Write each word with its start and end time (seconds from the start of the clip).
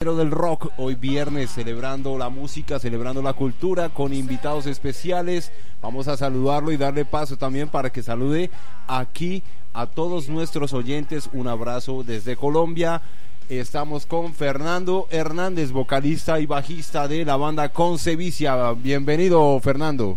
del 0.00 0.30
rock 0.30 0.72
hoy 0.78 0.94
viernes 0.94 1.50
celebrando 1.50 2.16
la 2.16 2.30
música, 2.30 2.78
celebrando 2.78 3.20
la 3.20 3.34
cultura 3.34 3.90
con 3.90 4.14
invitados 4.14 4.64
especiales. 4.64 5.52
Vamos 5.82 6.08
a 6.08 6.16
saludarlo 6.16 6.72
y 6.72 6.78
darle 6.78 7.04
paso 7.04 7.36
también 7.36 7.68
para 7.68 7.90
que 7.90 8.02
salude 8.02 8.48
aquí 8.86 9.42
a 9.74 9.84
todos 9.84 10.30
nuestros 10.30 10.72
oyentes. 10.72 11.28
Un 11.34 11.48
abrazo 11.48 12.02
desde 12.02 12.34
Colombia. 12.34 13.02
Estamos 13.50 14.06
con 14.06 14.32
Fernando 14.32 15.06
Hernández, 15.10 15.70
vocalista 15.70 16.40
y 16.40 16.46
bajista 16.46 17.06
de 17.06 17.26
la 17.26 17.36
banda 17.36 17.68
Concevicia. 17.68 18.72
Bienvenido, 18.72 19.60
Fernando. 19.60 20.16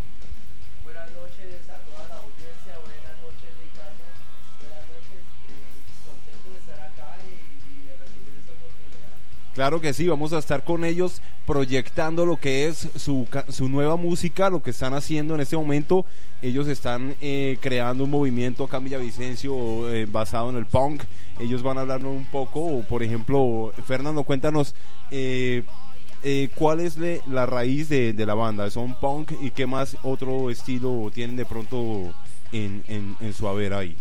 Claro 9.54 9.80
que 9.80 9.94
sí, 9.94 10.08
vamos 10.08 10.34
a 10.34 10.40
estar 10.40 10.64
con 10.64 10.84
ellos 10.84 11.22
proyectando 11.46 12.26
lo 12.26 12.38
que 12.38 12.66
es 12.66 12.90
su, 12.96 13.28
su 13.50 13.70
nueva 13.70 13.98
música, 13.98 14.50
lo 14.50 14.64
que 14.64 14.72
están 14.72 14.96
haciendo 14.96 15.36
en 15.36 15.42
este 15.42 15.56
momento. 15.56 16.08
Ellos 16.42 16.68
están 16.68 17.16
eh, 17.22 17.60
creando 17.62 18.06
un 18.06 18.10
movimiento 18.10 18.64
acá 18.64 18.78
en 18.78 18.86
Villavicencio 18.86 19.94
eh, 19.94 20.08
basado 20.08 20.50
en 20.50 20.56
el 20.56 20.66
punk. 20.66 21.04
Ellos 21.40 21.62
van 21.62 21.78
a 21.78 21.82
hablarnos 21.82 22.16
un 22.16 22.26
poco, 22.26 22.82
por 22.90 23.04
ejemplo, 23.04 23.72
Fernando, 23.86 24.24
cuéntanos 24.24 24.74
eh, 25.12 25.64
cuál 26.56 26.80
es 26.80 26.98
la 27.28 27.46
raíz 27.46 27.90
de, 27.90 28.14
la 28.26 28.34
banda. 28.34 28.72
¿Son 28.72 29.00
punk 29.00 29.34
y 29.40 29.52
qué 29.52 29.68
más 29.68 29.98
otro 30.02 30.50
estilo 30.50 31.12
tienen 31.14 31.36
de 31.36 31.46
pronto 31.46 32.12
en, 32.52 32.84
en, 32.88 33.16
en 33.20 33.34
su 33.34 33.48
haber 33.48 33.76
ahí? 33.76 33.96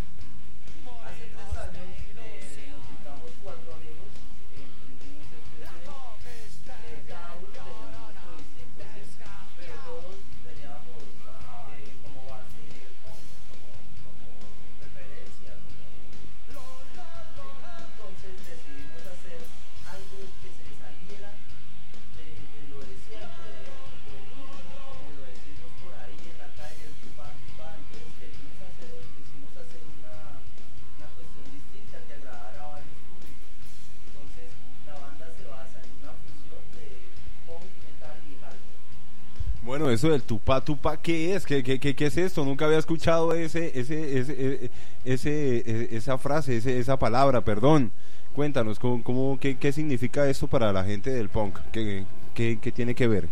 Eso 39.92 40.10
del 40.10 40.22
tupa 40.22 40.60
tupa, 40.60 40.96
¿qué 40.96 41.34
es? 41.34 41.46
¿Qué, 41.46 41.62
qué, 41.62 41.94
es 41.98 42.16
esto? 42.16 42.44
Nunca 42.44 42.64
había 42.64 42.78
escuchado 42.78 43.32
ese, 43.34 43.78
ese, 43.78 44.18
ese, 44.18 44.70
ese, 45.04 45.56
e, 45.58 45.96
esa 45.96 46.18
frase, 46.18 46.56
esa 46.56 46.98
palabra, 46.98 47.40
perdón. 47.42 47.92
Cuéntanos, 48.34 48.78
¿cómo, 48.78 49.02
cómo 49.02 49.38
qué, 49.38 49.56
¿qué 49.56 49.72
significa 49.72 50.28
esto 50.28 50.46
para 50.46 50.72
la 50.72 50.84
gente 50.84 51.10
del 51.10 51.28
punk? 51.28 51.58
¿Qué, 51.70 52.06
qué, 52.34 52.56
tiene 52.74 52.94
que 52.94 53.06
ver? 53.06 53.28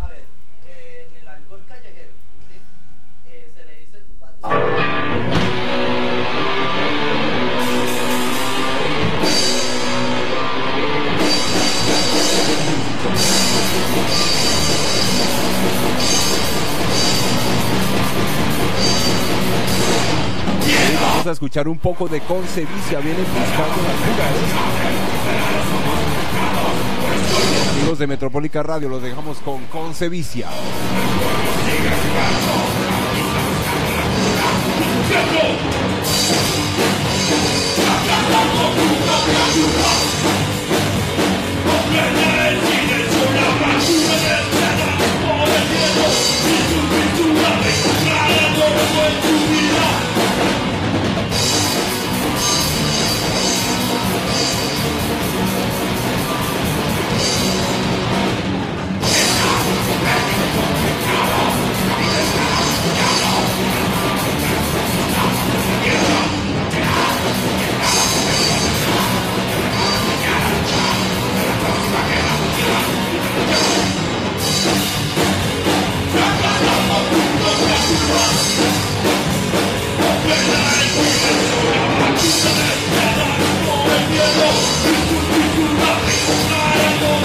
A 0.00 0.06
ver, 0.08 0.24
en 0.64 1.22
el 1.22 1.28
alcohol 1.28 1.62
callejero, 1.66 2.12
eh, 3.28 3.50
se 3.54 3.64
le 3.64 3.80
dice. 3.80 4.95
A 21.26 21.32
escuchar 21.32 21.66
un 21.66 21.78
poco 21.78 22.06
de 22.06 22.20
Concevicia, 22.20 23.00
vienen 23.00 23.24
buscando 23.24 23.82
la 23.82 23.94
cura. 23.98 24.28
¿eh? 24.30 24.46
Amigos 27.80 27.98
de 27.98 28.06
Metropólica 28.06 28.62
Radio, 28.62 28.88
los 28.88 29.02
dejamos 29.02 29.38
con 29.38 29.64
Concevicia. 29.64 30.48
Thank 78.18 78.50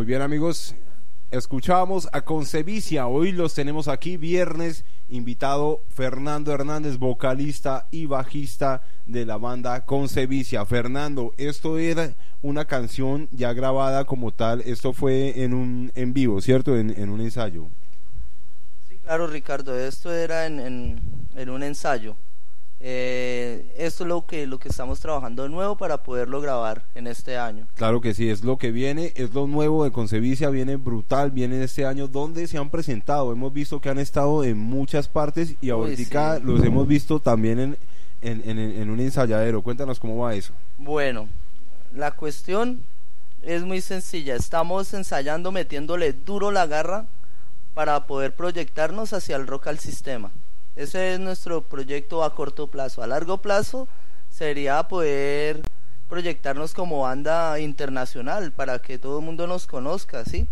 Muy 0.00 0.06
bien 0.06 0.22
amigos, 0.22 0.74
escuchábamos 1.30 2.08
a 2.12 2.22
Concevicia, 2.22 3.06
hoy 3.06 3.32
los 3.32 3.52
tenemos 3.52 3.86
aquí 3.86 4.16
viernes, 4.16 4.86
invitado 5.10 5.82
Fernando 5.90 6.54
Hernández, 6.54 6.96
vocalista 6.96 7.86
y 7.90 8.06
bajista 8.06 8.80
de 9.04 9.26
la 9.26 9.36
banda 9.36 9.84
Concevicia. 9.84 10.64
Fernando, 10.64 11.34
esto 11.36 11.76
era 11.76 12.14
una 12.40 12.64
canción 12.64 13.28
ya 13.30 13.52
grabada 13.52 14.06
como 14.06 14.32
tal, 14.32 14.62
esto 14.62 14.94
fue 14.94 15.44
en 15.44 15.52
un 15.52 15.92
en 15.94 16.14
vivo, 16.14 16.40
¿cierto? 16.40 16.78
En, 16.78 16.98
en 16.98 17.10
un 17.10 17.20
ensayo. 17.20 17.68
Sí, 18.88 18.96
claro, 19.02 19.26
Ricardo, 19.26 19.78
esto 19.78 20.14
era 20.14 20.46
en, 20.46 20.60
en, 20.60 21.00
en 21.36 21.50
un 21.50 21.62
ensayo. 21.62 22.16
Eh, 22.82 23.74
esto 23.76 24.04
es 24.04 24.08
lo 24.08 24.24
que, 24.24 24.46
lo 24.46 24.58
que 24.58 24.70
estamos 24.70 25.00
trabajando 25.00 25.42
de 25.42 25.50
nuevo 25.50 25.76
para 25.76 26.02
poderlo 26.02 26.40
grabar 26.40 26.82
en 26.94 27.06
este 27.06 27.36
año. 27.36 27.66
Claro 27.76 28.00
que 28.00 28.14
sí, 28.14 28.30
es 28.30 28.42
lo 28.42 28.56
que 28.56 28.70
viene, 28.70 29.12
es 29.16 29.34
lo 29.34 29.46
nuevo 29.46 29.84
de 29.84 29.90
Concevicia, 29.90 30.48
viene 30.48 30.76
brutal, 30.76 31.30
viene 31.30 31.62
este 31.62 31.84
año 31.84 32.08
donde 32.08 32.46
se 32.46 32.56
han 32.56 32.70
presentado. 32.70 33.32
Hemos 33.32 33.52
visto 33.52 33.80
que 33.80 33.90
han 33.90 33.98
estado 33.98 34.44
en 34.44 34.58
muchas 34.58 35.08
partes 35.08 35.56
y 35.60 35.68
ahorita 35.68 36.38
sí. 36.38 36.42
los 36.42 36.64
hemos 36.64 36.88
visto 36.88 37.20
también 37.20 37.58
en, 37.60 37.76
en, 38.22 38.48
en, 38.48 38.58
en 38.58 38.90
un 38.90 39.00
ensayadero. 39.00 39.60
Cuéntanos 39.60 40.00
cómo 40.00 40.16
va 40.16 40.34
eso. 40.34 40.54
Bueno, 40.78 41.28
la 41.94 42.12
cuestión 42.12 42.82
es 43.42 43.62
muy 43.62 43.82
sencilla. 43.82 44.36
Estamos 44.36 44.94
ensayando 44.94 45.52
metiéndole 45.52 46.14
duro 46.14 46.50
la 46.50 46.66
garra 46.66 47.04
para 47.74 48.06
poder 48.06 48.34
proyectarnos 48.34 49.12
hacia 49.12 49.36
el 49.36 49.46
rock 49.46 49.66
al 49.66 49.78
sistema. 49.78 50.30
Ese 50.76 51.14
es 51.14 51.20
nuestro 51.20 51.62
proyecto 51.62 52.24
a 52.24 52.34
corto 52.34 52.68
plazo. 52.68 53.02
A 53.02 53.06
largo 53.06 53.38
plazo 53.38 53.88
sería 54.30 54.82
poder 54.88 55.62
proyectarnos 56.08 56.74
como 56.74 57.00
banda 57.00 57.58
internacional 57.60 58.52
para 58.52 58.80
que 58.80 58.98
todo 58.98 59.18
el 59.18 59.24
mundo 59.24 59.46
nos 59.46 59.66
conozca, 59.66 60.24
¿sí? 60.24 60.48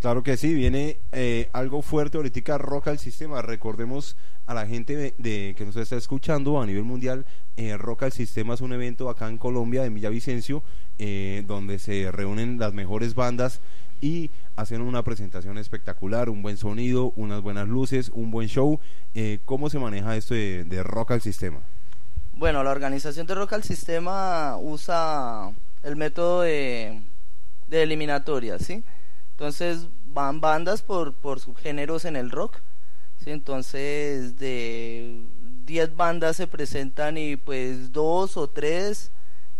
Claro 0.00 0.22
que 0.22 0.36
sí, 0.36 0.54
viene 0.54 0.98
eh, 1.12 1.48
algo 1.52 1.80
fuerte 1.82 2.18
ahorita 2.18 2.58
Rock 2.58 2.88
al 2.88 2.98
Sistema. 2.98 3.40
Recordemos 3.42 4.16
a 4.46 4.54
la 4.54 4.66
gente 4.66 5.14
de, 5.16 5.54
que 5.56 5.64
nos 5.64 5.76
está 5.76 5.96
escuchando 5.96 6.60
a 6.60 6.66
nivel 6.66 6.84
mundial, 6.84 7.26
eh, 7.56 7.76
Rock 7.76 8.04
al 8.04 8.12
Sistema 8.12 8.54
es 8.54 8.60
un 8.60 8.72
evento 8.72 9.08
acá 9.08 9.28
en 9.28 9.38
Colombia, 9.38 9.84
en 9.84 9.94
Villavicencio, 9.94 10.62
eh, 10.98 11.42
donde 11.46 11.78
se 11.78 12.12
reúnen 12.12 12.58
las 12.58 12.72
mejores 12.72 13.14
bandas 13.14 13.60
y 14.00 14.30
hacen 14.56 14.80
una 14.80 15.04
presentación 15.04 15.58
espectacular, 15.58 16.30
un 16.30 16.42
buen 16.42 16.56
sonido, 16.56 17.12
unas 17.16 17.42
buenas 17.42 17.68
luces, 17.68 18.10
un 18.12 18.30
buen 18.30 18.48
show. 18.48 18.80
Eh, 19.14 19.38
¿Cómo 19.44 19.68
se 19.68 19.78
maneja 19.78 20.16
esto 20.16 20.34
de, 20.34 20.82
Rock 20.82 21.12
al 21.12 21.20
Sistema? 21.20 21.60
Bueno, 22.32 22.64
la 22.64 22.70
organización 22.70 23.26
de 23.26 23.34
Rock 23.34 23.52
al 23.52 23.62
Sistema 23.62 24.56
usa 24.58 25.52
el 25.82 25.96
método 25.96 26.40
de, 26.40 27.02
de 27.68 27.82
eliminatoria, 27.82 28.58
¿sí? 28.58 28.82
Entonces 29.32 29.86
van 30.06 30.40
bandas 30.40 30.80
por, 30.80 31.12
por 31.12 31.38
subgéneros 31.38 32.06
en 32.06 32.16
el 32.16 32.30
rock, 32.30 32.60
¿sí? 33.22 33.30
Entonces 33.30 34.38
de 34.38 35.22
10 35.66 35.96
bandas 35.96 36.36
se 36.36 36.46
presentan 36.46 37.18
y 37.18 37.36
pues 37.36 37.92
dos 37.92 38.38
o 38.38 38.48
tres 38.48 39.10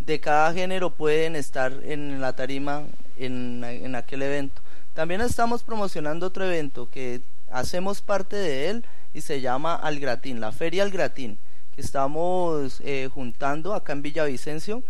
de 0.01 0.21
cada 0.21 0.55
género 0.55 0.91
pueden 0.91 1.37
estar 1.37 1.73
en 1.83 2.21
la 2.23 2.35
tarima 2.35 2.85
en 3.19 3.95
aquel 3.95 4.23
evento. 4.23 4.63
También 4.97 5.21
estamos 5.21 5.63
promocionando 5.63 6.25
otro 6.25 6.47
evento 6.47 6.89
que 6.89 7.21
hacemos 7.51 8.01
parte 8.01 8.35
de 8.35 8.71
él 8.71 8.85
y 9.13 9.21
se 9.21 9.43
llama 9.43 9.75
Al 9.75 10.01
Gratín, 10.01 10.41
la 10.41 10.53
Feria 10.53 10.85
Al 10.85 10.91
Gratín, 10.91 11.39
que 11.75 11.83
estamos 11.83 12.81
eh, 12.83 13.11
juntando 13.13 13.75
acá 13.75 13.93
en 13.93 14.01
Villavicencio 14.01 14.83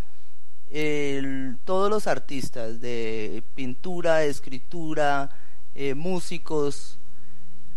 el, 0.71 1.59
todos 1.65 1.91
los 1.91 2.07
artistas 2.07 2.81
de 2.81 3.43
pintura, 3.57 4.23
escritura, 4.23 5.29
eh, 5.75 5.97
músicos, 5.97 6.99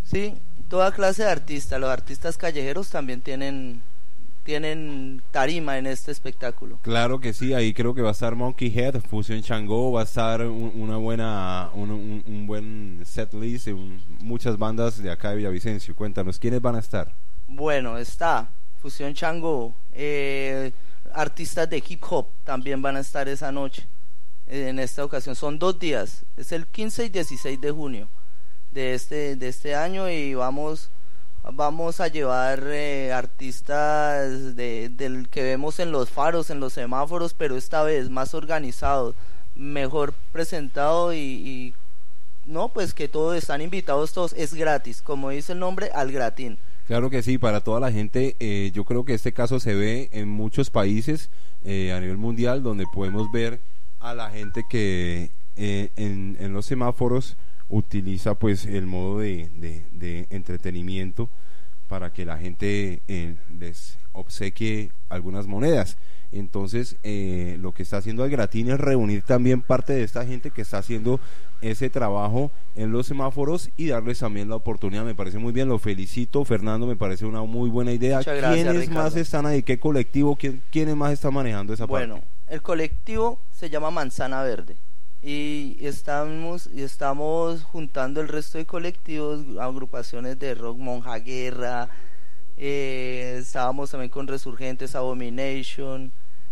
sí, 0.04 0.36
toda 0.68 0.92
clase 0.92 1.24
de 1.24 1.32
artistas. 1.32 1.80
Los 1.80 1.90
artistas 1.90 2.38
callejeros 2.38 2.92
también 2.92 3.22
tienen 3.22 3.82
tienen 4.50 5.22
tarima 5.30 5.78
en 5.78 5.86
este 5.86 6.12
espectáculo. 6.12 6.80
Claro 6.82 7.20
que 7.20 7.34
sí, 7.34 7.54
ahí 7.54 7.72
creo 7.72 7.94
que 7.94 8.02
va 8.02 8.10
a 8.10 8.14
estar 8.14 8.34
Monkey 8.34 8.74
Head, 8.76 9.00
Fusion 9.02 9.44
Chango, 9.44 9.92
va 9.92 10.02
a 10.02 10.06
estar 10.06 10.42
un, 10.42 10.72
una 10.74 10.98
buena, 10.98 11.70
un, 11.76 11.92
un, 11.92 12.24
un 12.26 12.48
buen 12.48 13.04
set 13.06 13.32
list, 13.36 13.68
muchas 14.20 14.58
bandas 14.58 15.04
de 15.04 15.12
acá 15.12 15.30
de 15.30 15.36
Villavicencio. 15.36 15.96
Cuéntanos, 15.96 16.40
¿quiénes 16.40 16.64
van 16.64 16.78
a 16.78 16.80
estar? 16.80 17.14
Bueno, 17.48 18.00
está 18.00 18.50
Fusión 18.82 19.14
Chango, 19.14 19.76
eh, 19.94 20.72
artistas 21.14 21.70
de 21.70 21.84
hip 21.88 22.04
hop 22.10 22.30
también 22.44 22.82
van 22.82 22.96
a 22.96 23.02
estar 23.02 23.30
esa 23.30 23.52
noche, 23.52 23.86
eh, 24.48 24.70
en 24.70 24.80
esta 24.80 25.06
ocasión. 25.06 25.36
Son 25.36 25.60
dos 25.60 25.78
días, 25.78 26.26
es 26.38 26.52
el 26.54 26.66
15 26.66 27.06
y 27.06 27.10
16 27.10 27.62
de 27.62 27.70
junio 27.70 28.10
de 28.72 28.96
este, 28.96 29.36
de 29.36 29.48
este 29.48 29.76
año 29.76 30.10
y 30.10 30.34
vamos 30.34 30.90
vamos 31.44 32.00
a 32.00 32.08
llevar 32.08 32.64
eh, 32.66 33.12
artistas 33.14 34.56
de, 34.56 34.90
del 34.90 35.30
que 35.30 35.44
vemos 35.44 35.80
en 35.80 35.92
los 35.92 36.10
faros, 36.10 36.50
en 36.50 36.60
los 36.60 36.74
semáforos, 36.74 37.34
pero 37.34 37.58
esta 37.58 37.84
vez 37.84 38.10
más 38.10 38.34
organizado, 38.34 39.16
mejor 39.56 40.14
presentado 40.32 41.14
y, 41.14 41.74
no, 42.46 42.70
pues 42.70 42.94
que 42.94 43.08
todos 43.08 43.38
están 43.38 43.62
invitados, 43.62 44.14
todos 44.14 44.34
es 44.34 44.54
gratis, 44.54 45.02
como 45.02 45.30
dice 45.30 45.54
el 45.54 45.60
nombre, 45.60 45.92
al 45.94 46.12
gratín. 46.12 46.58
Claro 46.88 47.10
que 47.12 47.22
sí, 47.22 47.38
para 47.38 47.62
toda 47.62 47.80
la 47.80 47.92
gente, 47.92 48.36
eh, 48.40 48.72
yo 48.74 48.84
creo 48.84 49.06
que 49.06 49.14
este 49.14 49.34
caso 49.34 49.60
se 49.60 49.76
ve 49.76 50.10
en 50.12 50.28
muchos 50.28 50.72
países 50.72 51.30
eh, 51.64 51.94
a 51.94 52.00
nivel 52.00 52.18
mundial 52.18 52.64
donde 52.64 52.86
podemos 52.92 53.32
ver 53.32 53.60
a 54.00 54.16
la 54.16 54.32
gente 54.32 54.64
que 54.68 55.30
eh, 55.56 55.92
en, 55.98 56.38
en 56.40 56.54
los 56.54 56.66
semáforos 56.66 57.38
utiliza 57.70 58.36
pues 58.36 58.66
el 58.66 58.86
modo 58.86 59.20
de, 59.20 59.50
de, 59.56 59.86
de 59.92 60.28
entretenimiento 60.30 61.30
para 61.88 62.12
que 62.12 62.26
la 62.26 62.38
gente 62.38 63.02
eh, 63.08 63.36
les 63.58 63.98
obsequie 64.12 64.92
algunas 65.10 65.48
monedas. 65.48 65.98
Entonces, 66.32 66.98
eh, 67.02 67.58
lo 67.60 67.72
que 67.72 67.82
está 67.82 67.98
haciendo 67.98 68.24
el 68.24 68.30
Gratín 68.30 68.70
es 68.70 68.80
reunir 68.80 69.24
también 69.24 69.64
parte 69.64 69.94
de 69.94 70.04
esta 70.04 70.24
gente 70.26 70.52
que 70.52 70.62
está 70.62 70.78
haciendo 70.78 71.20
ese 71.62 71.90
trabajo 71.90 72.52
en 72.76 72.92
los 72.92 73.08
semáforos 73.08 73.72
y 73.78 73.88
darles 73.88 74.20
también 74.20 74.48
la 74.48 74.56
oportunidad. 74.56 75.04
Me 75.04 75.16
parece 75.16 75.40
muy 75.40 75.52
bien, 75.52 75.68
lo 75.68 75.80
felicito, 75.80 76.46
Fernando, 76.46 76.86
me 76.86 76.96
parece 76.96 77.26
una 77.26 77.42
muy 77.42 77.72
buena 77.72 77.92
idea. 77.92 78.18
Muchas 78.18 78.54
¿Quiénes 78.54 78.90
más 78.92 79.16
están 79.16 79.48
ahí? 79.48 79.64
¿Qué 79.64 79.80
colectivo? 79.80 80.36
¿Quién, 80.36 80.62
¿Quiénes 80.72 80.96
más 80.96 81.14
están 81.14 81.34
manejando 81.34 81.74
esa 81.74 81.86
Bueno, 81.86 82.16
parte? 82.20 82.28
el 82.50 82.62
colectivo 82.62 83.40
se 83.52 83.72
llama 83.72 83.90
Manzana 83.90 84.44
Verde 84.44 84.76
y 85.22 85.78
estamos 85.82 86.70
y 86.74 86.82
estamos 86.82 87.64
juntando 87.64 88.22
el 88.22 88.28
resto 88.28 88.58
de 88.58 88.66
colectivos, 88.66 89.42
agrupaciones 89.60 90.40
de 90.40 90.56
rock, 90.56 90.78
Monja 90.78 91.18
Guerra, 91.20 91.90
eh, 92.58 93.38
estábamos 93.40 93.92
también 93.92 94.10
con 94.10 94.28
Resurgentes, 94.28 94.96
Abomination, 94.96 96.12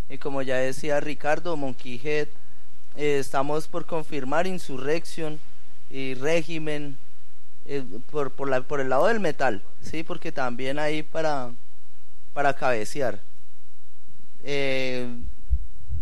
y 0.09 0.17
como 0.17 0.41
ya 0.41 0.57
decía 0.57 0.99
Ricardo, 0.99 1.55
Monkey 1.55 1.99
Head, 2.03 2.27
eh, 2.95 3.19
estamos 3.19 3.67
por 3.67 3.85
confirmar 3.85 4.47
Insurrection 4.47 5.39
y 5.89 6.13
Régimen 6.15 6.97
eh, 7.65 7.83
por, 8.11 8.31
por, 8.31 8.49
la, 8.49 8.61
por 8.61 8.79
el 8.79 8.89
lado 8.89 9.07
del 9.07 9.19
metal, 9.19 9.61
sí, 9.81 10.03
porque 10.03 10.31
también 10.31 10.79
hay 10.79 11.03
para, 11.03 11.51
para 12.33 12.53
cabecear. 12.53 13.19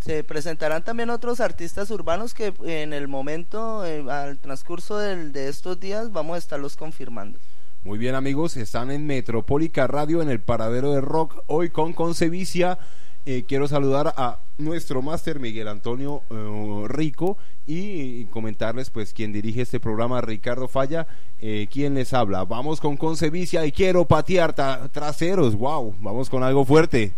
Se 0.05 0.23
presentarán 0.23 0.83
también 0.83 1.09
otros 1.09 1.39
artistas 1.39 1.89
urbanos 1.89 2.35
que 2.35 2.53
en 2.63 2.93
el 2.93 3.07
momento, 3.07 3.83
eh, 3.83 4.05
al 4.07 4.37
transcurso 4.37 4.99
del, 4.99 5.31
de 5.31 5.47
estos 5.47 5.79
días, 5.79 6.11
vamos 6.11 6.35
a 6.35 6.37
estarlos 6.37 6.75
confirmando. 6.75 7.39
Muy 7.83 7.97
bien 7.97 8.13
amigos, 8.13 8.55
están 8.55 8.91
en 8.91 9.07
Metropólica 9.07 9.87
Radio 9.87 10.21
en 10.21 10.29
el 10.29 10.39
paradero 10.39 10.93
de 10.93 11.01
rock 11.01 11.41
hoy 11.47 11.71
con 11.71 11.93
Concevicia. 11.93 12.77
Eh, 13.25 13.45
quiero 13.47 13.67
saludar 13.67 14.13
a 14.15 14.37
nuestro 14.59 15.01
máster 15.01 15.39
Miguel 15.39 15.67
Antonio 15.67 16.21
eh, 16.29 16.87
Rico 16.87 17.39
y, 17.65 18.19
y, 18.19 18.25
comentarles 18.25 18.91
pues 18.91 19.11
quien 19.11 19.33
dirige 19.33 19.61
este 19.61 19.79
programa 19.79 20.21
Ricardo 20.21 20.67
Falla, 20.67 21.07
eh, 21.39 21.67
quien 21.71 21.95
les 21.95 22.13
habla. 22.13 22.45
Vamos 22.45 22.79
con 22.79 22.95
Concevicia 22.95 23.65
y 23.65 23.71
quiero 23.71 24.05
patear 24.05 24.53
traseros. 24.91 25.55
Wow, 25.55 25.95
vamos 25.99 26.29
con 26.29 26.43
algo 26.43 26.63
fuerte. 26.63 27.13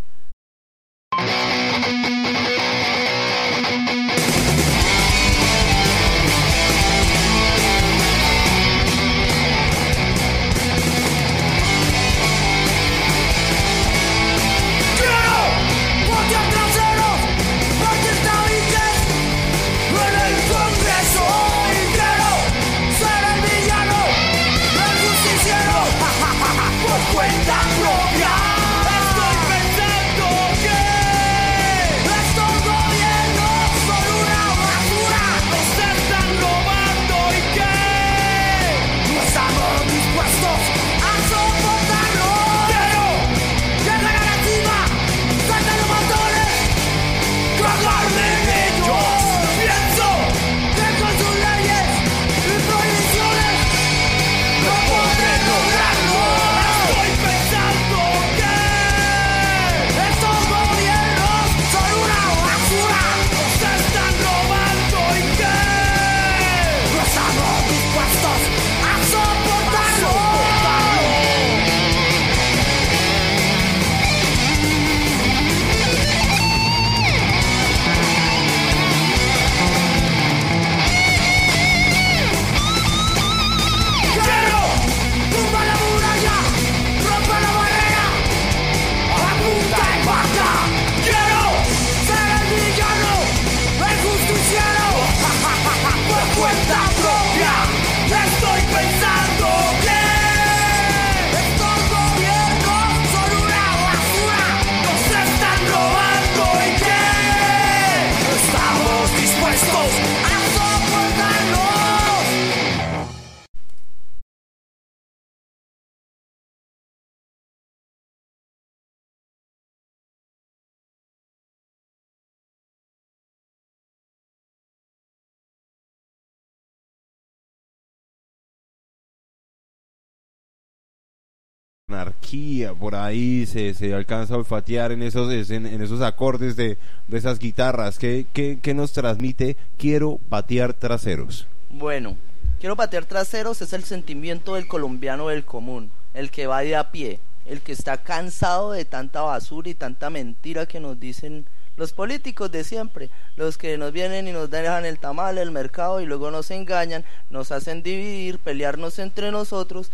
Anarquía 132.00 132.74
por 132.74 132.94
ahí 132.94 133.46
se, 133.46 133.74
se 133.74 133.94
alcanza 133.94 134.34
a 134.34 134.38
olfatear 134.38 134.92
en 134.92 135.02
esos 135.02 135.50
en, 135.50 135.82
esos 135.82 136.00
acordes 136.00 136.56
de, 136.56 136.78
de 137.08 137.18
esas 137.18 137.38
guitarras. 137.38 137.98
¿Qué, 137.98 138.26
qué, 138.32 138.58
qué 138.62 138.74
nos 138.74 138.92
transmite 138.92 139.56
quiero 139.76 140.18
patear 140.28 140.74
traseros. 140.74 141.46
Bueno 141.70 142.16
quiero 142.60 142.76
patear 142.76 143.04
traseros 143.04 143.62
es 143.62 143.72
el 143.72 143.84
sentimiento 143.84 144.54
del 144.54 144.66
colombiano 144.66 145.28
del 145.28 145.44
común 145.44 145.90
el 146.14 146.30
que 146.30 146.46
va 146.46 146.60
de 146.60 146.76
a 146.76 146.90
pie 146.90 147.20
el 147.46 147.62
que 147.62 147.72
está 147.72 147.96
cansado 147.96 148.72
de 148.72 148.84
tanta 148.84 149.22
basura 149.22 149.70
y 149.70 149.74
tanta 149.74 150.10
mentira 150.10 150.66
que 150.66 150.80
nos 150.80 151.00
dicen 151.00 151.46
los 151.76 151.92
políticos 151.92 152.50
de 152.50 152.64
siempre, 152.64 153.08
los 153.36 153.56
que 153.56 153.78
nos 153.78 153.92
vienen 153.92 154.26
y 154.26 154.32
nos 154.32 154.50
dejan 154.50 154.84
el 154.84 154.98
tamal, 154.98 155.38
el 155.38 155.52
mercado 155.52 156.00
y 156.00 156.06
luego 156.06 156.30
nos 156.32 156.50
engañan, 156.50 157.04
nos 157.30 157.52
hacen 157.52 157.84
dividir, 157.84 158.40
pelearnos 158.40 158.98
entre 158.98 159.30
nosotros 159.30 159.92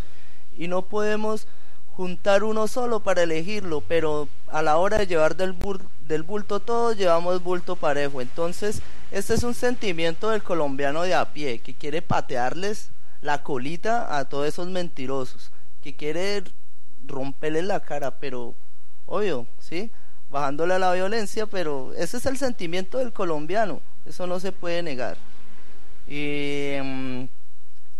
y 0.57 0.67
no 0.67 0.83
podemos 0.83 1.47
juntar 1.97 2.43
uno 2.43 2.67
solo 2.67 3.01
para 3.01 3.23
elegirlo, 3.23 3.81
pero 3.81 4.29
a 4.49 4.63
la 4.63 4.79
hora 4.79 4.99
de 4.99 5.07
llevar 5.07 5.37
del, 5.37 5.55
del 6.07 6.23
bulto 6.23 6.61
todos 6.61 6.97
llevamos 6.97 7.43
bulto 7.43 7.77
parejo. 7.77 8.21
Entonces, 8.21 8.83
este 9.11 9.35
es 9.35 9.43
un 9.43 9.55
sentimiento 9.55 10.31
del 10.31 10.43
colombiano 10.43 11.03
de 11.03 11.15
a 11.15 11.33
pie, 11.33 11.61
que 11.61 11.75
quiere 11.75 12.03
patearles 12.03 12.91
la 13.21 13.43
colita 13.43 14.19
a 14.19 14.25
todos 14.27 14.49
esos 14.49 14.69
mentirosos, 14.69 15.51
que 15.83 15.95
quiere 15.95 16.43
romperles 17.07 17.65
la 17.65 17.81
cara, 17.81 18.11
pero 18.19 18.55
obvio, 19.07 19.47
¿sí? 19.61 19.91
Bajándole 20.31 20.75
a 20.75 20.79
la 20.79 20.93
violencia, 20.93 21.47
pero 21.47 21.93
ese 21.95 22.17
es 22.17 22.27
el 22.27 22.39
sentimiento 22.39 22.99
del 22.99 23.13
colombiano, 23.13 23.81
eso 24.05 24.27
no 24.27 24.41
se 24.41 24.53
puede 24.53 24.83
negar. 24.83 25.17
Y... 26.09 27.29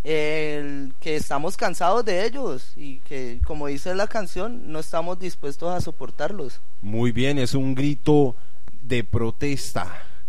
El 0.05 0.95
que 1.01 1.17
estamos 1.17 1.57
cansados 1.57 2.05
de 2.05 2.27
ellos 2.27 2.75
y 2.77 2.99
que, 3.01 3.41
como 3.47 3.67
dice 3.69 3.95
la 3.95 4.07
canción, 4.07 4.71
no 4.71 4.79
estamos 4.79 5.19
dispuestos 5.19 5.73
a 5.73 5.81
soportarlos. 5.81 6.61
Muy 6.83 7.11
bien, 7.11 7.39
es 7.39 7.55
un 7.55 7.75
grito 7.75 8.37
de 8.83 9.03
protesta 9.03 9.87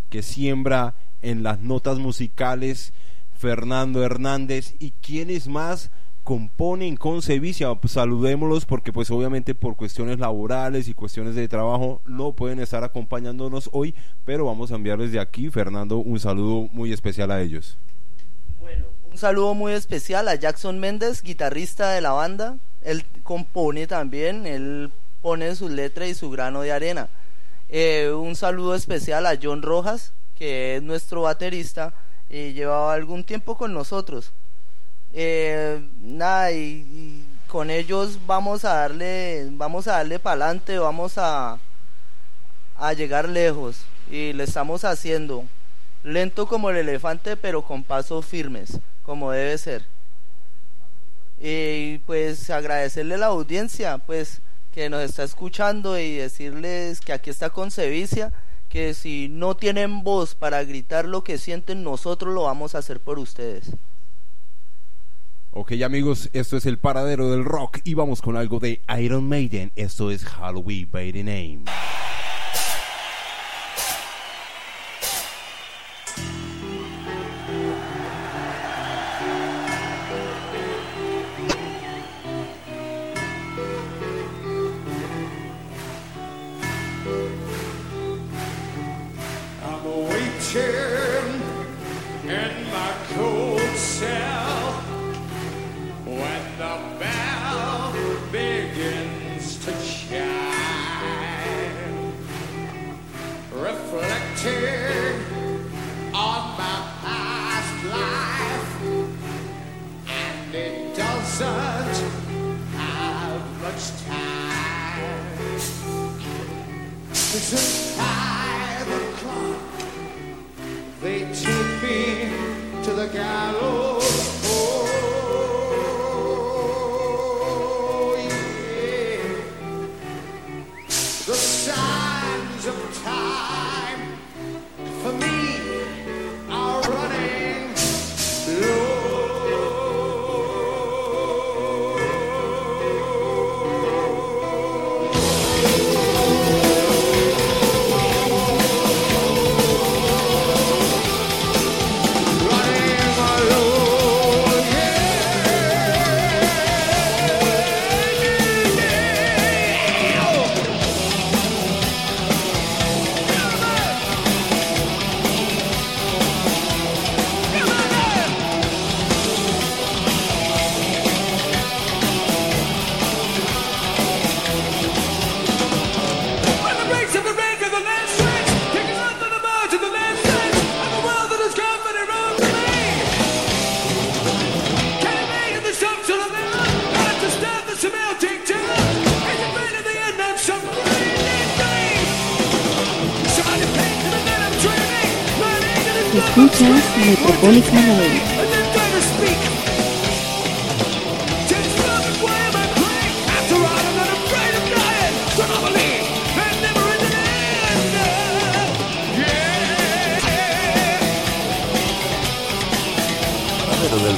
que 0.09 0.23
siembra 0.23 0.95
en 1.21 1.43
las 1.43 1.59
notas 1.59 1.99
musicales 1.99 2.93
Fernando 3.37 4.03
Hernández 4.03 4.75
y 4.79 4.91
quienes 4.91 5.47
más 5.47 5.91
componen 6.23 6.95
con 6.97 7.21
Sevicia, 7.21 7.73
pues 7.75 7.93
saludémoslos 7.93 8.65
porque 8.65 8.91
pues 8.91 9.11
obviamente 9.11 9.53
por 9.53 9.75
cuestiones 9.75 10.19
laborales 10.19 10.87
y 10.87 10.95
cuestiones 10.95 11.35
de 11.35 11.47
trabajo 11.47 12.01
no 12.05 12.31
pueden 12.31 12.59
estar 12.59 12.83
acompañándonos 12.83 13.69
hoy, 13.73 13.93
pero 14.25 14.45
vamos 14.45 14.71
a 14.71 14.75
enviarles 14.75 15.11
de 15.11 15.19
aquí, 15.19 15.51
Fernando, 15.51 15.97
un 15.97 16.19
saludo 16.19 16.67
muy 16.71 16.91
especial 16.91 17.29
a 17.29 17.41
ellos. 17.41 17.77
Un 19.15 19.19
saludo 19.19 19.53
muy 19.53 19.71
especial 19.71 20.27
a 20.27 20.35
Jackson 20.35 20.77
Méndez, 20.77 21.21
guitarrista 21.21 21.91
de 21.91 22.01
la 22.01 22.11
banda. 22.11 22.57
Él 22.81 23.05
compone 23.23 23.87
también, 23.87 24.45
él 24.45 24.91
pone 25.21 25.55
su 25.55 25.69
letra 25.69 26.05
y 26.05 26.13
su 26.13 26.29
grano 26.29 26.63
de 26.63 26.73
arena. 26.73 27.07
Eh, 27.69 28.11
un 28.13 28.35
saludo 28.35 28.75
especial 28.75 29.25
a 29.25 29.39
John 29.41 29.61
Rojas, 29.61 30.11
que 30.37 30.75
es 30.75 30.83
nuestro 30.83 31.21
baterista 31.21 31.93
y 32.29 32.51
llevaba 32.51 32.93
algún 32.93 33.23
tiempo 33.23 33.55
con 33.55 33.73
nosotros. 33.73 34.33
Eh, 35.13 35.81
nada, 36.01 36.51
y, 36.51 37.23
con 37.47 37.69
ellos 37.69 38.19
vamos 38.27 38.65
a 38.65 38.73
darle, 38.73 39.47
vamos 39.51 39.87
a 39.87 39.93
darle 39.93 40.19
para 40.19 40.43
adelante, 40.43 40.77
vamos 40.77 41.17
a, 41.17 41.57
a 42.75 42.91
llegar 42.91 43.29
lejos 43.29 43.77
y 44.11 44.33
le 44.33 44.43
estamos 44.43 44.83
haciendo 44.83 45.45
lento 46.03 46.47
como 46.47 46.69
el 46.69 46.75
elefante, 46.75 47.37
pero 47.37 47.61
con 47.61 47.81
pasos 47.81 48.25
firmes 48.25 48.77
como 49.05 49.31
debe 49.31 49.57
ser. 49.57 49.83
Y 51.39 51.99
pues 51.99 52.49
agradecerle 52.49 53.15
a 53.15 53.19
la 53.19 53.25
audiencia, 53.27 53.97
pues 53.99 54.41
que 54.73 54.89
nos 54.89 55.03
está 55.03 55.23
escuchando 55.23 55.97
y 55.97 56.15
decirles 56.15 56.99
que 56.99 57.13
aquí 57.13 57.29
está 57.29 57.49
Concevicia, 57.49 58.33
que 58.67 58.93
si 58.93 59.29
no 59.29 59.55
tienen 59.55 60.03
voz 60.03 60.35
para 60.35 60.63
gritar 60.63 61.05
lo 61.05 61.23
que 61.23 61.37
sienten, 61.37 61.83
nosotros 61.83 62.33
lo 62.33 62.43
vamos 62.43 62.75
a 62.75 62.79
hacer 62.79 62.99
por 62.99 63.19
ustedes. 63.19 63.71
Ok 65.51 65.71
amigos, 65.85 66.29
esto 66.33 66.57
es 66.57 66.65
el 66.65 66.77
paradero 66.77 67.31
del 67.31 67.45
rock 67.45 67.79
y 67.85 67.93
vamos 67.93 68.21
con 68.21 68.35
algo 68.35 68.59
de 68.59 68.81
Iron 68.99 69.29
Maiden, 69.29 69.71
esto 69.77 70.11
es 70.11 70.25
Halloween 70.25 70.89
by 70.91 71.13
the 71.13 71.23
Name. 71.23 71.61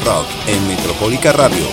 Rock 0.07 0.27
en 0.47 0.65
Metropólica 0.69 1.33
Radio. 1.33 1.67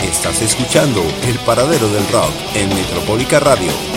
Estás 0.00 0.40
escuchando 0.42 1.02
El 1.26 1.40
Paradero 1.40 1.88
del 1.88 2.06
Rock 2.06 2.32
en 2.54 2.68
Metropólica 2.68 3.40
Radio. 3.40 3.93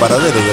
Paradero 0.00 0.49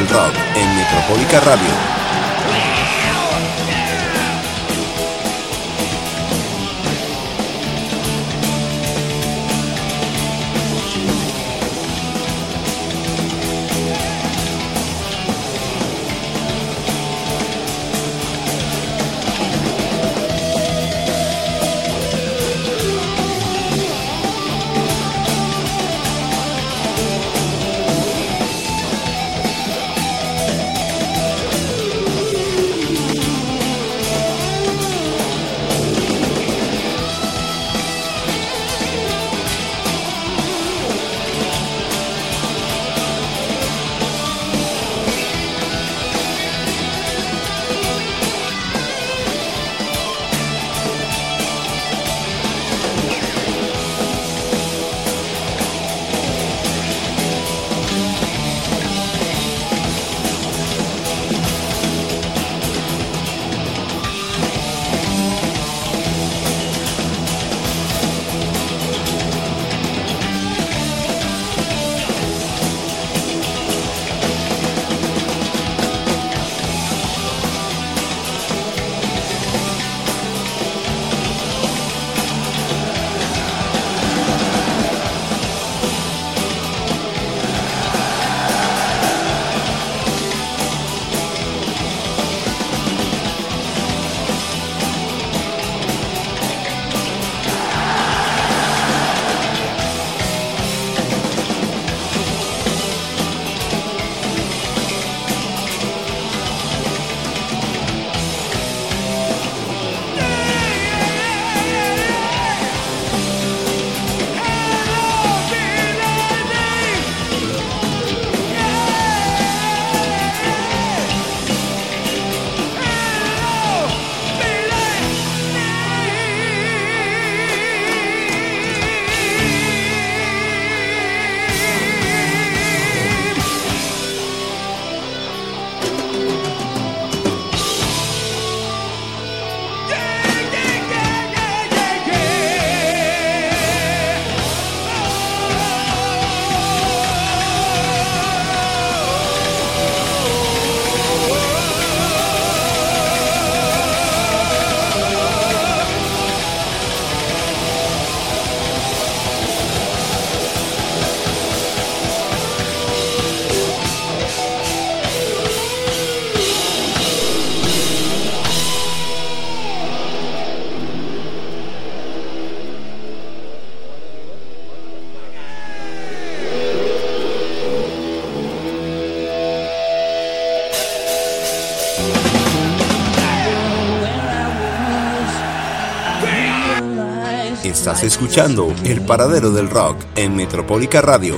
escuchando 188.07 188.73
El 188.85 189.01
Paradero 189.01 189.51
del 189.51 189.69
Rock 189.69 189.97
en 190.15 190.33
Metropólica 190.35 191.01
Radio. 191.01 191.37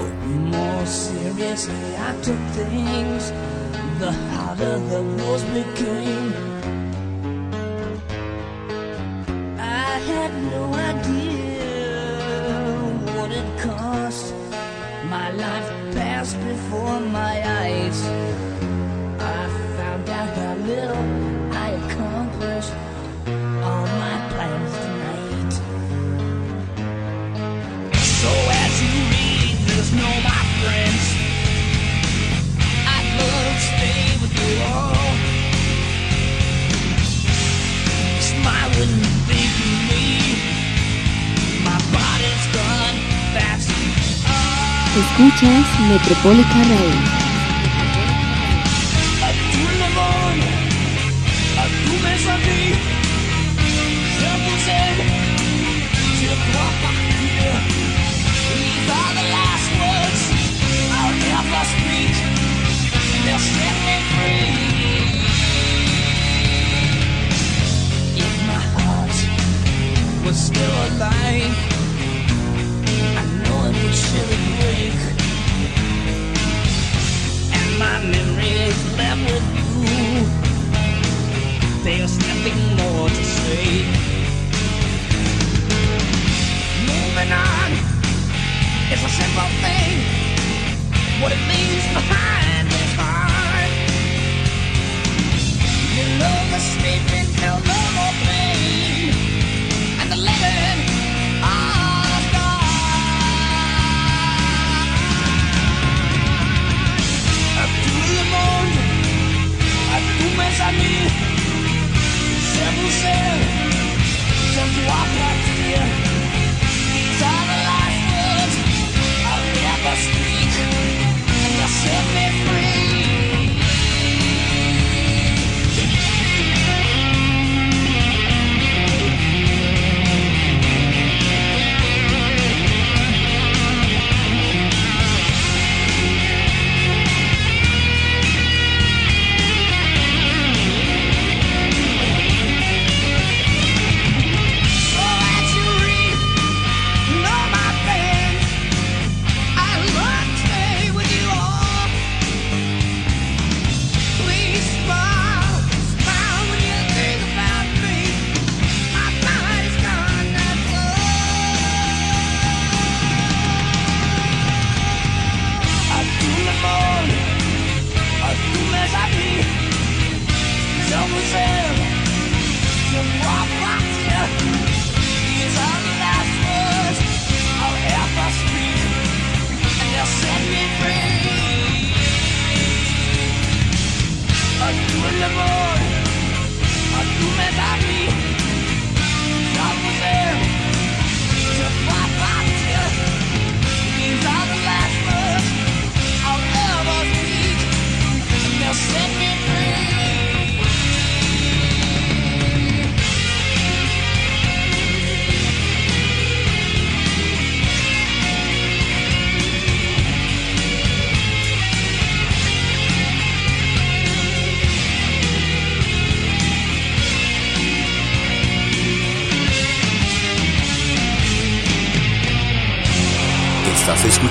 Escuchas 45.20 45.66
Metropolitan 45.90 46.64
Radio. 46.70 47.19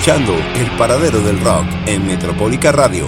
Escuchando 0.08 0.32
El 0.54 0.70
Paradero 0.78 1.20
del 1.20 1.38
Rock 1.40 1.66
en 1.84 2.06
Metropólica 2.06 2.72
Radio. 2.72 3.06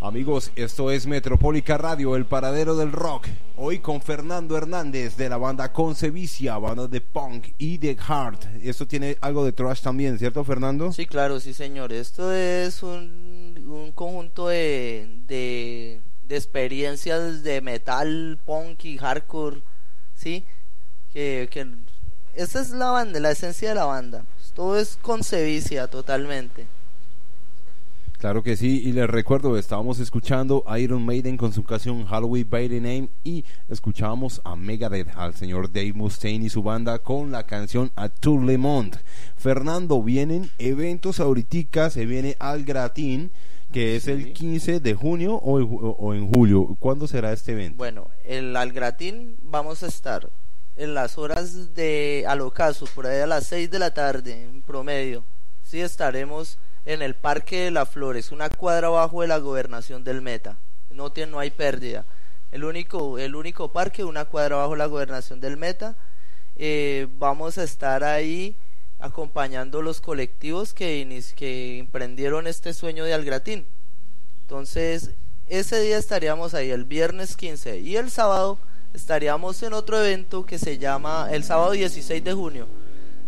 Amigos, 0.00 0.52
esto 0.56 0.90
es 0.90 1.06
Metropólica 1.06 1.76
Radio, 1.76 2.16
el 2.16 2.24
paradero 2.24 2.76
del 2.76 2.92
rock. 2.92 3.26
Hoy 3.68 3.80
con 3.80 4.00
Fernando 4.00 4.56
Hernández 4.56 5.16
de 5.16 5.28
la 5.28 5.38
banda 5.38 5.72
Concevicia, 5.72 6.56
banda 6.56 6.86
de 6.86 7.00
punk 7.00 7.48
y 7.58 7.78
de 7.78 7.96
hard. 8.06 8.38
Esto 8.62 8.86
tiene 8.86 9.18
algo 9.20 9.44
de 9.44 9.50
trash 9.50 9.80
también, 9.80 10.20
¿cierto, 10.20 10.44
Fernando? 10.44 10.92
Sí, 10.92 11.04
claro, 11.04 11.40
sí, 11.40 11.52
señor. 11.52 11.92
Esto 11.92 12.32
es 12.32 12.84
un, 12.84 13.64
un 13.66 13.90
conjunto 13.90 14.46
de, 14.46 15.08
de, 15.26 16.00
experiencias 16.28 17.42
de 17.42 17.60
metal, 17.60 18.38
punk 18.44 18.84
y 18.84 18.98
hardcore, 18.98 19.62
¿sí? 20.14 20.44
Que, 21.12 21.48
que 21.50 21.66
esa 22.34 22.60
es 22.60 22.70
la 22.70 22.90
banda, 22.90 23.18
la 23.18 23.32
esencia 23.32 23.70
de 23.70 23.74
la 23.74 23.86
banda. 23.86 24.24
Todo 24.54 24.78
es 24.78 24.96
Concevicia 25.02 25.88
totalmente. 25.88 26.68
Claro 28.18 28.42
que 28.42 28.56
sí, 28.56 28.80
y 28.82 28.92
les 28.92 29.08
recuerdo, 29.08 29.58
estábamos 29.58 29.98
escuchando 30.00 30.64
a 30.66 30.78
Iron 30.78 31.04
Maiden 31.04 31.36
con 31.36 31.52
su 31.52 31.64
canción 31.64 32.06
Halloween 32.06 32.48
by 32.48 32.68
the 32.68 32.80
Name 32.80 33.08
y 33.24 33.44
escuchábamos 33.68 34.40
a 34.44 34.56
Megadeth, 34.56 35.08
al 35.16 35.34
señor 35.34 35.70
Dave 35.70 35.92
Mustaine 35.92 36.46
y 36.46 36.48
su 36.48 36.62
banda 36.62 36.98
con 36.98 37.30
la 37.30 37.44
canción 37.44 37.90
A 37.94 38.08
Tour 38.08 38.42
Le 38.42 38.56
Monde. 38.56 38.98
Fernando, 39.36 40.02
vienen 40.02 40.48
eventos 40.58 41.20
ahorita, 41.20 41.90
se 41.90 42.06
viene 42.06 42.36
Al 42.38 42.64
Gratín, 42.64 43.30
que 43.70 43.96
es 43.96 44.04
Sí. 44.04 44.12
el 44.12 44.32
15 44.32 44.80
de 44.80 44.94
junio 44.94 45.34
o, 45.34 45.58
o 45.60 46.14
en 46.14 46.32
julio. 46.32 46.74
¿Cuándo 46.80 47.06
será 47.06 47.32
este 47.32 47.52
evento? 47.52 47.76
Bueno, 47.76 48.08
el 48.24 48.56
Algratín 48.56 49.36
vamos 49.42 49.82
a 49.82 49.88
estar 49.88 50.30
en 50.76 50.94
las 50.94 51.18
horas 51.18 51.74
de 51.74 52.24
al 52.26 52.40
ocaso, 52.40 52.86
por 52.94 53.06
ahí 53.06 53.20
a 53.20 53.26
las 53.26 53.44
6 53.46 53.70
de 53.70 53.78
la 53.78 53.92
tarde 53.92 54.42
en 54.44 54.62
promedio. 54.62 55.22
Sí 55.64 55.80
estaremos 55.80 56.58
en 56.86 57.02
el 57.02 57.14
Parque 57.14 57.64
de 57.64 57.70
las 57.72 57.90
Flores, 57.90 58.30
una 58.32 58.48
cuadra 58.48 58.86
abajo 58.86 59.20
de 59.20 59.28
la 59.28 59.38
gobernación 59.38 60.04
del 60.04 60.22
Meta. 60.22 60.56
No 60.90 61.10
tiene, 61.10 61.32
no 61.32 61.40
hay 61.40 61.50
pérdida. 61.50 62.06
El 62.52 62.64
único, 62.64 63.18
el 63.18 63.34
único 63.34 63.72
parque, 63.72 64.04
una 64.04 64.24
cuadra 64.24 64.54
abajo 64.54 64.72
de 64.72 64.78
la 64.78 64.86
gobernación 64.86 65.40
del 65.40 65.56
Meta. 65.56 65.96
Eh, 66.54 67.08
vamos 67.18 67.58
a 67.58 67.64
estar 67.64 68.04
ahí 68.04 68.56
acompañando 69.00 69.82
los 69.82 70.00
colectivos 70.00 70.72
que, 70.72 71.22
que 71.34 71.78
emprendieron 71.78 72.46
este 72.46 72.72
sueño 72.72 73.04
de 73.04 73.14
Algratín. 73.14 73.66
Entonces, 74.42 75.10
ese 75.48 75.80
día 75.80 75.98
estaríamos 75.98 76.54
ahí 76.54 76.70
el 76.70 76.84
viernes 76.84 77.36
15 77.36 77.80
y 77.80 77.96
el 77.96 78.10
sábado 78.10 78.58
estaríamos 78.94 79.62
en 79.64 79.72
otro 79.72 79.98
evento 79.98 80.46
que 80.46 80.58
se 80.58 80.78
llama 80.78 81.28
el 81.32 81.42
sábado 81.42 81.72
16 81.72 82.22
de 82.22 82.32
junio. 82.32 82.68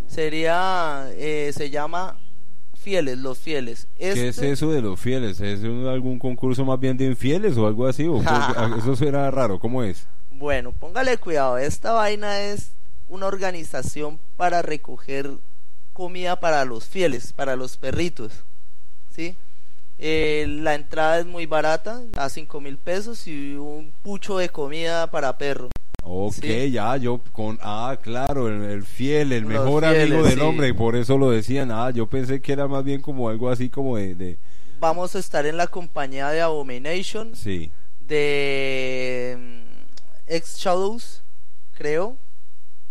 Sería, 0.07 1.11
eh, 1.14 1.53
se 1.55 1.71
llama 1.71 2.18
Fieles, 2.88 3.18
los 3.18 3.38
Fieles. 3.38 3.87
¿Qué 3.98 4.12
es 4.12 4.16
Este- 4.18 4.51
eso 4.51 4.70
de 4.72 4.81
los 4.81 4.98
fieles? 4.98 5.42
¿Es 5.42 5.61
un- 5.62 5.87
algún 5.88 6.18
concurso 6.18 6.64
más 6.64 6.81
bien 6.81 6.96
de 6.96 7.05
infieles 7.05 7.55
o 7.59 7.66
algo 7.66 7.87
así? 7.87 8.07
¿O 8.07 8.16
eso 8.83 8.96
suena 8.96 9.31
raro, 9.31 9.59
¿cómo 9.61 9.83
es? 9.83 10.07
Bueno, 10.31 10.72
póngale 10.72 11.18
cuidado, 11.18 11.59
esta 11.59 11.92
vaina 11.92 12.40
es 12.40 12.70
una 13.11 13.27
organización 13.27 14.18
para 14.38 14.62
recoger 14.62 15.33
comida 15.92 16.40
para 16.40 16.64
los 16.64 16.87
fieles, 16.87 17.35
para 17.35 17.57
los 17.57 17.77
perritos, 17.77 18.33
¿sí? 19.14 19.37
Eh, 19.98 20.46
la 20.48 20.74
entrada 20.74 21.18
es 21.18 21.27
muy 21.27 21.44
barata, 21.44 22.01
a 22.16 22.31
cinco 22.31 22.59
mil 22.62 22.79
pesos 22.79 23.27
y 23.27 23.55
un 23.57 23.92
pucho 24.03 24.38
de 24.38 24.48
comida 24.48 25.11
para 25.11 25.37
perro. 25.37 25.68
Ok, 26.11 26.35
Sí. 26.40 26.71
ya, 26.71 26.97
yo 26.97 27.21
con, 27.33 27.59
ah, 27.62 27.99
claro, 28.01 28.49
el, 28.49 28.62
el 28.64 28.83
fiel, 28.85 29.33
el 29.33 29.42
Los 29.42 29.53
mejor 29.53 29.85
fieles, 29.85 30.11
amigo 30.11 30.23
del 30.27 30.38
sí. 30.38 30.40
hombre, 30.40 30.68
y 30.68 30.73
por 30.73 30.97
eso 30.97 31.18
lo 31.18 31.31
decían, 31.31 31.71
ah, 31.71 31.90
yo 31.90 32.07
pensé 32.07 32.40
que 32.40 32.53
era 32.53 32.66
más 32.66 32.83
bien 32.83 33.01
como 33.03 33.29
algo 33.29 33.51
así 33.51 33.68
como 33.68 33.97
de, 33.97 34.14
de 34.14 34.38
Vamos 34.81 35.14
a 35.16 35.18
estar 35.18 35.44
en 35.44 35.57
la 35.57 35.66
compañía 35.66 36.29
de 36.31 36.40
Abomination, 36.40 37.35
sí, 37.35 37.71
de 38.01 39.37
mm, 39.38 40.33
Ex 40.33 40.57
Shadows, 40.59 41.23
creo, 41.77 42.16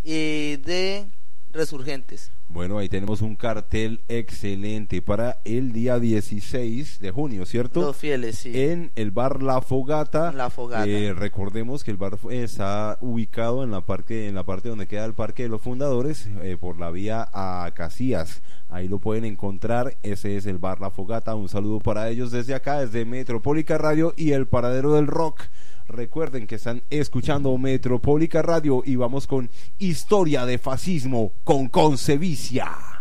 y 0.03 0.57
de 0.57 1.07
Resurgentes. 1.51 2.29
Bueno, 2.49 2.77
ahí 2.77 2.87
tenemos 2.87 3.21
un 3.21 3.35
cartel 3.35 4.01
excelente 4.07 5.01
para 5.01 5.41
el 5.43 5.73
día 5.73 5.99
16 5.99 6.99
de 6.99 7.11
junio, 7.11 7.45
¿cierto? 7.45 7.81
Los 7.81 7.97
fieles, 7.97 8.37
sí. 8.37 8.51
En 8.55 8.91
el 8.95 9.11
bar 9.11 9.43
La 9.43 9.61
Fogata. 9.61 10.31
La 10.31 10.49
Fogata. 10.49 10.87
Eh, 10.87 11.13
recordemos 11.13 11.83
que 11.83 11.91
el 11.91 11.97
bar 11.97 12.17
está 12.31 12.97
ubicado 13.01 13.63
en 13.63 13.71
la 13.71 13.81
parte, 13.81 14.29
en 14.29 14.35
la 14.35 14.45
parte 14.45 14.69
donde 14.69 14.87
queda 14.87 15.03
el 15.03 15.13
Parque 15.13 15.43
de 15.43 15.49
los 15.49 15.61
Fundadores, 15.61 16.29
eh, 16.41 16.55
por 16.57 16.79
la 16.79 16.89
vía 16.89 17.29
a 17.33 17.69
Casillas. 17.75 18.41
Ahí 18.69 18.87
lo 18.87 18.99
pueden 18.99 19.25
encontrar. 19.25 19.97
Ese 20.01 20.37
es 20.37 20.45
el 20.45 20.57
bar 20.57 20.79
La 20.79 20.89
Fogata. 20.89 21.35
Un 21.35 21.49
saludo 21.49 21.79
para 21.79 22.09
ellos 22.09 22.31
desde 22.31 22.55
acá, 22.55 22.79
desde 22.79 23.03
Metropólica 23.03 23.77
Radio 23.77 24.13
y 24.15 24.31
el 24.31 24.47
Paradero 24.47 24.93
del 24.93 25.07
Rock. 25.07 25.43
Recuerden 25.87 26.47
que 26.47 26.55
están 26.55 26.83
escuchando 26.89 27.57
Metropólica 27.57 28.41
Radio 28.41 28.83
y 28.85 28.97
vamos 28.97 29.25
con 29.25 29.49
Historia 29.77 30.45
de 30.45 30.57
Fascismo 30.57 31.31
con 31.45 31.69
Concevicia. 31.69 32.96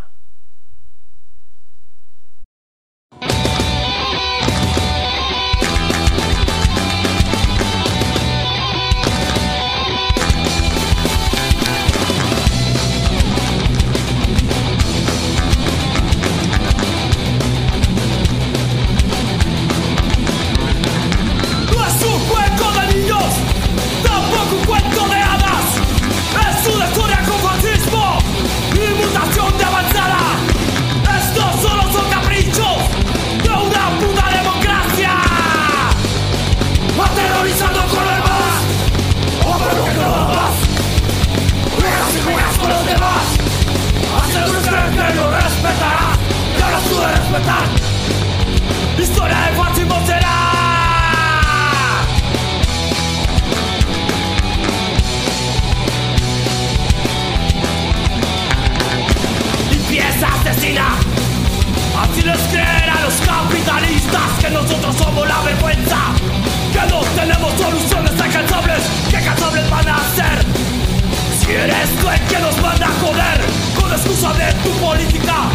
Política, 74.71 75.49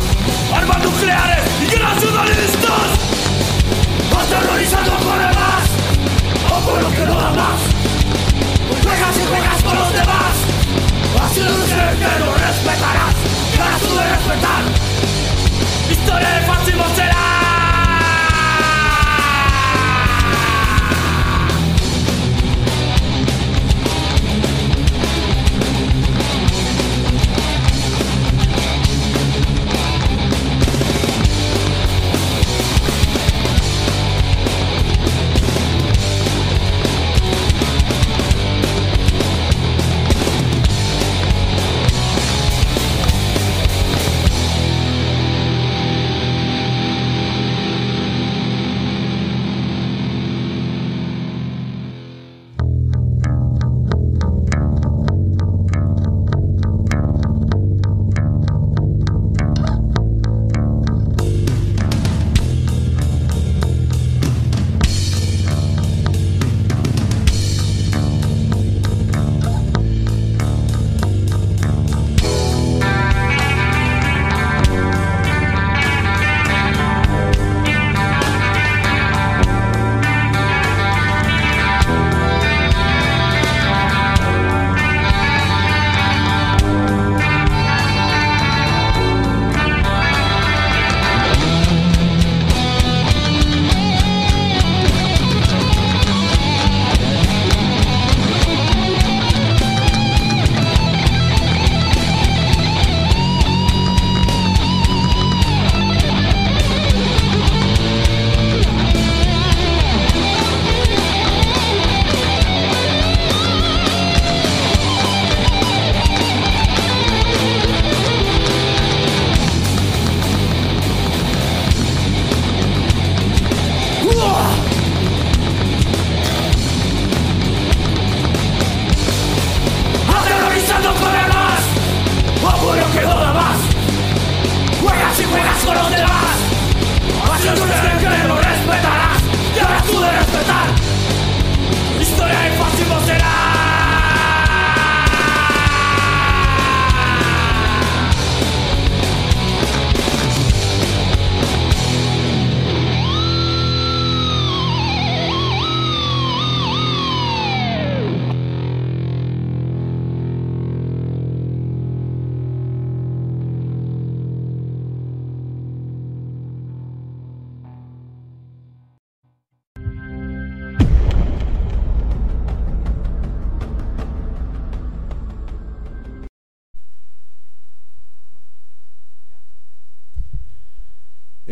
armas 0.55 0.79
nucleares 0.85 1.45
y 1.61 1.79
nacionalistas, 1.79 2.89
aterrorizando 4.19 4.93
con 4.99 5.21
el 5.21 5.35
más 5.35 5.69
o 6.51 6.71
con 6.71 6.83
lo 6.83 6.91
que 6.91 7.07
no 7.07 7.15
da 7.15 7.31
más. 7.31 7.61
Juegas 8.83 9.17
y 9.17 9.27
juegas 9.27 9.63
con 9.63 9.79
los 9.79 9.93
demás, 9.93 10.35
haciendo 11.23 11.65
que 11.65 12.19
lo 12.21 12.35
respetarás, 12.35 13.15
y 13.55 13.61
ahora 13.61 13.79
tú 13.79 13.95
de 13.97 14.05
respetar. 14.17 14.63
Historia 15.91 16.29
de 16.29 16.41
fascismo 16.47 16.82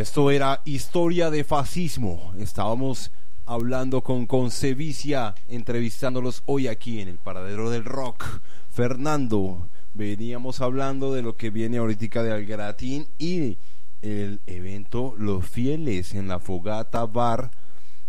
Esto 0.01 0.31
era 0.31 0.63
historia 0.65 1.29
de 1.29 1.45
fascismo. 1.45 2.33
Estábamos 2.39 3.11
hablando 3.45 4.01
con 4.01 4.27
Concevicia, 4.27 5.35
entrevistándolos 5.47 6.43
hoy 6.47 6.69
aquí 6.69 7.03
en 7.03 7.09
el 7.09 7.19
paradero 7.19 7.69
del 7.69 7.85
rock. 7.85 8.25
Fernando, 8.71 9.69
veníamos 9.93 10.63
hablando 10.63 11.13
de 11.13 11.21
lo 11.21 11.37
que 11.37 11.51
viene 11.51 11.77
ahorita 11.77 12.23
de 12.23 12.33
Algratín 12.33 13.09
y 13.19 13.59
el 14.01 14.41
evento 14.47 15.15
Los 15.19 15.47
Fieles 15.47 16.15
en 16.15 16.29
la 16.29 16.39
Fogata 16.39 17.05
Bar, 17.05 17.51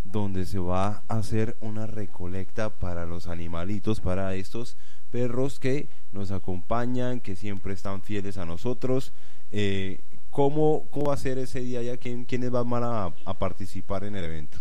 donde 0.05 0.45
se 0.45 0.59
va 0.59 1.03
a 1.09 1.17
hacer 1.17 1.57
una 1.59 1.87
recolecta 1.87 2.69
para 2.69 3.05
los 3.05 3.27
animalitos, 3.27 3.99
para 3.99 4.33
estos 4.35 4.77
perros 5.11 5.59
que 5.59 5.89
nos 6.13 6.31
acompañan, 6.31 7.19
que 7.19 7.35
siempre 7.35 7.73
están 7.73 8.01
fieles 8.01 8.37
a 8.37 8.45
nosotros. 8.45 9.11
Eh, 9.51 9.99
¿cómo, 10.31 10.87
¿Cómo 10.89 11.07
va 11.07 11.13
a 11.13 11.17
ser 11.17 11.37
ese 11.37 11.59
día 11.59 11.83
ya? 11.83 11.97
¿Quién, 11.97 12.25
¿Quiénes 12.25 12.49
van 12.49 12.83
a, 12.83 13.13
a 13.25 13.33
participar 13.35 14.03
en 14.03 14.15
el 14.15 14.23
evento? 14.23 14.57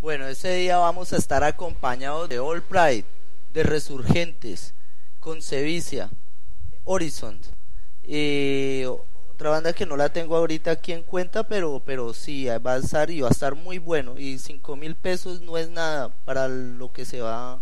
Bueno, 0.00 0.26
ese 0.26 0.54
día 0.54 0.76
vamos 0.76 1.12
a 1.12 1.16
estar 1.16 1.42
acompañados 1.42 2.28
de 2.28 2.38
All 2.38 2.62
Pride, 2.62 3.04
de 3.54 3.62
Resurgentes, 3.62 4.74
Concevicia, 5.20 6.10
Horizon. 6.84 7.40
Y 8.04 8.84
otra 8.84 9.50
banda 9.50 9.72
que 9.72 9.86
no 9.86 9.96
la 9.96 10.10
tengo 10.10 10.36
ahorita 10.36 10.70
aquí 10.70 10.92
en 10.92 11.02
cuenta, 11.02 11.42
pero, 11.44 11.82
pero 11.84 12.12
sí, 12.12 12.46
va 12.46 12.74
a 12.74 12.78
estar 12.78 13.10
y 13.10 13.20
va 13.20 13.28
a 13.28 13.32
estar 13.32 13.54
muy 13.54 13.78
bueno. 13.78 14.18
Y 14.18 14.38
cinco 14.38 14.76
mil 14.76 14.94
pesos 14.94 15.40
no 15.40 15.56
es 15.58 15.68
nada 15.70 16.10
para 16.24 16.46
lo 16.48 16.92
que 16.92 17.04
se 17.04 17.20
va, 17.20 17.60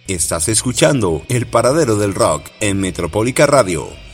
Estás 0.09 0.49
escuchando 0.49 1.21
El 1.29 1.45
Paradero 1.45 1.95
del 1.95 2.15
Rock 2.15 2.49
en 2.61 2.79
Metropólica 2.79 3.45
Radio. 3.45 4.08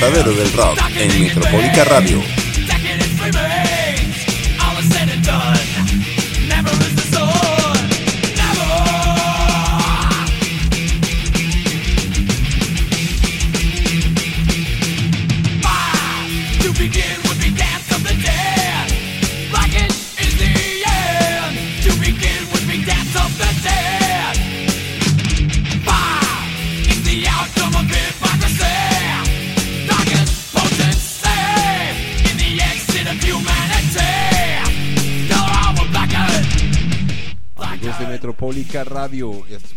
Paradero 0.00 0.32
del 0.32 0.50
Rock 0.54 0.80
en 0.96 1.24
Metropólica 1.24 1.84
Radio. 1.84 2.39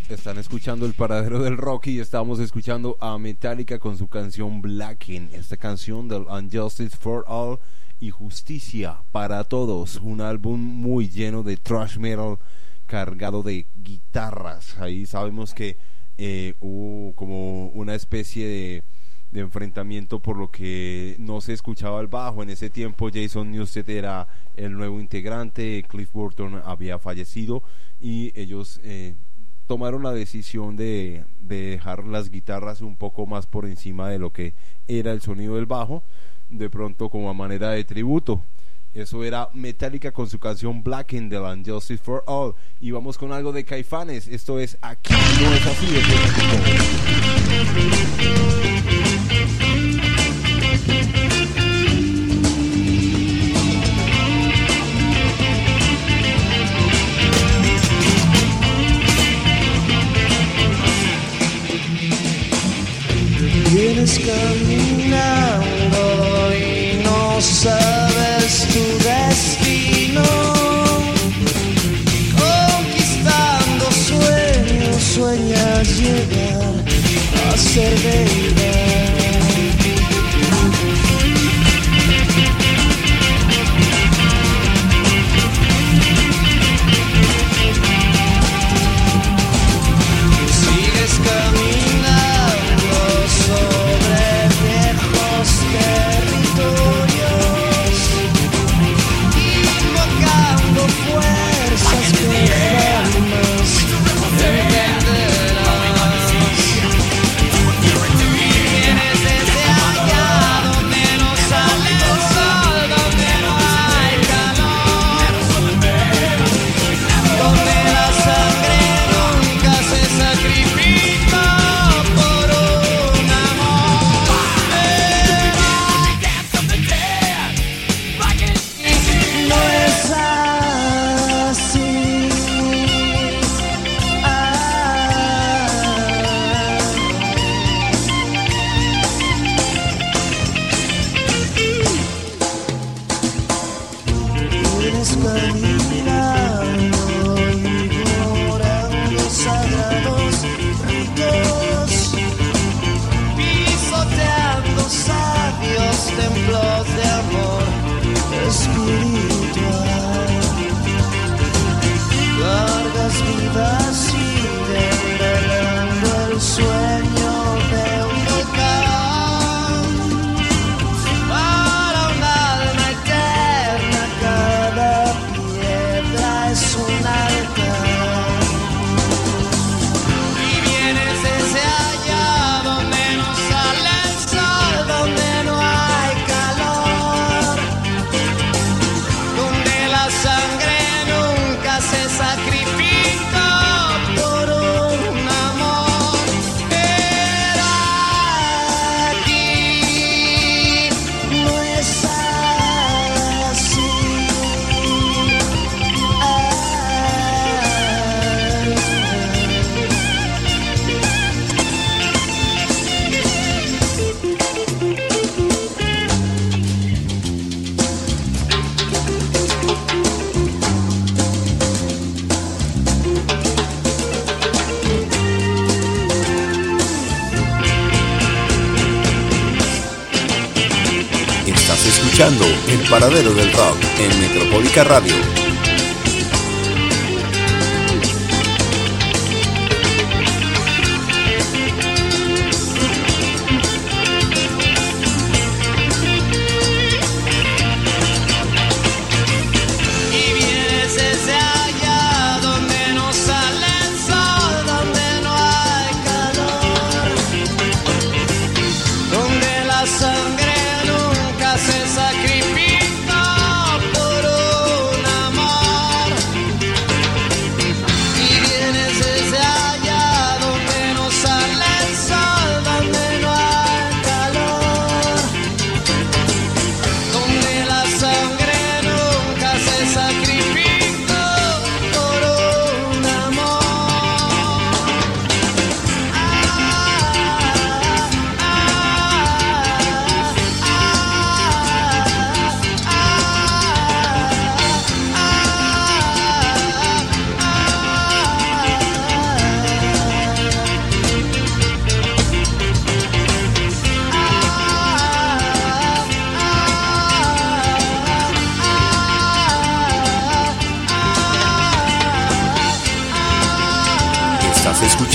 Están 0.08 0.38
escuchando 0.38 0.86
el 0.86 0.94
paradero 0.94 1.44
del 1.44 1.58
rock 1.58 1.88
y 1.88 2.00
estamos 2.00 2.39
escuchando 2.39 2.96
a 3.02 3.18
Metallica 3.18 3.78
con 3.78 3.98
su 3.98 4.08
canción 4.08 4.62
Blacking, 4.62 5.32
esta 5.34 5.58
canción 5.58 6.08
del 6.08 6.22
Unjustice 6.22 6.96
for 6.96 7.26
All 7.28 7.60
y 8.00 8.10
Justicia 8.10 9.00
para 9.12 9.44
Todos, 9.44 9.98
un 9.98 10.22
álbum 10.22 10.62
muy 10.62 11.10
lleno 11.10 11.44
de 11.44 11.58
thrash 11.58 11.98
metal 11.98 12.38
cargado 12.88 13.44
de 13.44 13.66
guitarras. 13.76 14.78
Ahí 14.80 15.06
sabemos 15.06 15.54
que 15.54 15.76
eh, 16.18 16.54
hubo 16.62 17.14
como 17.14 17.68
una 17.72 17.96
especie 17.96 18.48
de 18.48 18.84
de 19.34 19.41
enfrentamiento 19.41 20.20
por 20.20 20.38
lo 20.38 20.52
que 20.52 21.16
no 21.18 21.41
se 21.41 21.54
escuchaba 21.54 22.00
el 22.00 22.08
bajo. 22.08 22.44
En 22.44 22.52
ese 22.52 22.70
tiempo 22.70 23.10
Jason 23.12 23.52
Newsted 23.52 23.89
era 23.89 24.28
el 24.56 24.74
nuevo 24.74 25.02
integrante, 25.02 25.84
Cliff 25.89 26.12
Burton 26.14 26.62
había 26.64 27.00
fallecido 27.00 27.64
y 28.00 28.32
ellos 28.39 28.80
eh, 28.84 29.16
tomaron 29.68 30.03
la 30.03 30.11
decisión 30.11 30.76
de, 30.76 31.24
de, 31.39 31.72
dejar 31.72 32.05
las 32.05 32.30
guitarras 32.30 32.82
un 32.82 32.95
poco 32.95 33.26
más 33.26 33.47
por 33.47 33.66
encima 33.66 34.09
de 34.09 34.20
lo 34.20 34.32
que 34.32 34.53
era 34.88 35.11
el 35.11 35.22
sonido 35.22 35.55
del 35.55 35.66
bajo, 35.66 36.03
de 36.49 36.70
pronto 36.70 37.09
como 37.09 37.30
a 37.30 37.34
manera 37.34 37.72
de 37.72 37.84
tributo. 37.84 38.43
Eso 38.93 39.24
era 39.24 39.49
Metallica 39.53 40.11
con 40.11 40.30
su 40.30 40.38
canción 40.38 40.84
Black 40.84 41.14
in 41.14 41.28
the 41.28 41.39
Justice 41.66 42.03
for 42.03 42.24
All. 42.28 42.53
Y 42.80 42.91
vamos 42.91 43.18
con 43.18 43.32
algo 43.32 43.51
de 43.51 43.66
Caifanes. 43.66 44.28
Esto 44.28 44.59
es 44.59 44.78
Aquí 44.82 45.14
no 45.14 45.51
es 45.51 45.66
así. 45.66 45.88
Vienes 64.04 64.20
caminando 64.20 66.01
y 66.54 67.01
no 67.06 67.39
sabes 67.39 68.68
tu 68.74 68.84
destino. 69.08 70.24
Conquistando 72.36 73.86
sueños, 73.91 75.01
sueñas 75.16 75.88
llegar 75.99 76.74
a 77.49 77.58
ser 77.58 77.93
realidad. 78.04 78.82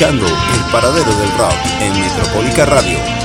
El 0.01 0.71
Paradero 0.71 1.11
del 1.17 1.29
Rock 1.37 1.57
en 1.81 1.93
Metropólica 2.01 2.65
Radio. 2.65 3.18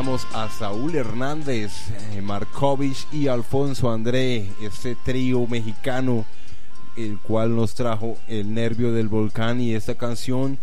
Teníamos 0.00 0.26
a 0.32 0.48
Saúl 0.48 0.94
Hernández, 0.94 1.90
eh, 2.14 2.22
Markovich 2.22 3.06
y 3.12 3.28
Alfonso 3.28 3.90
André, 3.90 4.48
este 4.62 4.94
trío 4.94 5.46
mexicano, 5.46 6.24
el 6.96 7.18
cual 7.18 7.54
nos 7.54 7.74
trajo 7.74 8.16
El 8.26 8.54
Nervio 8.54 8.92
del 8.92 9.08
Volcán 9.08 9.60
y 9.60 9.74
esta 9.74 9.96
canción 9.96 10.58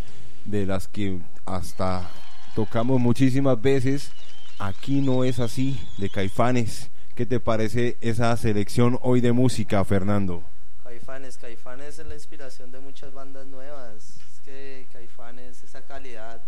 de 0.45 0.65
las 0.65 0.87
que 0.87 1.19
hasta 1.45 2.09
tocamos 2.55 2.99
muchísimas 2.99 3.61
veces, 3.61 4.09
Aquí 4.57 5.01
no 5.01 5.23
es 5.23 5.39
así, 5.39 5.79
de 5.99 6.09
Caifanes. 6.09 6.89
¿Qué 7.13 7.27
te 7.27 7.39
parece 7.39 7.95
esa 8.01 8.35
selección 8.37 8.97
hoy 9.03 9.21
de 9.21 9.33
música, 9.33 9.85
Fernando? 9.85 10.41
Caifanes, 10.83 11.37
Caifanes 11.37 11.99
es 11.99 12.07
la 12.07 12.15
inspiración 12.15 12.71
de 12.71 12.79
muchas 12.79 13.13
bandas 13.13 13.45
nuevas. 13.45 14.17
Es 14.33 14.39
que 14.43 14.87
Caifanes, 14.91 15.63
esa 15.63 15.83
calidad, 15.83 16.41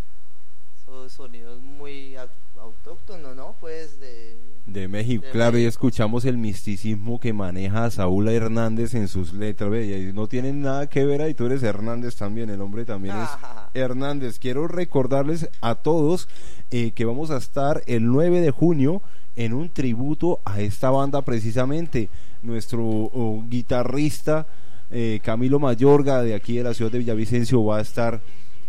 sonidos 1.10 1.62
muy 1.62 2.16
autóctonos, 2.60 3.36
¿no? 3.36 3.56
Pues 3.60 4.00
de... 4.00 4.38
De 4.66 4.88
México, 4.88 5.26
claro, 5.32 5.58
y 5.58 5.66
escuchamos 5.66 6.26
el 6.26 6.38
misticismo 6.38 7.20
que 7.20 7.34
maneja 7.34 7.90
Saúl 7.90 8.28
Hernández 8.30 8.94
en 8.94 9.08
sus 9.08 9.34
letras, 9.34 9.72
y 9.84 10.14
no 10.14 10.28
tienen 10.28 10.62
nada 10.62 10.88
que 10.88 11.06
ver 11.06 11.24
ahí, 11.24 11.34
tú 11.34 11.48
eres 11.48 11.64
Hernández 11.64 12.16
también, 12.16 12.52
el 12.52 12.62
hombre 12.62 12.86
también 12.86 13.16
es 13.18 13.30
Hernández. 13.74 14.38
Quiero 14.38 14.68
recordarles 14.68 15.50
a 15.62 15.74
todos 15.74 16.28
eh, 16.70 16.92
que 16.92 17.06
vamos 17.06 17.32
a 17.32 17.38
estar 17.38 17.82
el 17.88 18.06
9 18.06 18.42
de 18.42 18.52
junio 18.52 19.02
en 19.36 19.54
un 19.54 19.70
tributo 19.70 20.40
a 20.46 20.62
esta 20.62 20.92
banda 20.92 21.24
precisamente. 21.24 22.10
Nuestro 22.44 22.84
oh, 22.84 23.44
guitarrista 23.48 24.46
eh, 24.92 25.20
Camilo 25.24 25.60
Mayorga 25.60 26.24
de 26.24 26.34
aquí 26.34 26.58
de 26.58 26.64
la 26.64 26.74
ciudad 26.74 26.92
de 26.92 26.98
Villavicencio 26.98 27.64
va 27.64 27.78
a 27.78 27.82
estar 27.82 28.22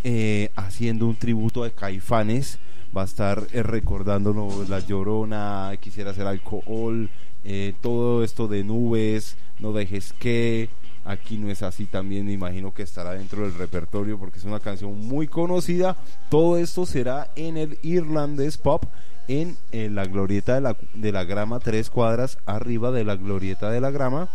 eh, 0.03 0.51
haciendo 0.57 1.07
un 1.07 1.17
tributo 1.17 1.63
a 1.63 1.71
Caifanes 1.71 2.59
va 2.97 3.03
a 3.03 3.05
estar 3.05 3.47
eh, 3.53 3.63
recordándonos 3.63 4.69
la 4.69 4.81
llorona, 4.81 5.73
quisiera 5.81 6.11
hacer 6.11 6.27
alcohol, 6.27 7.11
eh, 7.45 7.75
todo 7.81 8.25
esto 8.25 8.49
de 8.49 8.65
nubes, 8.65 9.37
no 9.59 9.73
dejes 9.73 10.13
que, 10.15 10.69
aquí 11.05 11.39
no 11.39 11.51
es 11.51 11.63
así 11.63 11.87
también, 11.87 12.27
me 12.27 12.33
imagino 12.33 12.73
que 12.73 12.83
estará 12.83 13.13
dentro 13.13 13.43
del 13.43 13.55
repertorio 13.55 14.19
porque 14.19 14.39
es 14.39 14.45
una 14.45 14.61
canción 14.61 14.99
muy 14.99 15.29
conocida, 15.29 15.97
todo 16.31 16.57
esto 16.57 16.87
será 16.87 17.31
en 17.37 17.57
el 17.57 17.79
Irlandés 17.83 18.57
Pop, 18.59 18.85
en, 19.29 19.57
la 19.73 20.07
glorieta 20.07 20.55
de 20.57 20.61
la, 20.61 20.77
de 20.95 21.13
la 21.13 21.25
grama, 21.25 21.61
tres 21.61 21.89
cuadras 21.89 22.39
arriba 22.47 22.91
de 22.91 23.05
la 23.05 23.15
glorieta 23.17 23.71
de 23.71 23.81
la 23.81 23.91
grama, 23.91 24.29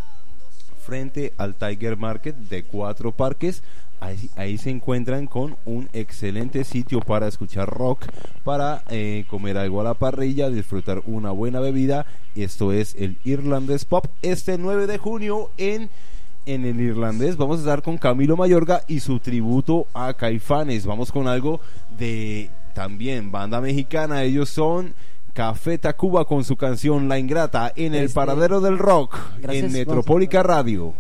frente 0.86 1.34
al 1.38 1.56
Tiger 1.56 1.98
Market 1.98 2.36
de 2.36 2.64
cuatro 2.64 3.12
parques, 3.12 3.64
Ahí, 4.36 4.58
se 4.58 4.70
encuentran 4.70 5.26
con 5.26 5.56
un 5.66 5.90
excelente 5.94 6.64
sitio 6.64 7.00
para 7.00 7.28
escuchar 7.28 7.68
rock, 7.68 8.06
para 8.44 8.84
eh, 8.90 9.26
comer 9.30 9.58
algo 9.58 9.82
a 9.82 9.86
la 9.86 9.94
parrilla, 9.96 10.50
disfrutar 10.50 11.02
una 11.08 11.32
buena 11.32 11.60
bebida. 11.60 12.06
Esto 12.36 12.72
es 12.72 12.96
el 13.00 13.18
Irlandés 13.24 13.86
Pop. 13.86 14.06
Este 14.22 14.58
9 14.58 14.86
de 14.86 14.98
junio 14.98 15.50
en, 15.58 15.90
en 16.46 16.66
el 16.66 16.80
Irlandés 16.82 17.38
vamos 17.38 17.58
a 17.58 17.62
estar 17.62 17.82
con 17.82 17.98
Camilo 17.98 18.38
Mayorga 18.38 18.84
y 18.88 19.00
su 19.00 19.20
tributo 19.20 19.88
a 19.94 20.14
Caifanes. 20.14 20.86
Vamos 20.86 21.12
con 21.12 21.28
algo 21.28 21.60
de 21.98 22.52
también 22.76 23.32
banda 23.32 23.60
mexicana. 23.60 24.24
Ellos 24.24 24.50
son... 24.50 24.94
Café 25.36 25.78
Tacuba 25.78 26.24
con 26.24 26.46
su 26.46 26.56
canción 26.56 27.10
La 27.10 27.20
Ingrata 27.20 27.74
en 27.76 27.94
el 27.94 28.06
este, 28.06 28.16
paradero 28.16 28.62
del 28.62 28.78
rock 28.78 29.18
en 29.44 29.70
Metropólica 29.74 30.42
Radio. 30.44 30.94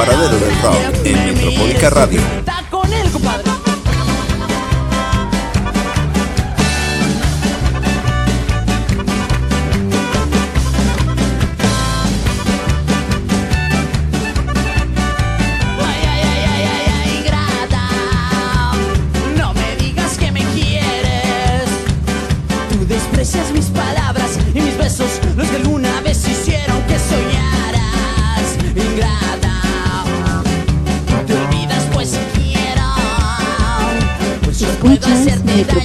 Paradero 0.00 0.38
del 0.38 0.62
rock 0.62 0.76
en 1.04 1.26
Metropólica 1.26 1.90
Radio. 1.90 2.20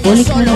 Metropolitana 0.06 0.46
Si 0.46 0.55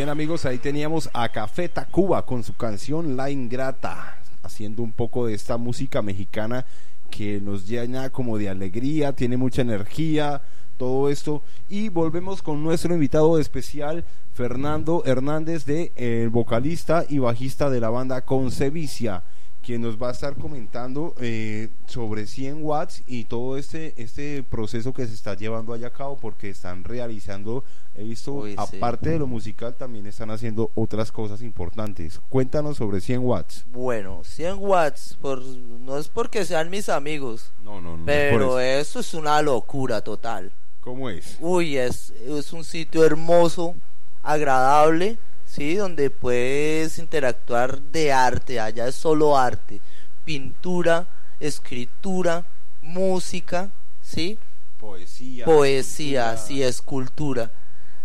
bien 0.00 0.08
amigos, 0.08 0.46
ahí 0.46 0.56
teníamos 0.56 1.10
a 1.12 1.28
Café 1.28 1.68
Tacuba 1.68 2.24
con 2.24 2.42
su 2.42 2.54
canción 2.54 3.18
La 3.18 3.28
Ingrata, 3.28 4.16
haciendo 4.42 4.82
un 4.82 4.92
poco 4.92 5.26
de 5.26 5.34
esta 5.34 5.58
música 5.58 6.00
mexicana 6.00 6.64
que 7.10 7.38
nos 7.38 7.68
llena 7.68 8.08
como 8.08 8.38
de 8.38 8.48
alegría, 8.48 9.12
tiene 9.12 9.36
mucha 9.36 9.60
energía, 9.60 10.40
todo 10.78 11.10
esto. 11.10 11.42
Y 11.68 11.90
volvemos 11.90 12.40
con 12.40 12.62
nuestro 12.62 12.94
invitado 12.94 13.38
especial, 13.38 14.06
Fernando 14.32 15.02
Hernández, 15.04 15.66
de 15.66 15.92
el 15.96 16.30
vocalista 16.30 17.04
y 17.06 17.18
bajista 17.18 17.68
de 17.68 17.80
la 17.80 17.90
banda 17.90 18.22
Concevicia, 18.22 19.22
quien 19.70 19.82
nos 19.82 20.02
va 20.02 20.08
a 20.08 20.10
estar 20.10 20.34
comentando 20.34 21.14
eh, 21.20 21.68
sobre 21.86 22.26
100 22.26 22.64
watts 22.64 23.04
y 23.06 23.26
todo 23.26 23.56
este, 23.56 23.94
este 24.02 24.42
proceso 24.42 24.92
que 24.92 25.06
se 25.06 25.14
está 25.14 25.34
llevando 25.34 25.72
allá 25.72 25.86
a 25.86 25.92
cabo, 25.92 26.16
porque 26.18 26.50
están 26.50 26.82
realizando, 26.82 27.62
he 27.94 28.02
visto, 28.02 28.32
Uy, 28.32 28.50
sí. 28.50 28.76
aparte 28.76 29.10
de 29.10 29.20
lo 29.20 29.28
musical, 29.28 29.76
también 29.76 30.08
están 30.08 30.32
haciendo 30.32 30.72
otras 30.74 31.12
cosas 31.12 31.40
importantes. 31.40 32.20
Cuéntanos 32.28 32.78
sobre 32.78 33.00
100 33.00 33.20
watts. 33.20 33.64
Bueno, 33.72 34.22
100 34.24 34.56
watts, 34.58 35.16
por, 35.22 35.40
no 35.40 35.98
es 35.98 36.08
porque 36.08 36.44
sean 36.44 36.68
mis 36.68 36.88
amigos, 36.88 37.52
No, 37.62 37.80
no, 37.80 37.96
no. 37.96 38.04
pero 38.04 38.58
eso. 38.58 38.80
esto 38.80 38.98
es 38.98 39.14
una 39.14 39.40
locura 39.40 40.00
total. 40.00 40.50
¿Cómo 40.80 41.08
es? 41.08 41.36
Uy, 41.38 41.76
es, 41.76 42.10
es 42.26 42.52
un 42.52 42.64
sitio 42.64 43.04
hermoso, 43.04 43.76
agradable, 44.24 45.16
¿sí? 45.50 45.74
Donde 45.74 46.10
puedes 46.10 46.98
interactuar 46.98 47.80
de 47.80 48.12
arte, 48.12 48.60
allá 48.60 48.86
es 48.86 48.94
solo 48.94 49.36
arte, 49.36 49.80
pintura, 50.24 51.06
escritura, 51.40 52.44
música, 52.80 53.70
¿sí? 54.02 54.38
Poesía. 54.78 55.44
Poesía, 55.44 56.36
sí, 56.36 56.62
escultura. 56.62 57.50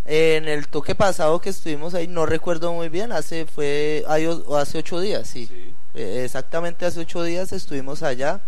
En 0.05 0.47
el 0.47 0.67
toque 0.67 0.93
pasado 0.93 1.39
que 1.39 1.49
estuvimos 1.49 1.93
ahí, 1.93 2.07
no 2.07 2.25
recuerdo 2.25 2.73
muy 2.73 2.89
bien, 2.89 3.11
hace 3.11 3.45
fue 3.45 4.03
hace 4.07 4.77
ocho 4.77 4.99
días, 4.99 5.27
sí. 5.27 5.47
Sí. 5.47 5.73
Eh, 5.93 6.23
exactamente 6.25 6.85
hace 6.85 6.99
ocho 6.99 7.23
días 7.23 7.51
estuvimos 7.51 8.03
allá. 8.03 8.41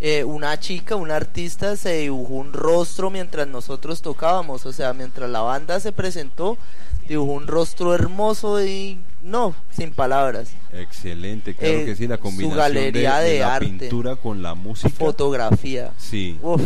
Eh, 0.00 0.24
una 0.24 0.58
chica, 0.58 0.96
una 0.96 1.14
artista, 1.14 1.76
se 1.76 1.98
dibujó 1.98 2.34
un 2.34 2.52
rostro 2.52 3.08
mientras 3.08 3.46
nosotros 3.46 4.02
tocábamos, 4.02 4.66
o 4.66 4.72
sea, 4.72 4.92
mientras 4.92 5.30
la 5.30 5.42
banda 5.42 5.78
se 5.78 5.92
presentó, 5.92 6.58
dibujó 7.12 7.32
un 7.32 7.46
rostro 7.46 7.94
hermoso 7.94 8.64
y 8.64 8.98
no, 9.22 9.54
sin 9.70 9.92
palabras. 9.92 10.52
Excelente, 10.72 11.54
claro 11.54 11.74
Eh, 11.78 11.84
que 11.84 11.96
sí, 11.96 12.06
la 12.06 12.16
su 12.16 12.22
combinación 12.22 12.58
galería 12.58 13.18
de, 13.18 13.30
de 13.34 13.38
la 13.40 13.54
arte. 13.54 13.66
pintura 13.68 14.16
con 14.16 14.42
la 14.42 14.54
música. 14.54 14.90
Fotografía. 14.90 15.92
Sí, 15.98 16.38
Uf, 16.42 16.60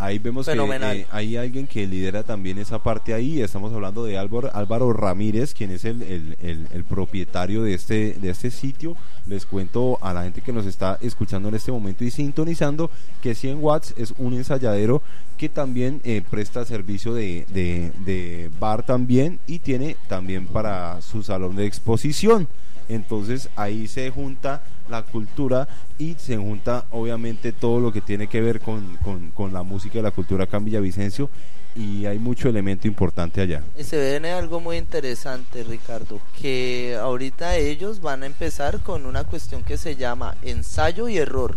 ahí 0.00 0.18
vemos 0.18 0.46
fenomenal. 0.46 0.96
que 0.96 1.02
eh, 1.02 1.06
hay 1.10 1.36
alguien 1.36 1.66
que 1.66 1.86
lidera 1.86 2.22
también 2.22 2.58
esa 2.58 2.82
parte 2.82 3.14
ahí. 3.14 3.40
Estamos 3.40 3.72
hablando 3.72 4.04
de 4.04 4.18
Álvaro, 4.18 4.50
Álvaro 4.54 4.92
Ramírez, 4.92 5.54
quien 5.54 5.70
es 5.70 5.84
el, 5.84 6.02
el- 6.02 6.36
el- 6.42 6.66
el 6.72 6.84
propietario 6.84 7.62
de 7.62 7.74
este, 7.74 8.14
de 8.20 8.30
este 8.30 8.50
sitio. 8.50 8.96
Les 9.26 9.46
cuento 9.46 9.98
a 10.02 10.12
la 10.12 10.22
gente 10.24 10.40
que 10.40 10.52
nos 10.52 10.66
está 10.66 10.98
escuchando 11.00 11.48
en 11.48 11.54
este 11.54 11.70
momento 11.70 12.02
y 12.04 12.10
sintonizando 12.10 12.90
que 13.22 13.34
100 13.34 13.58
Watts 13.62 13.94
es 13.96 14.14
un 14.18 14.34
ensayadero 14.34 15.02
que 15.36 15.48
también 15.48 16.00
eh, 16.04 16.22
presta 16.28 16.64
servicio 16.64 17.14
de, 17.14 17.46
de- 17.52 17.92
de 18.04 18.50
bar 18.58 18.84
también 18.84 19.38
y 19.46 19.60
tiene 19.60 19.96
también 20.08 20.46
para 20.46 21.00
su 21.02 21.22
salón 21.22 21.56
de 21.56 21.66
exposición. 21.66 22.48
Entonces 22.88 23.48
ahí 23.56 23.86
se 23.88 24.10
junta 24.10 24.62
la 24.88 25.02
cultura 25.02 25.68
y 25.98 26.14
se 26.18 26.36
junta 26.36 26.84
obviamente 26.90 27.52
todo 27.52 27.78
lo 27.80 27.92
que 27.92 28.00
tiene 28.00 28.26
que 28.26 28.40
ver 28.40 28.60
con, 28.60 28.96
con- 29.34 29.52
la 29.52 29.62
música 29.62 29.98
y 29.98 30.02
la 30.02 30.10
cultura 30.10 30.44
acá 30.44 30.56
en 30.56 30.64
Villavicencio 30.64 31.30
y 31.76 32.06
hay 32.06 32.18
mucho 32.18 32.48
elemento 32.48 32.88
importante 32.88 33.40
allá. 33.40 33.62
Y 33.78 33.84
se 33.84 34.10
viene 34.10 34.32
algo 34.32 34.58
muy 34.60 34.76
interesante, 34.76 35.62
Ricardo, 35.62 36.20
que 36.40 36.96
ahorita 37.00 37.56
ellos 37.56 38.00
van 38.00 38.22
a 38.22 38.26
empezar 38.26 38.80
con 38.80 39.06
una 39.06 39.24
cuestión 39.24 39.62
que 39.62 39.76
se 39.76 39.94
llama 39.96 40.34
ensayo 40.42 41.08
y 41.08 41.18
error, 41.18 41.56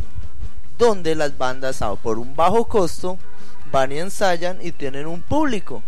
donde 0.78 1.16
las 1.16 1.38
bandas 1.38 1.84
por 2.04 2.20
un 2.20 2.36
bajo 2.36 2.66
costo 2.66 3.18
van 3.72 3.92
y 3.92 3.98
ensayan 4.00 4.60
y 4.62 4.72
tienen 4.72 5.08
un 5.08 5.22
público, 5.22 5.82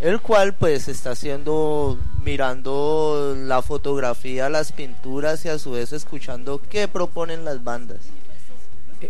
el 0.00 0.20
cual 0.20 0.54
pues 0.54 0.88
está 0.88 1.12
haciendo, 1.12 1.96
mirando 2.24 3.34
la 3.36 3.62
fotografía, 3.62 4.48
las 4.48 4.72
pinturas 4.72 5.44
y 5.44 5.48
a 5.48 5.58
su 5.58 5.72
vez 5.72 5.92
escuchando 5.92 6.60
qué 6.70 6.88
proponen 6.88 7.44
las 7.44 7.62
bandas. 7.62 7.98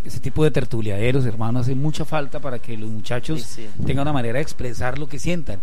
ese 0.04 0.18
tipo 0.18 0.42
de 0.42 0.50
tertuliaderos, 0.50 1.24
hermano, 1.24 1.60
hace 1.60 1.74
mucha 1.76 2.04
falta 2.04 2.40
para 2.40 2.58
que 2.58 2.76
los 2.76 2.90
muchachos 2.90 3.42
Sí, 3.42 3.68
sí. 3.76 3.84
tengan 3.86 4.02
una 4.02 4.12
manera 4.12 4.34
de 4.38 4.42
expresar 4.42 4.98
lo 4.98 5.08
que 5.08 5.20
sientan. 5.20 5.60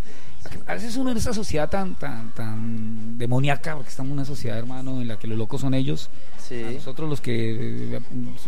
A 0.67 0.73
veces 0.75 0.95
uno 0.95 1.11
en 1.11 1.17
esta 1.17 1.33
sociedad 1.33 1.69
tan, 1.69 1.95
tan, 1.95 2.31
tan 2.33 3.17
demoníaca, 3.17 3.75
porque 3.75 3.89
estamos 3.89 4.09
en 4.11 4.13
una 4.13 4.25
sociedad, 4.25 4.57
hermano, 4.57 5.01
en 5.01 5.07
la 5.09 5.17
que 5.19 5.27
los 5.27 5.37
locos 5.37 5.59
son 5.61 5.73
ellos, 5.73 6.09
Sí. 6.47 6.63
a 6.63 6.71
nosotros 6.71 7.09
los 7.09 7.19
que 7.19 7.95
eh, 7.97 7.99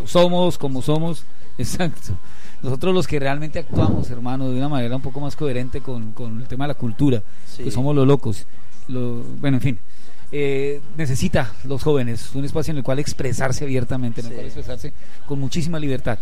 somos 0.06 0.58
como 0.58 0.82
somos, 0.82 1.26
exacto. 1.58 2.14
Nosotros 2.62 2.94
los 2.96 3.06
que 3.06 3.20
realmente 3.20 3.60
actuamos, 3.60 4.10
hermano, 4.10 4.50
de 4.50 4.58
una 4.58 4.70
manera 4.70 4.96
un 4.96 5.02
poco 5.02 5.20
más 5.20 5.36
coherente 5.36 5.82
con, 5.82 6.14
con 6.14 6.40
el 6.40 6.48
tema 6.48 6.64
de 6.64 6.70
la 6.70 6.74
cultura, 6.76 7.22
Sí. 7.46 7.64
que 7.66 7.72
somos 7.72 7.94
los 7.94 8.08
locos. 8.08 8.46
Lo- 8.88 9.24
bueno, 9.40 9.58
en 9.58 9.62
fin. 9.62 9.80
Eh, 10.36 10.82
necesita 10.98 11.54
los 11.66 11.84
jóvenes 11.84 12.32
un 12.34 12.44
espacio 12.44 12.72
en 12.72 12.78
el 12.78 12.84
cual 12.84 12.98
expresarse 13.00 13.64
abiertamente, 13.66 14.22
en 14.22 14.28
el 14.28 14.32
Sí. 14.32 14.36
cual 14.36 14.46
expresarse 14.48 14.94
con 15.28 15.40
muchísima 15.40 15.80
libertad. 15.80 16.18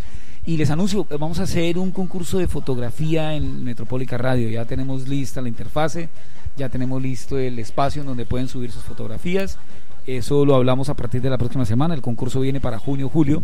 Y 0.46 0.58
les 0.58 0.70
anuncio, 0.70 1.06
vamos 1.18 1.40
a 1.40 1.44
hacer 1.44 1.78
un 1.78 1.92
concurso 1.92 2.38
de 2.38 2.48
fotografía 2.48 3.34
en 3.36 3.64
Metropólica 3.64 4.18
Radio. 4.18 4.50
Ya 4.50 4.66
tenemos 4.66 5.08
lista 5.08 5.40
la 5.42 5.48
interfase, 5.48 6.10
ya 6.58 6.68
tenemos 6.68 7.02
listo 7.02 7.38
el 7.38 7.58
espacio 7.60 8.02
en 8.02 8.08
donde 8.08 8.26
pueden 8.26 8.48
subir 8.50 8.72
sus 8.72 8.84
fotografías. 8.84 9.58
Eso 10.06 10.44
lo 10.46 10.56
hablamos 10.56 10.90
a 10.90 10.96
partir 10.96 11.22
de 11.22 11.30
la 11.30 11.38
próxima 11.38 11.64
semana. 11.66 11.94
El 11.94 12.02
concurso 12.02 12.42
viene 12.42 12.60
para 12.60 12.80
junio, 12.80 13.08
julio. 13.08 13.42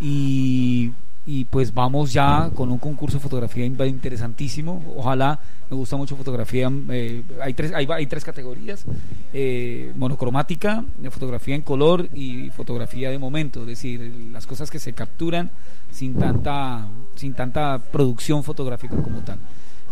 Y, 0.00 0.92
y 1.30 1.44
pues 1.44 1.74
vamos 1.74 2.10
ya 2.10 2.50
con 2.54 2.70
un 2.70 2.78
concurso 2.78 3.18
de 3.18 3.22
fotografía 3.22 3.66
in- 3.66 3.76
interesantísimo. 3.84 4.82
Ojalá, 4.96 5.38
me 5.68 5.76
gusta 5.76 5.94
mucho 5.98 6.16
fotografía. 6.16 6.72
eh, 6.88 7.22
hay, 7.42 7.52
tres, 7.52 7.70
hay, 7.74 7.86
hay 7.86 8.06
tres 8.06 8.24
categorías: 8.24 8.86
eh, 9.34 9.92
monocromática, 9.94 10.82
fotografía 11.10 11.54
en 11.54 11.60
color 11.60 12.08
y 12.14 12.48
fotografía 12.48 13.10
de 13.10 13.18
momento. 13.18 13.60
Es 13.60 13.66
decir, 13.66 14.30
las 14.32 14.46
cosas 14.46 14.70
que 14.70 14.78
se 14.78 14.94
capturan 14.94 15.50
sin 15.90 16.14
tanta, 16.14 16.88
sin 17.14 17.34
tanta 17.34 17.78
producción 17.78 18.42
fotográfica 18.42 18.96
como 18.96 19.20
tal. 19.20 19.38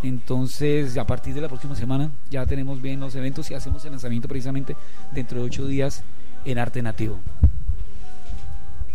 Entonces, 0.03 0.97
a 0.97 1.07
partir 1.07 1.35
de 1.35 1.43
la 1.43 1.49
próxima 1.49 1.75
semana 1.77 2.11
ya 2.31 2.47
tenemos 2.47 2.81
bien 2.81 2.99
los 2.99 3.15
eventos 3.15 3.51
y 3.51 3.55
hacemos 3.55 3.85
el 3.85 3.91
lanzamiento 3.91 4.27
precisamente 4.27 4.75
dentro 5.13 5.41
de 5.41 5.45
ocho 5.45 5.67
días 5.67 6.03
en 6.47 6.59
Arte 6.59 6.81
Nativo. 6.81 7.19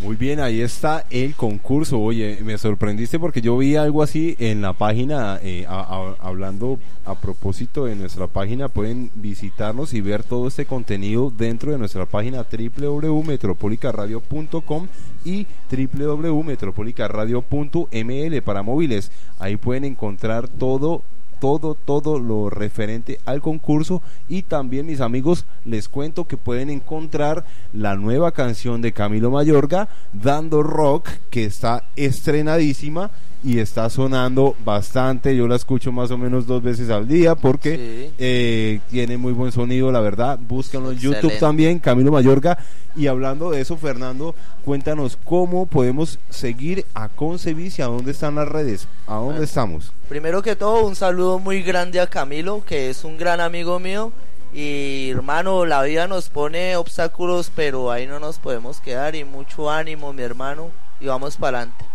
Muy 0.01 0.15
bien, 0.15 0.39
ahí 0.39 0.61
está 0.61 1.05
el 1.11 1.35
concurso. 1.35 1.99
Oye, 1.99 2.39
me 2.43 2.57
sorprendiste 2.57 3.19
porque 3.19 3.39
yo 3.41 3.55
vi 3.57 3.75
algo 3.75 4.01
así 4.01 4.35
en 4.39 4.61
la 4.63 4.73
página, 4.73 5.39
eh, 5.43 5.65
a- 5.69 6.15
hablando 6.19 6.79
a 7.05 7.13
propósito 7.13 7.85
de 7.85 7.95
nuestra 7.95 8.25
página, 8.25 8.67
pueden 8.67 9.11
visitarnos 9.13 9.93
y 9.93 10.01
ver 10.01 10.23
todo 10.23 10.47
este 10.47 10.65
contenido 10.65 11.31
dentro 11.35 11.71
de 11.71 11.77
nuestra 11.77 12.07
página 12.07 12.43
www.metropolicaradio.com 12.51 14.87
y 15.23 15.45
www.metropolicaradio.ml 15.71 18.41
para 18.41 18.63
móviles. 18.63 19.11
Ahí 19.37 19.55
pueden 19.57 19.83
encontrar 19.83 20.47
todo 20.47 21.03
todo, 21.41 21.73
todo 21.73 22.19
lo 22.19 22.51
referente 22.51 23.19
al 23.25 23.41
concurso 23.41 24.03
y 24.29 24.43
también 24.43 24.85
mis 24.85 25.01
amigos 25.01 25.45
les 25.65 25.89
cuento 25.89 26.27
que 26.27 26.37
pueden 26.37 26.69
encontrar 26.69 27.45
la 27.73 27.95
nueva 27.95 28.31
canción 28.31 28.81
de 28.81 28.93
Camilo 28.93 29.31
Mayorga, 29.31 29.89
Dando 30.13 30.61
Rock, 30.61 31.09
que 31.31 31.43
está 31.43 31.83
estrenadísima 31.95 33.09
y 33.43 33.59
está 33.59 33.89
sonando 33.89 34.55
bastante. 34.63 35.35
Yo 35.35 35.47
la 35.47 35.55
escucho 35.55 35.91
más 35.91 36.11
o 36.11 36.17
menos 36.17 36.45
dos 36.47 36.61
veces 36.61 36.89
al 36.89 37.07
día 37.07 37.35
porque 37.35 37.75
Sí. 37.75 38.13
eh, 38.19 38.79
tiene 38.89 39.17
muy 39.17 39.33
buen 39.33 39.51
sonido, 39.51 39.91
la 39.91 39.99
verdad. 39.99 40.37
Búscanlo 40.39 40.91
en 40.91 40.97
YouTube 40.99 41.37
también, 41.39 41.79
Camilo 41.79 42.11
Mayorga. 42.11 42.57
Y 42.95 43.07
hablando 43.07 43.51
de 43.51 43.61
eso, 43.61 43.77
Fernando, 43.77 44.35
cuéntanos 44.65 45.17
cómo 45.23 45.65
podemos 45.65 46.19
seguir 46.29 46.85
a 46.93 47.07
Concevicia, 47.07 47.85
a 47.85 47.87
dónde 47.87 48.11
están 48.11 48.35
las 48.35 48.47
redes, 48.47 48.87
a 49.07 49.15
dónde 49.15 49.29
Bueno. 49.31 49.43
estamos. 49.43 49.91
Primero 50.09 50.41
que 50.41 50.55
todo, 50.55 50.85
un 50.85 50.95
saludo 50.95 51.39
muy 51.39 51.63
grande 51.63 51.99
a 52.01 52.07
Camilo, 52.07 52.63
que 52.65 52.89
es 52.89 53.03
un 53.03 53.17
gran 53.17 53.39
amigo 53.39 53.79
mío. 53.79 54.11
Y 54.53 55.11
hermano, 55.11 55.65
la 55.65 55.81
vida 55.83 56.07
nos 56.07 56.27
pone 56.27 56.75
obstáculos, 56.75 57.49
pero 57.55 57.89
ahí 57.89 58.05
no 58.05 58.19
nos 58.19 58.37
podemos 58.37 58.81
quedar. 58.81 59.15
Y 59.15 59.23
mucho 59.23 59.71
ánimo, 59.71 60.11
mi 60.11 60.23
hermano, 60.23 60.71
y 60.99 61.05
vamos 61.05 61.37
para 61.37 61.59
adelante. 61.59 61.85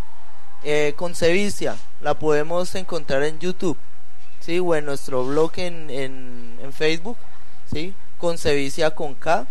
Eh, 0.69 0.95
Concevicia, 0.97 1.77
la 2.01 2.19
podemos 2.19 2.75
encontrar 2.75 3.23
en 3.23 3.39
YouTube, 3.39 3.77
¿sí? 4.41 4.59
O 4.59 4.75
en 4.75 4.83
nuestro 4.83 5.25
blog 5.25 5.53
en, 5.55 5.89
en, 5.89 6.59
en 6.61 6.73
Facebook, 6.73 7.15
¿sí? 7.71 7.93
Concevicia 8.17 8.91
con 8.91 9.15
K, 9.15 9.47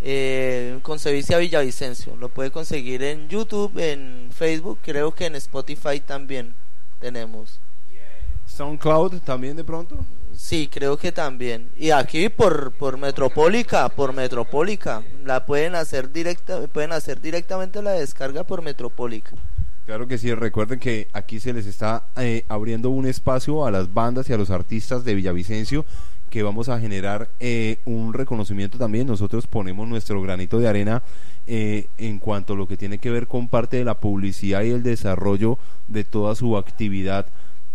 eh, 0.00 0.78
Concevicia 0.82 1.38
Villavicencio. 1.38 2.14
Lo 2.14 2.28
puede 2.28 2.52
conseguir 2.52 3.02
en 3.02 3.28
YouTube, 3.28 3.76
en 3.78 4.30
Facebook, 4.32 4.78
creo 4.80 5.12
que 5.12 5.26
en 5.26 5.34
Spotify 5.34 5.98
también 5.98 6.54
tenemos. 7.00 7.58
SoundCloud 8.46 9.22
también 9.22 9.56
de 9.56 9.64
pronto. 9.64 10.06
Sí, 10.36 10.68
creo 10.72 10.96
que 10.96 11.10
también. 11.10 11.68
Y 11.76 11.90
aquí 11.90 12.28
por 12.28 12.70
por 12.74 12.96
Metropólica, 12.96 13.88
por 13.88 14.12
Metropólica, 14.12 15.02
la 15.24 15.46
pueden 15.46 15.74
hacer 15.74 16.12
directa, 16.12 16.64
pueden 16.68 16.92
hacer 16.92 17.20
directamente 17.20 17.82
la 17.82 17.90
descarga 17.90 18.44
por 18.44 18.62
Metropólica. 18.62 19.32
Claro 19.86 20.08
que 20.08 20.16
sí, 20.16 20.32
recuerden 20.32 20.78
que 20.78 21.08
aquí 21.12 21.40
se 21.40 21.52
les 21.52 21.66
está 21.66 22.06
eh, 22.16 22.44
abriendo 22.48 22.88
un 22.88 23.06
espacio 23.06 23.66
a 23.66 23.70
las 23.70 23.92
bandas 23.92 24.30
y 24.30 24.32
a 24.32 24.38
los 24.38 24.48
artistas 24.50 25.04
de 25.04 25.14
Villavicencio 25.14 25.84
que 26.30 26.42
vamos 26.42 26.70
a 26.70 26.80
generar 26.80 27.28
eh, 27.38 27.78
un 27.84 28.14
reconocimiento 28.14 28.78
también. 28.78 29.06
Nosotros 29.06 29.46
ponemos 29.46 29.86
nuestro 29.86 30.22
granito 30.22 30.58
de 30.58 30.68
arena 30.68 31.02
eh, 31.46 31.86
en 31.98 32.18
cuanto 32.18 32.54
a 32.54 32.56
lo 32.56 32.66
que 32.66 32.78
tiene 32.78 32.98
que 32.98 33.10
ver 33.10 33.26
con 33.26 33.46
parte 33.48 33.76
de 33.76 33.84
la 33.84 34.00
publicidad 34.00 34.62
y 34.62 34.70
el 34.70 34.82
desarrollo 34.82 35.58
de 35.86 36.02
toda 36.02 36.34
su 36.34 36.56
actividad 36.56 37.26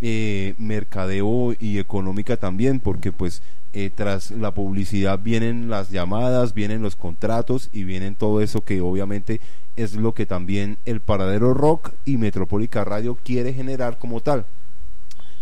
eh, 0.01 0.53
mercadeo 0.57 1.53
y 1.59 1.79
económica 1.79 2.37
también, 2.37 2.79
porque 2.79 3.11
pues 3.11 3.41
eh, 3.73 3.91
tras 3.93 4.31
la 4.31 4.53
publicidad 4.53 5.19
vienen 5.19 5.69
las 5.69 5.91
llamadas, 5.91 6.53
vienen 6.53 6.81
los 6.81 6.95
contratos 6.95 7.69
y 7.73 7.83
vienen 7.83 8.15
todo 8.15 8.41
eso 8.41 8.61
que 8.61 8.81
obviamente 8.81 9.39
es 9.75 9.95
lo 9.95 10.13
que 10.13 10.25
también 10.25 10.77
el 10.85 10.99
Paradero 11.01 11.53
Rock 11.53 11.91
y 12.05 12.17
Metropólica 12.17 12.83
Radio 12.83 13.17
quiere 13.23 13.53
generar 13.53 13.97
como 13.99 14.21
tal. 14.21 14.45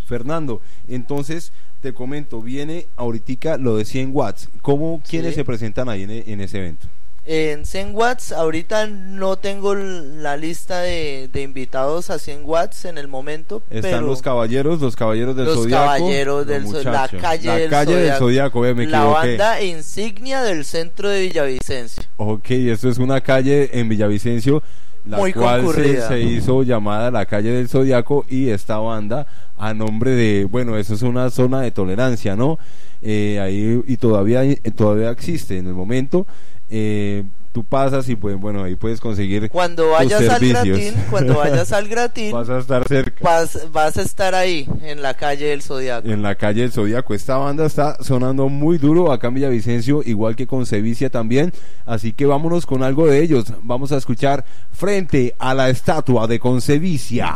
Fernando, 0.06 0.62
entonces 0.88 1.52
te 1.82 1.92
comento, 1.92 2.40
viene 2.42 2.86
ahorita 2.96 3.58
lo 3.58 3.76
de 3.76 3.84
100 3.84 4.10
watts. 4.12 4.48
¿Cómo, 4.62 5.02
quiénes 5.08 5.30
Sí. 5.34 5.36
se 5.40 5.44
presentan 5.44 5.88
ahí 5.88 6.02
en, 6.02 6.10
en 6.10 6.40
ese 6.40 6.58
evento? 6.58 6.88
En 7.30 7.66
100 7.66 7.94
watts, 7.94 8.32
ahorita 8.32 8.86
no 8.86 9.36
tengo 9.36 9.74
la 9.74 10.38
lista 10.38 10.80
de, 10.80 11.28
de 11.30 11.42
invitados 11.42 12.08
a 12.08 12.18
100 12.18 12.40
watts 12.44 12.86
en 12.86 12.96
el 12.96 13.06
momento, 13.06 13.62
Están 13.68 13.90
pero 13.90 14.00
los 14.06 14.22
caballeros, 14.22 14.80
los 14.80 14.96
caballeros 14.96 15.36
del 15.36 15.44
Los 15.44 15.56
Zodiaco. 15.56 15.84
caballeros 15.84 16.36
los 16.38 16.46
del 16.46 16.64
Zo- 16.66 16.82
la 16.90 17.06
calle 17.08 17.46
La 17.48 17.56
del 17.56 17.68
calle 17.70 17.92
del 17.96 18.00
Zodiaco. 18.14 18.18
Zodiaco, 18.24 18.60
ve, 18.62 18.74
me 18.74 18.86
la 18.86 18.98
equivoqué. 19.00 19.28
banda 19.36 19.62
insignia 19.62 20.40
del 20.42 20.64
centro 20.64 21.10
de 21.10 21.20
Villavicencio. 21.20 22.02
Ok, 22.16 22.50
esto 22.50 22.88
es 22.88 22.96
una 22.96 23.20
calle 23.20 23.78
en 23.78 23.90
Villavicencio, 23.90 24.62
la 25.04 25.18
Muy 25.18 25.34
cual 25.34 25.60
se, 25.60 25.66
concurrida. 25.66 26.08
se 26.08 26.20
hizo 26.22 26.62
llamada 26.62 27.10
la 27.10 27.26
calle 27.26 27.50
del 27.50 27.68
Zodiaco 27.68 28.24
y 28.30 28.48
esta 28.48 28.78
banda 28.78 29.26
a 29.58 29.74
nombre 29.74 30.12
de, 30.12 30.46
bueno, 30.46 30.78
eso 30.78 30.94
es 30.94 31.02
una 31.02 31.28
zona 31.28 31.60
de 31.60 31.72
tolerancia, 31.72 32.36
¿no? 32.36 32.58
Eh, 33.02 33.38
ahí 33.38 33.82
y 33.86 33.96
todavía 33.98 34.40
todavía 34.74 35.10
existe 35.10 35.58
en 35.58 35.66
el 35.66 35.74
momento. 35.74 36.26
Eh, 36.70 37.24
tú 37.52 37.64
pasas 37.64 38.08
y 38.08 38.14
pues 38.14 38.38
bueno 38.38 38.62
ahí 38.62 38.76
puedes 38.76 39.00
conseguir 39.00 39.50
Cuando 39.50 39.84
tus 39.84 39.92
vayas 39.92 40.28
al 40.28 40.48
gratín, 40.48 40.94
cuando 41.10 41.34
vayas 41.38 41.72
al 41.72 41.88
gratín, 41.88 42.32
vas 42.32 42.48
a 42.50 42.58
estar 42.58 42.86
cerca 42.86 43.24
vas, 43.24 43.66
vas 43.72 43.96
a 43.96 44.02
estar 44.02 44.34
ahí 44.34 44.68
en 44.82 45.02
la 45.02 45.14
calle 45.14 45.46
del 45.46 45.62
Zodiaco. 45.62 46.06
en 46.06 46.22
la 46.22 46.34
calle 46.34 46.62
del 46.62 46.72
Zodíaco. 46.72 47.14
Esta 47.14 47.36
banda 47.36 47.66
está 47.66 47.96
sonando 48.02 48.48
muy 48.48 48.78
duro 48.78 49.12
acá 49.12 49.28
en 49.28 49.34
Villavicencio, 49.34 50.02
igual 50.04 50.36
que 50.36 50.46
con 50.46 50.66
Sevicia 50.66 51.10
también. 51.10 51.52
Así 51.86 52.12
que 52.12 52.26
vámonos 52.26 52.66
con 52.66 52.82
algo 52.82 53.06
de 53.06 53.22
ellos. 53.22 53.52
Vamos 53.62 53.92
a 53.92 53.96
escuchar 53.96 54.44
frente 54.72 55.34
a 55.38 55.54
la 55.54 55.70
estatua 55.70 56.26
de 56.26 56.38
Concevicia. 56.38 57.34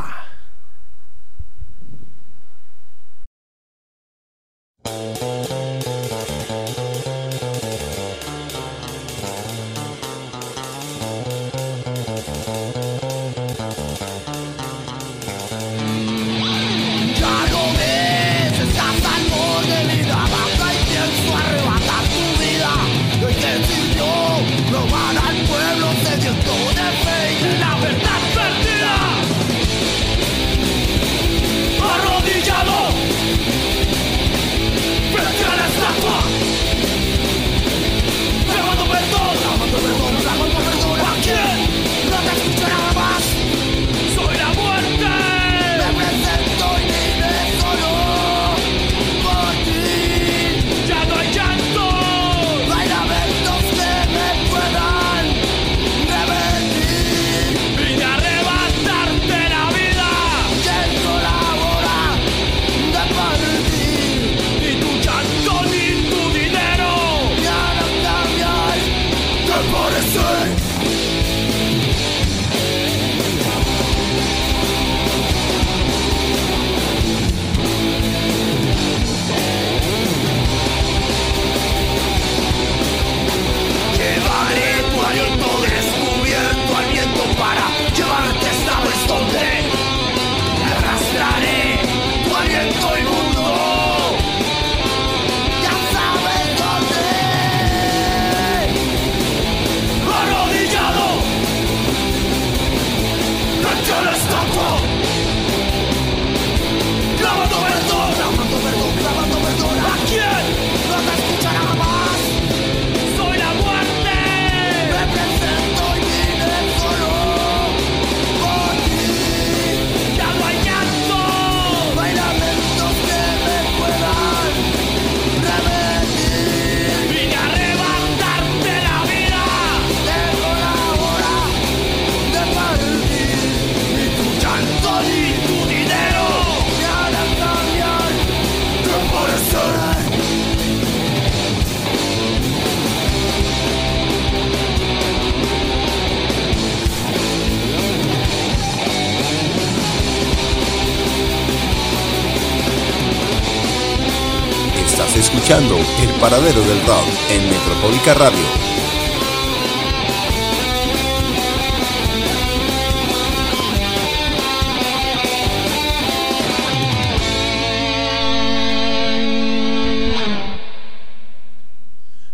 Paradero 156.32 156.62
del 156.62 156.86
Rock 156.86 157.08
en 157.28 157.44
Metropólica 157.44 158.14
Radio. 158.14 158.72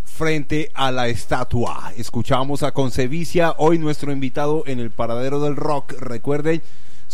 frente 0.05 0.71
a 0.75 0.93
la 0.93 1.09
estatua. 1.09 1.93
Escuchamos 1.97 2.63
a 2.63 2.73
Concevicia, 2.73 3.55
hoy 3.57 3.79
nuestro 3.79 4.13
invitado 4.13 4.63
en 4.67 4.79
el 4.79 4.91
paradero 4.91 5.41
del 5.41 5.57
rock. 5.57 5.93
Recuerden, 5.99 6.61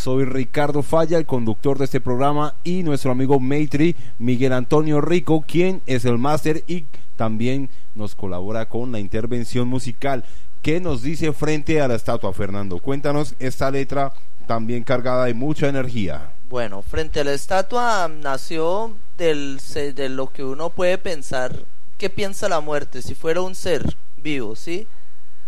soy 0.05 0.23
Ricardo 0.25 0.83
Falla, 0.83 1.17
el 1.17 1.25
conductor 1.25 1.79
de 1.79 1.85
este 1.85 1.99
programa, 1.99 2.53
y 2.63 2.83
nuestro 2.83 3.09
amigo 3.09 3.39
Maitri, 3.39 3.95
Miguel 4.19 4.53
Antonio 4.53 5.01
Rico, 5.01 5.43
quien 5.47 5.81
es 5.87 6.05
el 6.05 6.19
máster 6.19 6.63
y 6.67 6.85
también 7.15 7.71
nos 7.95 8.13
colabora 8.13 8.67
con 8.67 8.91
la 8.91 8.99
intervención 8.99 9.67
musical. 9.67 10.23
¿Qué 10.61 10.79
nos 10.79 11.01
dice 11.01 11.33
frente 11.33 11.81
a 11.81 11.87
la 11.87 11.95
estatua, 11.95 12.33
Fernando? 12.33 12.77
Cuéntanos 12.77 13.33
esta 13.39 13.71
letra 13.71 14.13
también 14.45 14.83
cargada 14.83 15.25
de 15.25 15.33
mucha 15.33 15.69
energía. 15.69 16.29
Bueno, 16.49 16.83
frente 16.83 17.21
a 17.21 17.23
la 17.23 17.33
estatua 17.33 18.07
nació 18.07 18.95
del, 19.17 19.59
de 19.73 20.09
lo 20.09 20.31
que 20.31 20.43
uno 20.43 20.69
puede 20.69 20.99
pensar. 20.99 21.65
¿Qué 21.97 22.11
piensa 22.11 22.47
la 22.47 22.59
muerte? 22.59 23.01
Si 23.01 23.15
fuera 23.15 23.41
un 23.41 23.55
ser 23.55 23.95
vivo, 24.17 24.55
¿sí? 24.55 24.87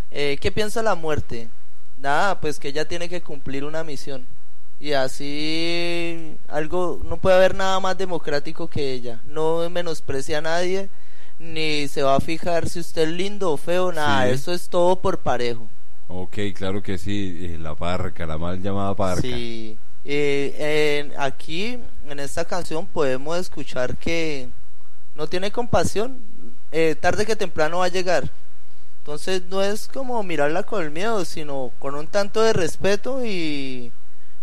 Eh, 0.09 0.39
¿Qué 0.41 0.51
piensa 0.51 0.81
la 0.81 0.95
muerte? 0.95 1.47
Nada, 1.99 2.41
pues 2.41 2.57
que 2.57 2.69
ella 2.69 2.87
tiene 2.87 3.07
que 3.07 3.21
cumplir 3.21 3.63
una 3.63 3.83
misión. 3.83 4.25
Y 4.80 4.93
así 4.93 6.38
algo, 6.47 7.01
no 7.03 7.17
puede 7.17 7.36
haber 7.36 7.55
nada 7.55 7.80
más 7.80 7.97
democrático 7.97 8.67
que 8.67 8.93
ella. 8.93 9.19
No 9.25 9.67
menosprecia 9.69 10.38
a 10.38 10.41
nadie, 10.41 10.89
ni 11.39 11.88
se 11.88 12.03
va 12.03 12.15
a 12.15 12.19
fijar 12.19 12.69
si 12.69 12.80
usted 12.80 13.03
es 13.03 13.09
lindo 13.09 13.51
o 13.51 13.57
feo, 13.57 13.91
nada. 13.91 14.28
Sí. 14.28 14.34
Eso 14.34 14.53
es 14.53 14.69
todo 14.69 14.99
por 14.99 15.17
parejo. 15.19 15.67
Ok, 16.09 16.38
claro 16.55 16.82
que 16.82 16.97
sí, 16.97 17.38
eh, 17.41 17.57
la 17.59 17.75
parca, 17.75 18.25
la 18.25 18.38
mal 18.38 18.61
llamada 18.61 18.93
parca. 18.95 19.21
Sí. 19.21 19.78
Eh, 20.05 21.11
aquí, 21.17 21.80
en 22.07 22.19
esta 22.19 22.45
canción, 22.45 22.86
podemos 22.86 23.38
escuchar 23.38 23.97
que 23.97 24.47
no 25.15 25.28
tiene 25.28 25.51
compasión. 25.51 26.19
eh, 26.71 26.95
tarde 26.99 27.25
que 27.25 27.36
temprano 27.36 27.80
va 27.80 27.86
a 27.86 27.89
llegar. 27.89 28.30
Entonces, 28.99 29.41
no 29.49 29.61
es 29.63 29.88
como 29.88 30.21
mirarla 30.23 30.63
con 30.63 30.84
el 30.84 30.91
miedo, 30.91 31.23
sino 31.25 31.71
con 31.80 31.95
un 31.95 32.07
tanto 32.07 32.41
de 32.41 32.53
respeto 32.53 33.23
y, 33.25 33.91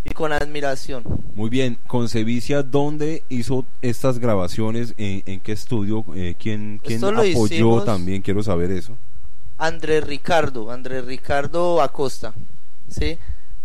y 0.05 0.11
con 0.11 0.31
admiración. 0.31 1.03
Muy 1.33 1.49
bien, 1.49 1.77
Concevicia, 1.87 2.63
¿dónde 2.63 3.23
hizo 3.27 3.65
estas 3.81 4.19
grabaciones? 4.19 4.93
¿En, 4.97 5.23
en 5.25 5.39
qué 5.41 5.51
estudio? 5.51 6.05
Eh, 6.15 6.35
¿Quién, 6.39 6.79
quién 6.83 7.03
apoyó 7.03 7.81
también? 7.83 8.21
Quiero 8.21 8.41
saber 8.43 8.71
eso. 8.71 8.95
Andrés 9.57 10.05
Ricardo, 10.05 10.71
Andrés 10.71 11.05
Ricardo 11.05 11.81
Acosta. 11.81 12.33
¿Sí? 12.87 13.17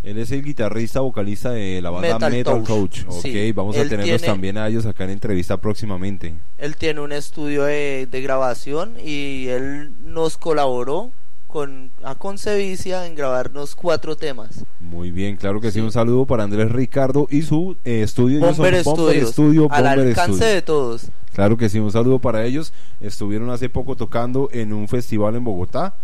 Él 0.03 0.17
es 0.19 0.31
el 0.31 0.43
guitarrista, 0.43 1.01
vocalista 1.01 1.51
de 1.51 1.83
la 1.83 1.91
banda 1.91 2.31
Metal. 2.31 2.63
Coach. 2.65 3.01
Ok, 3.07 3.21
Sí, 3.21 3.53
vamos 3.53 3.77
a 3.77 3.83
tenerlos 3.83 4.05
tiene- 4.07 4.19
también 4.27 4.57
a 4.57 4.67
ellos 4.67 4.87
acá 4.87 5.05
en 5.05 5.11
entrevista 5.11 5.59
próximamente. 5.59 6.35
Él 6.57 6.77
tiene 6.77 7.01
un 7.03 7.13
estudio 7.13 7.65
de, 7.65 8.09
de 8.11 8.23
grabación 8.23 8.95
y 9.05 9.49
él 9.49 9.93
nos 10.03 10.39
colaboró 10.39 11.11
con 11.51 11.91
a 12.03 12.15
Concevicia 12.15 13.07
en 13.07 13.15
grabarnos 13.15 13.75
cuatro 13.75 14.17
temas. 14.17 14.65
Muy 14.79 15.11
bien, 15.11 15.37
claro 15.37 15.61
que 15.61 15.71
sí. 15.71 15.81
Sí. 15.81 15.81
Un 15.81 15.93
saludo 15.93 16.27
para 16.27 16.45
Andrés 16.45 16.71
Ricardo 16.73 17.27
y 17.31 17.43
su 17.43 17.77
eh, 17.85 18.03
estudio. 18.03 18.41
Bomber 18.41 18.81
Studio, 18.81 19.69
al 19.71 19.85
Bomber 19.85 20.09
alcance 20.09 20.35
Studio. 20.35 20.55
de 20.55 20.63
todos. 20.63 21.07
Claro 21.35 21.57
que 21.57 21.69
sí, 21.69 21.79
un 21.79 21.93
saludo 21.93 22.19
para 22.19 22.45
ellos. 22.45 22.73
Estuvieron 23.01 23.51
hace 23.51 23.69
poco 23.69 23.97
tocando 23.97 24.49
en 24.53 24.73
un 24.73 24.89
festival 24.89 25.37
en 25.37 25.45
Bogotá. 25.45 25.95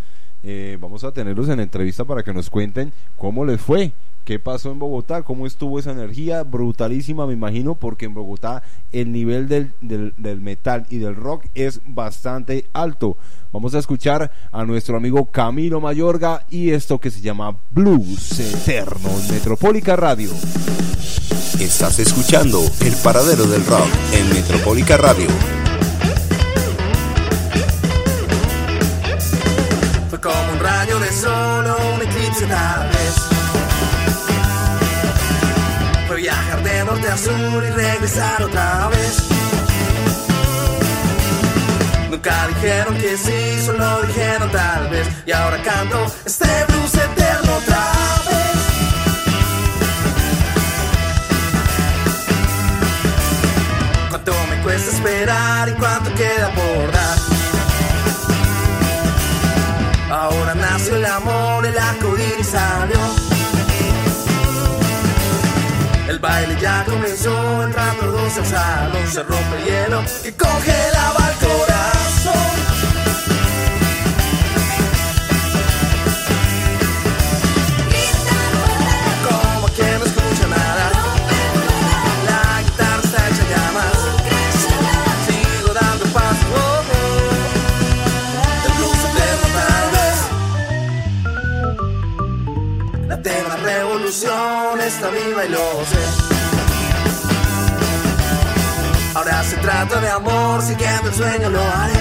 Eh, 0.42 0.78
vamos 0.80 1.03
a 1.03 1.12
tenerlos 1.12 1.49
en 1.49 1.61
entrevista 1.61 2.05
para 2.05 2.22
que 2.22 2.32
nos 2.32 2.51
cuenten 2.51 2.92
cómo 3.16 3.44
les 3.44 3.61
fue, 3.61 3.92
qué 4.27 4.41
pasó 4.41 4.72
en 4.72 4.81
Bogotá, 4.81 5.22
cómo 5.22 5.47
estuvo 5.47 5.79
esa 5.79 5.93
energía, 5.93 6.43
brutalísima 6.43 7.29
me 7.29 7.33
imagino, 7.33 7.77
porque 7.77 8.07
en 8.07 8.14
Bogotá 8.14 8.61
el 8.91 9.12
nivel 9.12 9.47
del, 9.47 9.72
del, 9.81 10.14
del 10.18 10.41
metal 10.41 10.85
y 10.91 10.99
del 10.99 11.14
rock 11.14 11.47
es 11.55 11.81
bastante 11.87 12.66
alto. 12.72 13.16
Vamos 13.53 13.77
a 13.77 13.79
escuchar 13.79 14.33
a 14.51 14.64
nuestro 14.64 14.97
amigo 14.97 15.27
Camilo 15.27 15.81
Mayorga 15.81 16.45
y 16.51 16.70
esto 16.70 16.99
que 16.99 17.12
se 17.12 17.20
llama 17.20 17.57
Blues 17.70 18.41
Eterno 18.41 19.09
en 19.09 19.33
Metropólica 19.33 19.95
Radio. 19.95 20.31
Estás 21.61 22.01
escuchando 22.01 22.61
El 22.81 22.95
Paradero 22.97 23.47
del 23.47 23.64
Rock 23.64 23.89
en 24.12 24.29
Metropólica 24.31 24.97
Radio. 24.97 25.29
Fue 30.11 30.20
como 30.20 30.53
un 30.53 30.59
rayo 30.59 30.99
de 30.99 31.12
sol 31.12 31.66
o 31.66 31.95
un 31.95 32.03
eclipse 32.03 32.47
tal 32.47 32.89
vez. 32.89 33.36
Norte 36.87 37.09
a 37.09 37.16
sur 37.16 37.64
y 37.64 37.70
regresar 37.70 38.45
otra 38.45 38.89
vez. 38.89 39.18
Nunca 42.11 42.47
dijeron 42.47 42.95
que 42.97 43.16
sí, 43.16 43.61
solo 43.66 44.03
dijeron 44.03 44.51
tal 44.53 44.89
vez. 44.89 45.09
Y 45.26 45.32
ahora 45.32 45.61
canto 45.62 46.07
este 46.24 46.47
blues 46.68 46.95
eterno 46.95 47.57
otra 47.57 47.82
vez. 48.28 48.57
Cuánto 54.11 54.32
me 54.51 54.62
cuesta 54.62 54.91
esperar 54.93 55.68
y 55.68 55.72
cuánto 55.72 56.14
queda 56.14 56.51
por 56.55 56.93
dar. 56.93 56.95
Comenzó, 66.97 67.62
entran 67.62 67.97
todos 67.99 68.38
al 68.38 68.47
salón. 68.47 69.07
Se 69.07 69.22
rompe 69.22 69.57
el 69.59 69.64
hielo 69.64 70.03
que 70.22 70.32
congelaba 70.32 71.30
el 71.30 71.36
corazón. 71.47 72.57
Como 79.28 79.66
quien 79.74 79.99
no 79.99 80.05
escucha 80.07 80.47
nada. 80.49 80.84
La 82.28 82.62
guitarra 82.62 83.03
está 83.05 83.18
hecha 83.28 83.44
llamas. 83.53 83.99
Sigo 85.26 85.70
dando 85.74 86.05
paso. 86.07 86.47
oh, 86.55 86.82
oh. 86.97 88.66
El 88.66 88.72
blues 88.78 89.03
tal 89.59 89.86
vez. 89.97 90.16
La 93.09 93.14
eterna 93.16 93.57
revolución 93.57 94.80
está 94.80 95.07
viva 95.11 95.44
y 95.44 95.49
lo 95.51 95.84
sé. 95.84 96.36
Ahora 99.17 99.43
se 99.45 99.57
trata 99.57 99.99
de 99.99 100.11
amor, 100.11 100.61
siguiendo 100.61 101.09
el 101.09 101.14
sueño 101.14 101.49
lo 101.49 101.62
haré. 101.62 101.95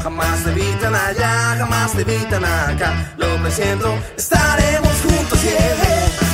Jamás 0.00 0.44
te 0.44 0.50
evitan 0.50 0.94
allá, 0.94 1.56
jamás 1.58 1.90
te 1.90 2.02
evitan 2.02 2.44
acá. 2.44 3.12
Lo 3.16 3.26
presiento, 3.42 3.98
estaremos 4.16 4.92
juntos 5.02 5.40
siempre. 5.40 6.25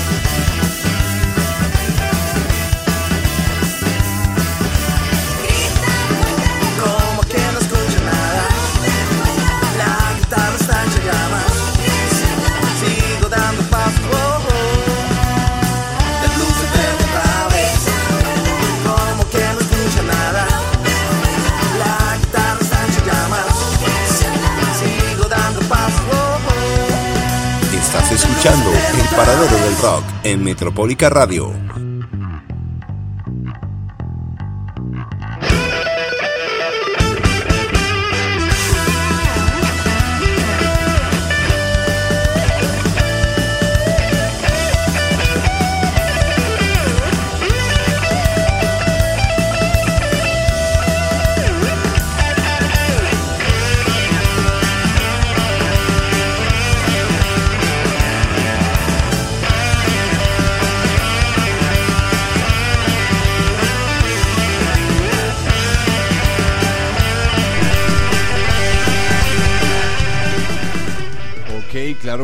El 28.45 29.17
Paradero 29.17 29.57
del 29.57 29.79
Rock 29.81 30.03
en 30.25 30.43
Metropólica 30.43 31.09
Radio. 31.09 31.53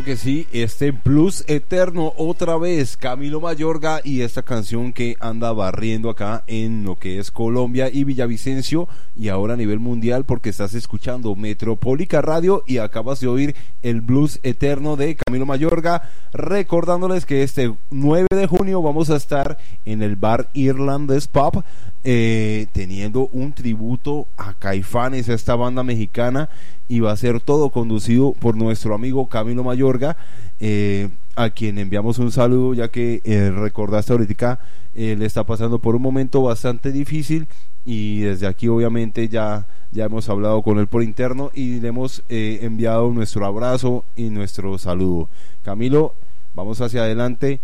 Que 0.08 0.16
sí, 0.16 0.47
este 0.62 0.92
Plus 0.92 1.44
Eterno 1.46 2.12
otra 2.16 2.56
vez, 2.56 2.96
Camilo 2.96 3.40
Mayorga 3.40 4.00
y 4.02 4.22
esta 4.22 4.42
canción 4.42 4.92
que 4.92 5.16
anda 5.20 5.52
barriendo 5.52 6.10
acá 6.10 6.44
en 6.46 6.84
lo 6.84 6.96
que 6.96 7.18
es 7.18 7.30
Colombia 7.30 7.90
y 7.92 8.04
Villavicencio 8.04 8.88
y 9.16 9.28
ahora 9.28 9.54
a 9.54 9.56
nivel 9.56 9.78
mundial 9.78 10.24
porque 10.24 10.50
estás 10.50 10.74
escuchando 10.74 11.34
Metropólica 11.36 12.22
Radio 12.22 12.64
y 12.66 12.78
acabas 12.78 13.20
de 13.20 13.28
oír 13.28 13.56
el 13.82 14.00
Blues 14.00 14.40
Eterno 14.42 14.96
de 14.96 15.16
Camilo 15.16 15.46
Mayorga, 15.46 16.10
recordándoles 16.32 17.26
que 17.26 17.42
este 17.42 17.74
9 17.90 18.26
de 18.30 18.46
junio 18.46 18.82
vamos 18.82 19.10
a 19.10 19.16
estar 19.16 19.58
en 19.84 20.02
el 20.02 20.16
bar 20.16 20.48
Irlanders 20.54 21.28
Pub 21.28 21.62
eh, 22.04 22.68
teniendo 22.72 23.28
un 23.32 23.52
tributo 23.52 24.28
a 24.36 24.54
Caifanes, 24.54 25.28
a 25.28 25.34
esta 25.34 25.56
banda 25.56 25.82
mexicana, 25.82 26.48
y 26.86 27.00
va 27.00 27.12
a 27.12 27.16
ser 27.16 27.40
todo 27.40 27.70
conducido 27.70 28.32
por 28.32 28.56
nuestro 28.56 28.94
amigo 28.94 29.28
Camilo 29.28 29.64
Mayorga, 29.64 30.16
eh, 30.60 31.08
a 31.38 31.50
quien 31.50 31.78
enviamos 31.78 32.18
un 32.18 32.32
saludo, 32.32 32.74
ya 32.74 32.88
que 32.88 33.22
eh, 33.24 33.52
recordaste 33.52 34.12
ahorita, 34.12 34.58
eh, 34.94 35.14
le 35.16 35.24
está 35.24 35.44
pasando 35.44 35.78
por 35.78 35.94
un 35.94 36.02
momento 36.02 36.42
bastante 36.42 36.90
difícil, 36.90 37.46
y 37.84 38.22
desde 38.22 38.48
aquí 38.48 38.66
obviamente 38.66 39.28
ya, 39.28 39.68
ya 39.92 40.06
hemos 40.06 40.28
hablado 40.28 40.62
con 40.62 40.80
él 40.80 40.88
por 40.88 41.04
interno 41.04 41.52
y 41.54 41.78
le 41.78 41.88
hemos 41.88 42.24
eh, 42.28 42.58
enviado 42.62 43.08
nuestro 43.12 43.46
abrazo 43.46 44.04
y 44.16 44.30
nuestro 44.30 44.76
saludo. 44.78 45.28
Camilo, 45.62 46.14
vamos 46.54 46.80
hacia 46.80 47.02
adelante 47.02 47.60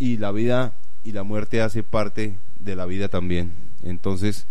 y 0.00 0.16
la 0.16 0.32
vida 0.32 0.72
y 1.04 1.12
la 1.12 1.22
muerte 1.22 1.62
hace 1.62 1.84
parte 1.84 2.34
de 2.58 2.74
la 2.74 2.84
vida 2.84 3.08
también. 3.08 3.52
Entonces, 3.84 4.46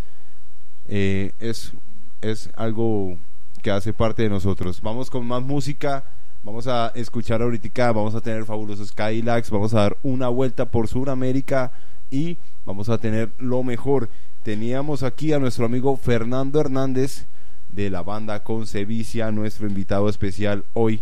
es, 0.88 1.74
es 2.22 2.50
algo 2.56 3.18
que 3.62 3.72
hace 3.72 3.92
parte 3.92 4.24
de 4.24 4.30
nosotros. 4.30 4.82
Vamos 4.82 5.10
con 5.10 5.28
más 5.28 5.44
música. 5.44 6.06
Vamos 6.44 6.68
a 6.68 6.92
escuchar 6.96 7.42
ahorita, 7.42 7.92
vamos 7.94 8.16
a 8.16 8.22
tener 8.22 8.44
fabulosos 8.44 8.90
Skylax, 8.90 9.50
vamos 9.50 9.74
a 9.74 9.82
dar 9.82 9.98
una 10.04 10.28
vuelta 10.28 10.66
por 10.66 10.88
Sudamérica 10.90 11.72
y 12.12 12.38
vamos 12.66 12.90
a 12.90 12.98
tener 12.98 13.32
lo 13.38 13.64
mejor. 13.64 14.10
Teníamos 14.44 15.04
aquí 15.04 15.32
a 15.32 15.40
nuestro 15.40 15.66
amigo 15.66 15.96
Fernando 15.96 16.60
Hernández 16.60 17.26
de 17.70 17.90
la 17.90 18.04
banda 18.04 18.44
Concevicia, 18.44 19.32
nuestro 19.32 19.68
invitado 19.68 20.10
especial 20.10 20.66
hoy. 20.74 21.02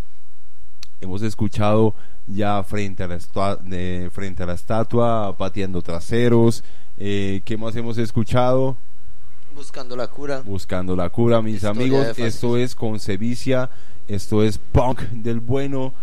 Hemos 1.01 1.23
escuchado 1.23 1.95
ya 2.27 2.61
frente 2.63 3.01
a 3.01 3.07
la, 3.07 3.15
estua- 3.17 3.59
frente 4.11 4.43
a 4.43 4.45
la 4.45 4.53
estatua, 4.53 5.35
pateando 5.35 5.81
traseros. 5.81 6.63
Eh, 6.97 7.41
¿Qué 7.45 7.57
más 7.57 7.75
hemos 7.75 7.97
escuchado? 7.97 8.77
Buscando 9.55 9.95
la 9.95 10.07
cura. 10.07 10.41
Buscando 10.45 10.95
la 10.95 11.09
cura, 11.09 11.41
mis 11.41 11.55
Historia 11.55 11.71
amigos. 11.83 12.19
Esto 12.19 12.57
es 12.57 12.75
Concevicia, 12.75 13.69
esto 14.07 14.43
es 14.43 14.57
punk 14.57 15.01
del 15.11 15.39
bueno, 15.39 15.93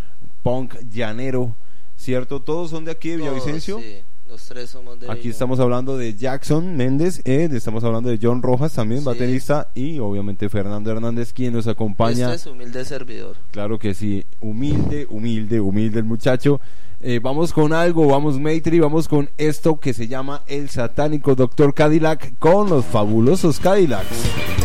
punk 0.43 0.75
llanero, 0.91 1.55
¿cierto? 1.97 2.41
Todos 2.41 2.71
son 2.71 2.85
de 2.85 2.93
aquí 2.93 3.11
de 3.11 3.17
Villavicencio. 3.19 3.77
Todos, 3.77 3.87
sí, 3.89 3.97
los 4.29 4.43
tres 4.47 4.71
somos 4.71 5.01
de 5.01 5.11
Aquí 5.11 5.21
Villa. 5.23 5.31
estamos 5.33 5.59
hablando 5.61 5.97
de 5.97 6.15
Jackson 6.15 6.77
Méndez, 6.77 7.21
eh, 7.25 7.49
estamos 7.53 7.83
hablando 7.85 8.11
de 8.11 8.19
John 8.23 8.43
Rojas 8.43 8.73
también, 8.75 9.01
Sí. 9.01 9.07
baterista, 9.07 9.69
y 9.75 9.99
obviamente 9.99 10.49
Fernando 10.49 10.91
Hernández, 10.91 11.33
quien 11.33 11.55
nos 11.55 11.67
acompaña. 11.67 12.27
Este 12.35 12.37
es 12.37 12.47
humilde 12.55 12.85
servidor. 12.85 13.37
Claro 13.51 13.79
que 13.79 13.95
sí, 13.95 14.25
humilde, 14.41 15.07
humilde, 15.11 15.61
humilde 15.61 15.99
el 15.99 16.05
muchacho. 16.05 16.61
Eh, 17.01 17.21
vamos 17.23 17.53
con 17.53 17.73
algo, 17.73 18.09
vamos 18.09 18.41
Maitri, 18.41 18.81
vamos 18.81 19.07
con 19.07 19.31
esto 19.39 19.79
que 19.79 19.95
se 19.95 20.09
llama 20.09 20.43
El 20.49 20.69
Satánico 20.69 21.37
Doctor 21.37 21.73
Cadillac 21.73 22.37
con 22.41 22.69
los 22.69 22.85
fabulosos 22.85 23.61
Cadillacs. 23.61 24.58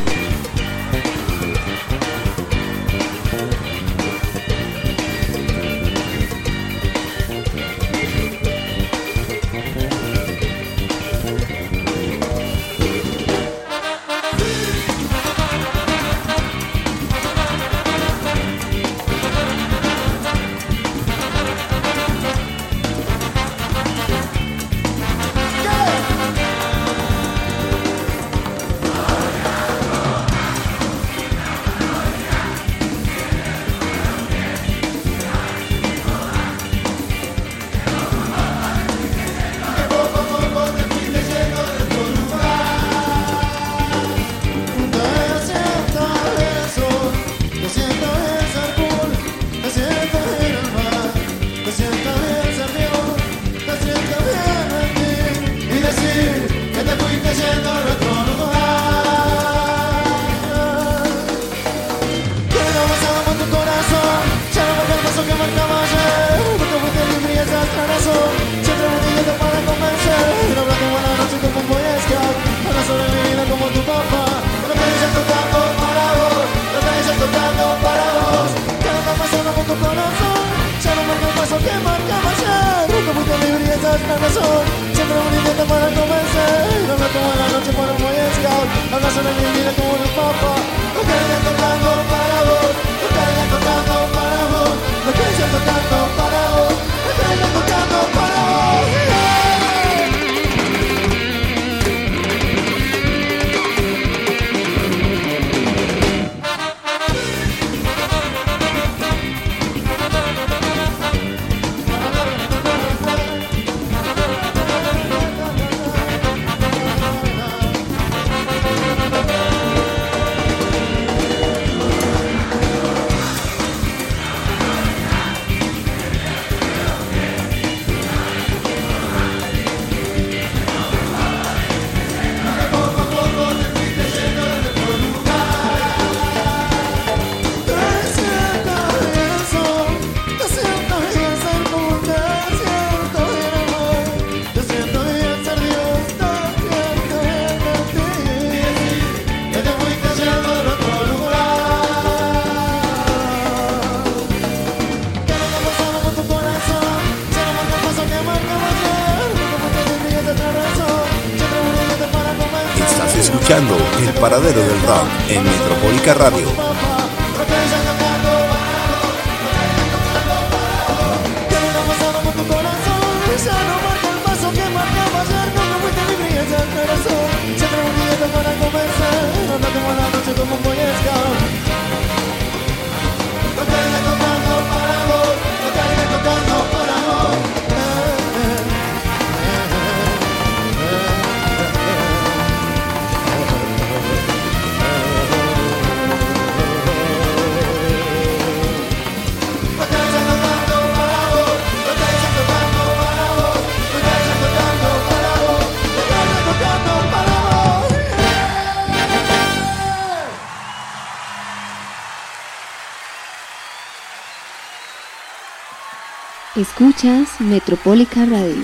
Escuchas 216.64 217.41
Metropólica 217.41 218.26
Radio. 218.26 218.64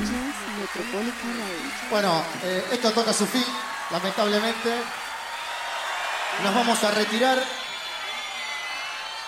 Bueno, 1.91 2.23
eh, 2.45 2.63
esto 2.71 2.91
toca 2.91 3.11
su 3.11 3.26
fin, 3.26 3.43
lamentablemente. 3.91 4.69
Nos 6.41 6.55
vamos 6.55 6.81
a 6.81 6.91
retirar, 6.91 7.43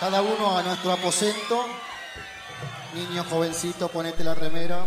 cada 0.00 0.22
uno 0.22 0.56
a 0.56 0.62
nuestro 0.62 0.90
aposento. 0.90 1.66
Niño 2.94 3.24
jovencito, 3.24 3.88
ponete 3.88 4.24
la 4.24 4.34
remera. 4.34 4.86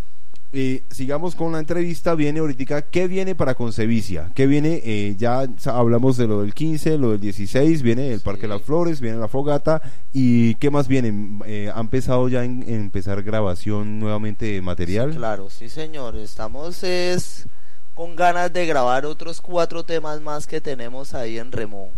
eh, 0.57 0.85
sigamos 0.89 1.35
con 1.35 1.51
la 1.51 1.59
entrevista. 1.59 2.15
Viene 2.15 2.39
ahorita, 2.39 2.83
¿qué 2.83 3.09
viene 3.09 3.35
para 3.35 3.57
Concevicia? 3.57 4.31
¿Qué 4.37 4.47
viene? 4.47 4.81
Eh, 4.85 5.17
ya 5.19 5.49
hablamos 5.67 6.17
de 6.17 6.29
lo 6.29 6.43
del 6.43 6.55
15, 6.55 6.97
lo 6.97 7.11
del 7.11 7.21
16, 7.21 7.83
viene 7.83 8.13
el 8.13 8.21
Parque 8.21 8.43
de 8.43 8.49
las 8.49 8.63
Flores, 8.63 9.01
viene 9.01 9.19
la 9.19 9.27
fogata. 9.27 9.83
¿Y 10.13 10.55
qué 10.57 10.71
más 10.71 10.87
viene? 10.87 11.41
Eh, 11.47 11.73
¿Ha 11.75 11.81
empezado 11.81 12.29
ya 12.29 12.45
en, 12.45 12.63
en 12.69 12.83
empezar 12.83 13.25
grabación 13.25 13.99
nuevamente 13.99 14.47
de 14.47 14.63
material? 14.63 15.17
Claro, 15.17 15.51
sí 15.51 15.69
señor, 15.69 16.17
estamos 16.17 16.85
es 16.85 17.49
con 17.95 18.17
ganas 18.17 18.53
de 18.53 18.67
grabar 18.67 19.07
otros 19.07 19.41
cuatro 19.41 19.85
temas 19.85 20.21
más 20.21 20.47
que 20.47 20.61
tenemos 20.61 21.15
ahí 21.15 21.39
en 21.39 21.53
Remo. 21.53 21.91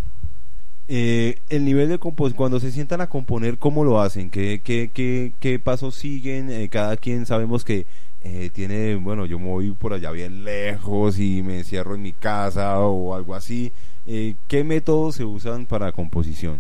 Eh, 0.89 1.41
el 1.49 1.65
nivel 1.65 1.89
de 1.89 1.99
composición, 1.99 2.37
cuando 2.37 2.61
se 2.61 2.71
sientan 2.71 3.01
a 3.01 3.09
componer, 3.09 3.59
¿cómo 3.59 3.83
lo 3.83 4.01
hacen? 4.01 4.31
¿Qué, 4.31 4.61
qué, 4.63 4.91
qué, 4.93 5.33
qué 5.41 5.59
pasos 5.59 5.97
siguen? 5.97 6.51
Eh, 6.51 6.69
cada 6.69 6.97
quien 6.97 7.27
sabemos 7.27 7.65
que 7.65 7.87
eh, 8.23 8.51
tiene, 8.53 8.97
bueno, 8.97 9.25
yo 9.27 9.39
me 9.39 9.47
voy 9.47 9.71
por 9.71 9.93
allá 9.93 10.11
bien 10.11 10.45
lejos 10.45 11.19
y 11.19 11.43
me 11.43 11.59
encierro 11.59 11.95
en 11.95 12.03
mi 12.03 12.13
casa 12.13 12.79
o 12.81 13.15
algo 13.15 13.35
así. 13.35 13.73
Eh, 14.07 14.35
¿Qué 14.49 14.65
métodos 14.65 15.17
se 15.17 15.25
usan 15.25 15.67
para 15.67 15.93
composición? 15.93 16.59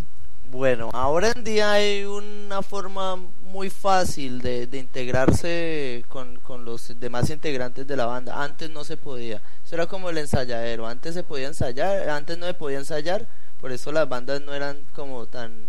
Bueno, 0.50 0.90
ahora 0.92 1.32
en 1.34 1.42
día 1.42 1.72
hay 1.72 2.04
una 2.04 2.62
forma 2.62 3.18
muy 3.56 3.70
fácil 3.70 4.42
de, 4.42 4.66
de 4.66 4.76
integrarse 4.76 6.04
con, 6.08 6.36
con 6.40 6.66
los 6.66 6.92
demás 7.00 7.30
integrantes 7.30 7.86
de 7.86 7.96
la 7.96 8.04
banda. 8.04 8.42
Antes 8.42 8.68
no 8.68 8.84
se 8.84 8.98
podía. 8.98 9.40
Eso 9.64 9.76
era 9.76 9.86
como 9.86 10.10
el 10.10 10.18
ensayadero. 10.18 10.86
Antes 10.86 11.14
se 11.14 11.22
podía 11.22 11.46
ensayar, 11.46 12.10
antes 12.10 12.36
no 12.36 12.44
se 12.44 12.52
podía 12.52 12.76
ensayar. 12.76 13.26
Por 13.58 13.72
eso 13.72 13.92
las 13.92 14.06
bandas 14.06 14.42
no 14.42 14.52
eran 14.52 14.76
como 14.94 15.24
tan... 15.24 15.68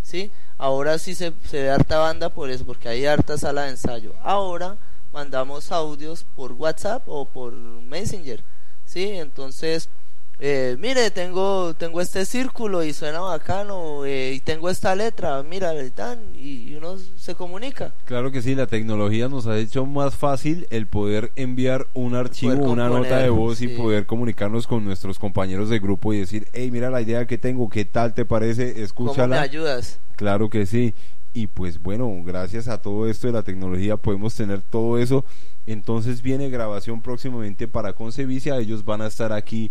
¿Sí? 0.00 0.30
Ahora 0.56 0.98
sí 0.98 1.14
se, 1.14 1.34
se 1.44 1.60
ve 1.60 1.70
harta 1.70 1.98
banda 1.98 2.30
por 2.30 2.48
eso, 2.48 2.64
porque 2.64 2.88
hay 2.88 3.04
harta 3.04 3.36
sala 3.36 3.64
de 3.64 3.70
ensayo. 3.70 4.14
Ahora 4.22 4.78
mandamos 5.12 5.72
audios 5.72 6.24
por 6.36 6.52
WhatsApp 6.52 7.02
o 7.06 7.26
por 7.26 7.52
Messenger. 7.52 8.42
¿Sí? 8.86 9.10
Entonces 9.10 9.90
eh, 10.38 10.76
mire, 10.78 11.10
tengo, 11.10 11.74
tengo 11.74 12.00
este 12.00 12.24
círculo 12.26 12.84
y 12.84 12.92
suena 12.92 13.20
bacano, 13.20 14.04
eh, 14.04 14.34
y 14.34 14.40
tengo 14.40 14.68
esta 14.68 14.94
letra, 14.94 15.42
mira, 15.42 15.74
y 15.82 15.90
tan, 15.90 16.18
y, 16.36 16.70
y 16.70 16.74
uno 16.74 16.96
se 17.16 17.34
comunica. 17.34 17.94
Claro 18.04 18.30
que 18.30 18.42
sí, 18.42 18.54
la 18.54 18.66
tecnología 18.66 19.28
nos 19.28 19.46
ha 19.46 19.58
hecho 19.58 19.86
más 19.86 20.14
fácil 20.14 20.66
el 20.70 20.86
poder 20.86 21.32
enviar 21.36 21.86
un 21.94 22.14
archivo, 22.14 22.52
una 22.52 22.88
nota 22.88 23.18
de 23.18 23.30
voz 23.30 23.62
y 23.62 23.68
poder 23.68 24.06
comunicarnos 24.06 24.66
con 24.66 24.84
nuestros 24.84 25.18
compañeros 25.18 25.70
de 25.70 25.78
grupo 25.78 26.12
y 26.12 26.18
decir, 26.20 26.48
hey, 26.52 26.70
mira 26.70 26.90
la 26.90 27.00
idea 27.00 27.26
que 27.26 27.38
tengo, 27.38 27.68
¿qué 27.68 27.84
tal 27.84 28.14
te 28.14 28.24
parece? 28.24 28.72
¿Cómo 28.72 28.78
me 28.78 28.84
Escúchala. 28.84 29.40
ayudas? 29.40 29.98
Claro 30.16 30.50
que 30.50 30.66
sí. 30.66 30.94
Y 31.32 31.48
pues 31.48 31.82
bueno, 31.82 32.10
gracias 32.24 32.66
a 32.66 32.80
todo 32.80 33.08
esto 33.08 33.26
de 33.26 33.34
la 33.34 33.42
tecnología 33.42 33.98
podemos 33.98 34.34
tener 34.34 34.62
todo 34.62 34.98
eso. 34.98 35.24
Entonces 35.66 36.22
viene 36.22 36.48
grabación 36.48 37.02
próximamente 37.02 37.68
para 37.68 37.92
Concevicia. 37.92 38.56
Ellos 38.56 38.84
van 38.86 39.02
a 39.02 39.06
estar 39.06 39.32
aquí 39.34 39.70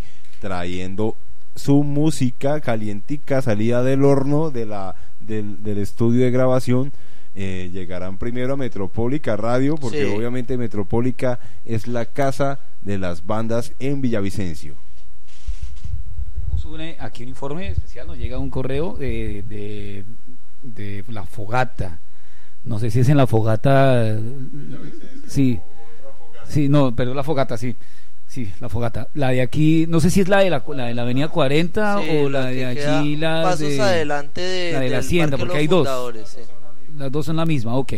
trayendo 0.49 1.15
su 1.55 1.81
música 1.83 2.61
calientica, 2.61 3.41
salida 3.41 3.81
del 3.81 4.03
horno 4.03 4.51
de 4.51 4.67
la, 4.67 4.93
del, 5.19 5.63
del 5.63 5.79
estudio 5.79 6.23
de 6.23 6.29
grabación. 6.29 6.91
Eh, 7.33 7.71
llegarán 7.73 8.17
primero 8.19 8.53
a 8.53 8.57
Metropólica 8.57 9.35
Radio, 9.35 9.75
porque 9.75 10.05
Sí. 10.05 10.15
obviamente 10.15 10.55
Metropólica 10.57 11.39
es 11.65 11.87
la 11.87 12.05
casa 12.05 12.59
de 12.83 12.99
las 12.99 13.25
bandas 13.25 13.73
en 13.79 14.01
Villavicencio. 14.01 14.75
Tenemos 16.35 16.63
un, 16.65 16.79
eh, 16.81 16.95
aquí 16.99 17.23
un 17.23 17.29
informe 17.29 17.69
especial, 17.69 18.05
nos 18.05 18.17
llega 18.19 18.37
un 18.37 18.51
correo 18.51 18.93
de, 18.93 19.43
de, 19.49 20.05
de 20.61 21.03
la 21.11 21.25
fogata. 21.25 21.99
No 22.63 22.77
sé 22.77 22.91
si 22.91 22.99
es 22.99 23.09
en 23.09 23.17
la 23.17 23.25
fogata. 23.25 24.07
eh, 24.15 24.19
Sí. 25.27 25.59
Sí, 26.47 26.69
no, 26.69 26.95
pero 26.95 27.15
la 27.15 27.23
fogata, 27.23 27.57
sí. 27.57 27.75
Sí, 28.35 28.51
la 28.59 28.67
fogata. 28.67 29.07
La 29.13 29.29
de 29.29 29.41
aquí, 29.41 29.85
no 29.87 30.01
sé 30.01 30.09
si 30.09 30.19
es 30.19 30.27
la 30.27 30.39
de 30.39 30.49
la, 30.49 30.61
la 30.67 30.87
de 30.87 30.93
la 30.93 31.03
avenida 31.03 31.29
40 31.29 32.01
Sí, 32.01 32.09
o 32.17 32.29
la 32.29 32.47
de 32.47 32.65
allí, 32.65 33.15
la 33.15 33.43
pasos 33.43 33.59
de, 33.59 33.81
adelante 33.81 34.41
de, 34.41 34.73
la 34.73 34.79
de 34.81 34.89
la 34.89 34.97
hacienda, 34.97 35.37
porque 35.37 35.55
hay 35.55 35.67
dos. 35.67 35.87
Sí. 36.25 36.41
Las 36.97 37.09
dos 37.13 37.27
son 37.27 37.37
la 37.37 37.45
misma, 37.45 37.77
ok. 37.77 37.93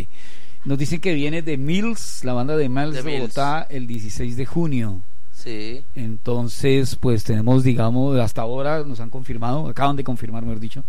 Nos 0.64 0.77
dicen 0.77 1.01
que 1.01 1.15
viene 1.15 1.41
de 1.41 1.57
Mills, 1.57 2.23
la 2.23 2.34
banda 2.34 2.55
de 2.55 2.69
Mills 2.69 2.93
De 2.93 3.01
de 3.01 3.03
Mills. 3.03 3.22
Bogotá, 3.22 3.65
el 3.68 3.88
16 3.88 4.38
de 4.38 4.45
junio. 4.45 5.01
Sí, 5.34 5.84
Entonces, 5.95 6.95
pues 6.97 7.23
tenemos, 7.23 7.64
digamos, 7.64 8.19
hasta 8.19 8.43
ahora 8.43 8.84
nos 8.84 8.99
han 8.99 9.09
confirmado, 9.09 9.68
acaban 9.68 9.95
de 9.95 10.03
confirmar, 10.03 10.43
mejor 10.43 10.59
dicho, 10.59 10.84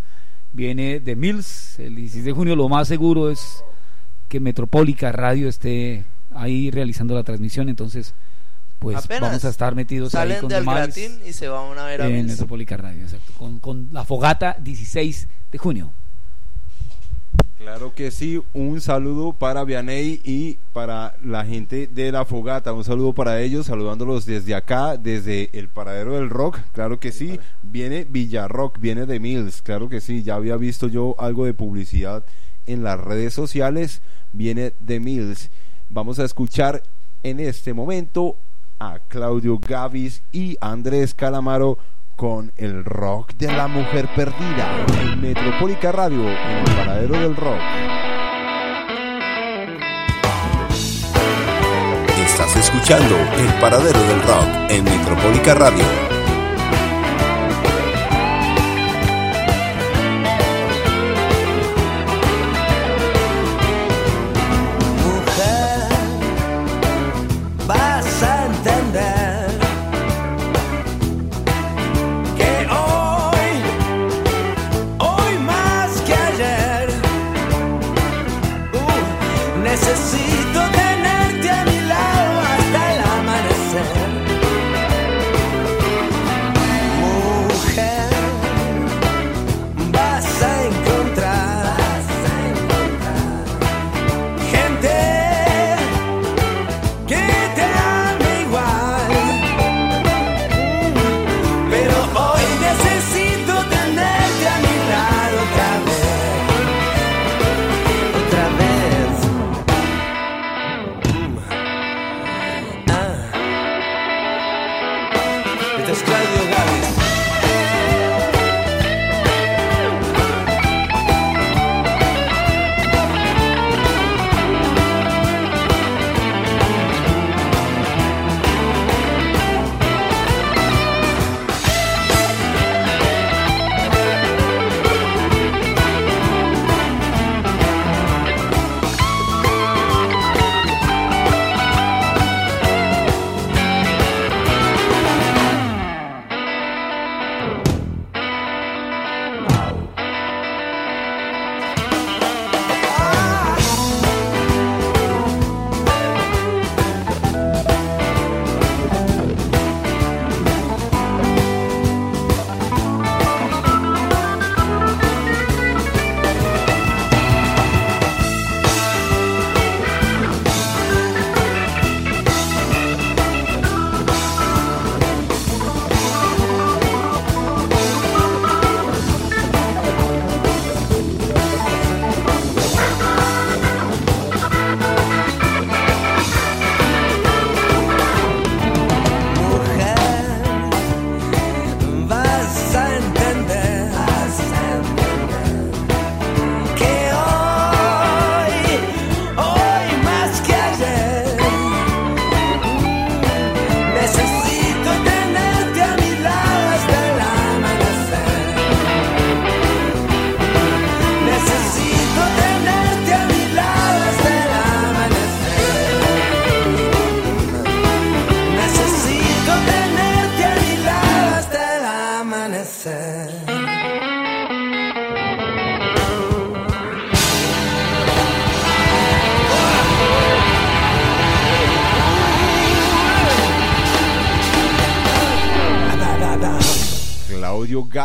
viene 0.52 1.00
de 1.00 1.16
Mills 1.16 1.78
el 1.78 1.96
16 1.96 2.22
de 2.22 2.32
junio. 2.32 2.54
Lo 2.54 2.68
más 2.68 2.86
seguro 2.86 3.30
es 3.30 3.64
que 4.28 4.40
Metropólica 4.40 5.10
Radio 5.10 5.48
esté 5.48 6.04
ahí 6.34 6.70
realizando 6.70 7.14
la 7.14 7.24
transmisión. 7.24 7.70
Entonces, 7.70 8.12
pues 8.78 8.96
Apenas 8.96 9.30
vamos 9.30 9.44
a 9.44 9.48
estar 9.48 9.74
metidos 9.74 10.14
ahí 10.14 10.28
salen 10.28 10.40
con 10.40 10.48
del 10.48 10.64
gratín 10.64 11.20
y 11.26 11.32
se 11.32 11.48
van 11.48 11.78
a 11.78 11.84
ver 11.84 12.02
a 12.02 12.06
en 12.06 12.14
Mills. 12.14 12.30
Metropólica 12.32 12.76
Radio, 12.76 13.02
exacto, 13.02 13.32
con, 13.36 13.58
con 13.58 13.88
la 13.92 14.04
fogata 14.04 14.56
16 14.60 15.28
de 15.50 15.58
junio. 15.58 15.92
Claro 17.58 17.92
que 17.92 18.12
sí, 18.12 18.40
un 18.54 18.80
saludo 18.80 19.32
para 19.32 19.64
Vianey 19.64 20.20
y 20.24 20.58
para 20.72 21.16
la 21.24 21.44
gente 21.44 21.88
de 21.88 22.12
la 22.12 22.24
fogata, 22.24 22.72
un 22.72 22.84
saludo 22.84 23.12
para 23.14 23.40
ellos, 23.40 23.66
saludándolos 23.66 24.24
desde 24.26 24.54
acá, 24.54 24.96
desde 24.96 25.50
el 25.52 25.68
paradero 25.68 26.14
del 26.14 26.30
rock, 26.30 26.60
claro 26.72 27.00
que 27.00 27.10
sí, 27.10 27.38
viene 27.62 28.06
Villarrock, 28.08 28.78
viene 28.78 29.06
de 29.06 29.18
Mills, 29.18 29.60
claro 29.60 29.88
que 29.88 30.00
sí, 30.00 30.22
ya 30.22 30.36
había 30.36 30.56
visto 30.56 30.86
yo 30.86 31.16
algo 31.18 31.46
de 31.46 31.52
publicidad 31.52 32.24
en 32.66 32.84
las 32.84 33.00
redes 33.00 33.34
sociales, 33.34 34.02
viene 34.32 34.72
de 34.78 35.00
Mills. 35.00 35.50
Vamos 35.90 36.20
a 36.20 36.24
escuchar 36.24 36.84
en 37.24 37.40
este 37.40 37.74
momento 37.74 38.36
a 38.78 38.98
Claudio 39.08 39.58
Gavis 39.58 40.22
y 40.32 40.56
Andrés 40.60 41.14
Calamaro 41.14 41.78
con 42.16 42.52
el 42.56 42.84
rock 42.84 43.34
de 43.34 43.46
la 43.52 43.68
mujer 43.68 44.08
perdida 44.16 44.86
en 45.02 45.20
Metropólica 45.20 45.92
Radio, 45.92 46.28
en 46.28 46.58
el 46.58 46.64
paradero 46.76 47.20
del 47.20 47.36
rock. 47.36 47.60
Estás 52.26 52.56
escuchando 52.56 53.16
El 53.36 53.60
Paradero 53.60 54.00
del 54.00 54.22
Rock 54.22 54.70
en 54.70 54.84
Metropólica 54.84 55.54
Radio. 55.54 56.07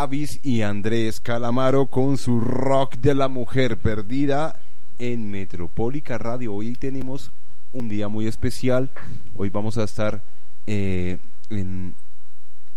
Y 0.06 0.60
Andrés 0.60 1.18
Calamaro 1.18 1.86
con 1.86 2.18
su 2.18 2.38
rock 2.38 2.96
de 2.96 3.14
la 3.14 3.28
mujer 3.28 3.78
perdida 3.78 4.60
en 4.98 5.30
Metropólica 5.30 6.18
Radio. 6.18 6.52
Hoy 6.52 6.74
tenemos 6.74 7.30
un 7.72 7.88
día 7.88 8.08
muy 8.08 8.26
especial. 8.26 8.90
Hoy 9.34 9.48
vamos 9.48 9.78
a 9.78 9.84
estar 9.84 10.20
eh, 10.66 11.16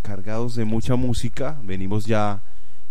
cargados 0.04 0.56
de 0.56 0.64
mucha 0.64 0.96
música. 0.96 1.60
Venimos 1.64 2.06
ya 2.06 2.42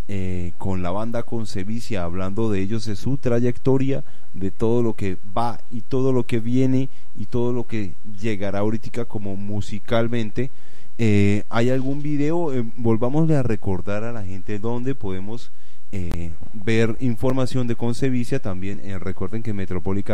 eh, 0.06 0.52
con 0.58 0.82
la 0.82 0.90
banda 0.90 1.22
Concevicia 1.22 2.04
hablando 2.04 2.50
de 2.50 2.60
ellos, 2.60 2.84
de 2.84 2.96
su 2.96 3.16
trayectoria, 3.16 4.04
de 4.34 4.50
todo 4.50 4.82
lo 4.82 4.92
que 4.92 5.16
va 5.34 5.60
y 5.70 5.80
todo 5.80 6.12
lo 6.12 6.26
que 6.26 6.40
viene 6.40 6.90
y 7.18 7.24
todo 7.24 7.54
lo 7.54 7.66
que 7.66 7.94
llegará 8.20 8.58
ahorita 8.58 9.06
como 9.06 9.34
musicalmente. 9.34 10.50
Eh, 10.98 11.44
¿Hay 11.50 11.70
algún 11.70 12.02
video? 12.02 12.54
Eh, 12.54 12.64
volvámosle 12.76 13.36
a 13.36 13.42
recordar 13.42 14.04
a 14.04 14.12
la 14.12 14.24
gente 14.24 14.58
dónde 14.58 14.94
podemos 14.94 15.50
eh, 15.92 16.32
ver 16.52 16.96
información 17.00 17.66
de 17.66 17.76
Concevicia. 17.76 18.40
También 18.40 18.80
eh, 18.80 18.98
recuerden 18.98 19.42
que 19.42 19.50
en 19.50 19.66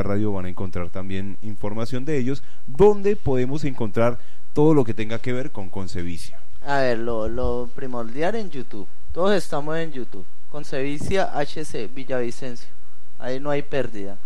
Radio 0.04 0.32
van 0.32 0.44
a 0.44 0.48
encontrar 0.48 0.90
también 0.90 1.38
información 1.42 2.04
de 2.04 2.18
ellos, 2.18 2.42
donde 2.66 3.16
podemos 3.16 3.64
encontrar 3.64 4.18
todo 4.52 4.74
lo 4.74 4.84
que 4.84 4.94
tenga 4.94 5.18
que 5.18 5.32
ver 5.32 5.50
con 5.50 5.70
Concevicia. 5.70 6.38
A 6.66 6.78
ver, 6.80 6.98
lo, 6.98 7.28
lo 7.28 7.68
primordial 7.74 8.34
en 8.34 8.50
YouTube. 8.50 8.86
Todos 9.12 9.34
estamos 9.34 9.76
en 9.78 9.92
YouTube. 9.92 10.26
Concevicia 10.50 11.32
HC 11.36 11.92
Villavicencio. 11.92 12.68
Ahí 13.18 13.40
no 13.40 13.50
hay 13.50 13.62
pérdida. 13.62 14.18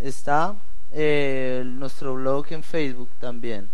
Está 0.00 0.56
eh, 0.92 1.62
nuestro 1.64 2.14
blog 2.14 2.46
en 2.50 2.62
Facebook 2.62 3.08
también. 3.20 3.68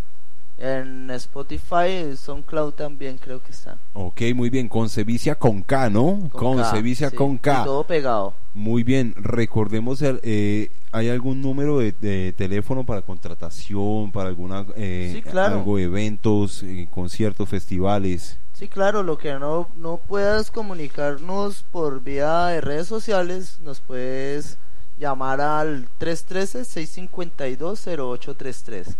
En 0.60 1.09
Spotify, 1.12 2.16
SoundCloud 2.16 2.72
también 2.74 3.16
creo 3.18 3.40
que 3.40 3.52
está. 3.52 3.78
Ok, 3.93 4.22
muy 4.35 4.51
bien. 4.51 4.68
Concevicia 4.68 5.36
con 5.36 5.62
K, 5.62 5.89
¿no? 5.89 6.28
Con 6.32 6.56
K, 6.56 6.62
Concevicia 6.64 7.12
con 7.12 7.39
K. 7.39 7.62
todo 7.64 7.85
pegado. 7.85 8.35
Muy 8.55 8.82
bien, 8.82 9.14
recordemos, 9.16 10.02
el, 10.02 10.18
eh, 10.24 10.72
¿hay 10.90 11.10
algún 11.10 11.40
número 11.43 11.78
de, 11.78 11.93
de 11.93 12.32
teléfono 12.36 12.82
para 12.85 13.02
contratación, 13.02 14.10
para 14.10 14.30
alguna 14.30 14.66
eh, 14.74 15.12
Sí, 15.14 15.22
claro. 15.22 15.59
algo, 15.59 15.78
eventos, 15.78 16.64
eh, 16.64 16.89
conciertos, 16.90 17.48
festivales? 17.48 18.36
Sí, 18.55 18.66
claro, 18.66 19.05
lo 19.05 19.16
que 19.16 19.35
no, 19.35 19.68
no 19.76 19.98
puedas 19.98 20.51
comunicarnos 20.51 21.62
por 21.70 22.02
vía 22.02 22.47
de 22.47 22.60
redes 22.60 22.89
sociales, 22.89 23.60
nos 23.62 23.78
puedes 23.80 24.59
llamar 24.98 25.40
al 25.40 25.86
313-652-0833. 26.01 28.97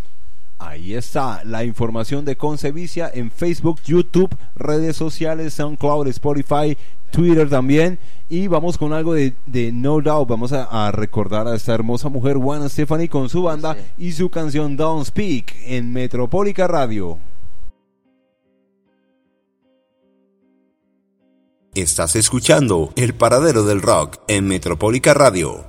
Ahí 0.59 0.95
está 0.95 1.43
la 1.45 1.63
información 1.63 2.25
de 2.25 2.35
Concevicia 2.35 3.11
en 3.13 3.29
Facebook, 3.29 3.79
YouTube, 3.85 4.35
redes 4.55 4.95
sociales, 4.97 5.53
SoundCloud, 5.53 6.07
Spotify, 6.07 6.75
Twitter 7.11 7.47
también. 7.47 7.99
Y 8.27 8.47
vamos 8.47 8.77
con 8.77 8.91
algo 8.91 9.13
de, 9.13 9.33
de 9.45 9.71
No 9.71 10.01
Doubt. 10.01 10.27
Vamos 10.27 10.53
a, 10.53 10.87
a 10.87 10.91
recordar 10.91 11.47
a 11.47 11.55
esta 11.55 11.73
hermosa 11.75 12.09
mujer, 12.09 12.37
Juana 12.37 12.69
Stephanie, 12.69 13.07
con 13.07 13.29
su 13.29 13.43
banda 13.43 13.75
Sí. 13.75 14.07
y 14.07 14.11
su 14.13 14.29
canción 14.29 14.75
Don't 14.75 15.05
Speak 15.05 15.55
en 15.65 15.93
Metropólica 15.93 16.65
Radio. 16.67 17.19
Estás 21.75 22.15
escuchando 22.15 22.91
El 22.95 23.13
Paradero 23.13 23.63
del 23.63 23.81
Rock 23.83 24.17
en 24.27 24.47
Metropólica 24.47 25.13
Radio. 25.13 25.65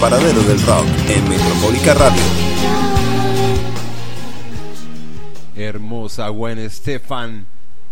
Paradero 0.00 0.42
del 0.42 0.60
Rock 0.66 0.86
en 1.08 1.28
Metropólica 1.28 1.94
Radio. 1.94 2.22
Hermosa 5.56 6.28
Gwen 6.28 6.68
Stefan 6.68 7.46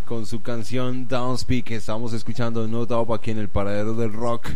con 0.05 0.27
su 0.27 0.43
canción 0.43 1.09
Downspeak. 1.09 1.71
Estamos 1.71 2.13
escuchando 2.13 2.69
No 2.69 2.85
Doubt 2.85 3.11
aquí 3.11 3.31
en 3.31 3.39
el 3.39 3.49
paradero 3.49 3.95
del 3.95 4.13
rock. 4.13 4.49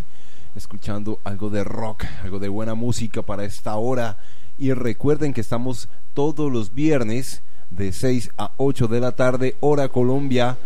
Escuchando 0.57 1.21
algo 1.25 1.49
de 1.49 1.65
rock, 1.65 2.05
algo 2.23 2.39
de 2.39 2.49
buena 2.49 2.75
música 2.75 3.23
para 3.23 3.45
esta 3.45 3.77
hora. 3.77 4.19
Y 4.59 4.75
recuerden 4.75 5.33
que 5.33 5.41
estamos 5.41 5.89
todos 6.13 6.53
los 6.53 6.75
viernes 6.75 7.43
de 7.71 7.93
6 7.93 8.31
a 8.37 8.53
8 8.59 8.89
de 8.89 9.01
la 9.01 9.13
tarde, 9.13 9.57
hora 9.61 9.89
Colombia, 9.89 10.59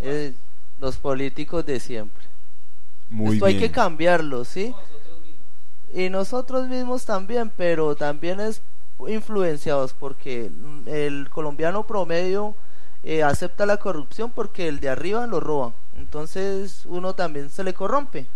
Eh, 0.00 0.32
los 0.80 0.96
políticos 0.96 1.66
de 1.66 1.78
siempre. 1.80 2.24
Muy 3.10 3.34
Esto 3.34 3.46
hay 3.46 3.58
que 3.58 3.70
cambiarlo, 3.70 4.44
¿sí? 4.46 4.74
Y 5.94 6.08
nosotros 6.08 6.66
mismos 6.66 7.04
también, 7.04 7.52
pero 7.54 7.94
también 7.94 8.40
es 8.40 8.62
influenciados 9.06 9.92
porque 9.92 10.50
el 10.86 11.28
colombiano 11.28 11.86
promedio 11.86 12.54
eh, 13.04 13.22
acepta 13.22 13.66
la 13.66 13.76
corrupción 13.78 14.30
porque 14.34 14.68
el 14.68 14.80
de 14.80 14.88
arriba 14.88 15.26
lo 15.26 15.40
roba. 15.40 15.72
Entonces 15.98 16.82
uno 16.86 17.14
también 17.14 17.50
se 17.50 17.64
le 17.64 17.74
corrompe, 17.74 18.26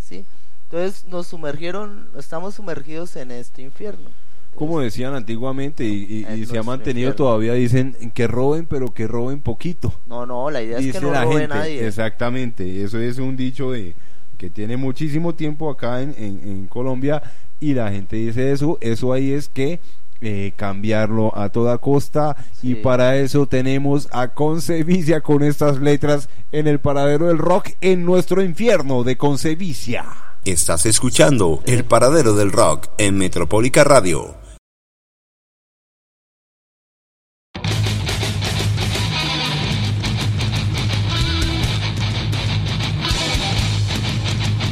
¿sí? 0.00 0.24
Entonces 0.70 1.04
nos 1.08 1.26
sumergieron, 1.28 2.08
estamos 2.18 2.54
sumergidos 2.56 3.14
en 3.16 3.30
este 3.30 3.62
infierno. 3.62 4.10
Como 4.56 4.80
decían 4.80 5.14
antiguamente 5.14 5.84
y, 5.84 6.04
y- 6.08 6.20
y 6.20 6.24
En 6.42 6.46
se 6.46 6.58
ha 6.58 6.62
mantenido 6.62 7.10
infierno. 7.10 7.14
todavía, 7.26 7.52
dicen 7.52 7.94
que 8.14 8.26
roben, 8.26 8.64
pero 8.66 8.92
que 8.92 9.06
roben 9.06 9.40
poquito. 9.40 9.92
No, 10.06 10.24
no, 10.24 10.50
la 10.50 10.62
idea 10.62 10.78
es 10.78 10.92
que 10.92 11.00
no 11.00 11.12
la 11.12 11.24
robe 11.24 11.40
gente, 11.40 11.54
nadie. 11.54 11.86
exactamente, 11.86 12.82
eso 12.82 12.98
es 12.98 13.18
un 13.18 13.36
dicho 13.36 13.70
de 13.72 13.94
que 14.38 14.48
tiene 14.50 14.76
muchísimo 14.76 15.34
tiempo 15.34 15.70
acá 15.70 16.00
en, 16.02 16.14
en- 16.18 16.40
en 16.48 16.66
Colombia 16.68 17.22
y 17.60 17.74
la 17.74 17.90
gente 17.90 18.16
dice 18.16 18.50
eso, 18.50 18.78
eso 18.80 19.12
ahí 19.12 19.32
es 19.32 19.48
que 19.48 19.78
eh, 20.20 20.52
cambiarlo 20.56 21.36
a 21.36 21.50
toda 21.50 21.78
costa 21.78 22.36
y 22.62 22.76
para 22.76 23.16
eso 23.16 23.46
tenemos 23.46 24.08
a 24.12 24.28
Concevicia 24.28 25.20
con 25.20 25.42
estas 25.42 25.80
letras 25.80 26.28
en 26.52 26.66
el 26.66 26.80
paradero 26.80 27.26
del 27.28 27.38
rock 27.38 27.70
en 27.80 28.04
nuestro 28.04 28.42
infierno 28.42 29.04
de 29.04 29.16
Concevicia. 29.16 30.04
Estás 30.44 30.86
escuchando 30.86 31.60
El 31.66 31.84
Paradero 31.84 32.34
del 32.34 32.52
Rock 32.52 32.86
en 32.98 33.18
Metropólica 33.18 33.82
Radio. 33.82 34.36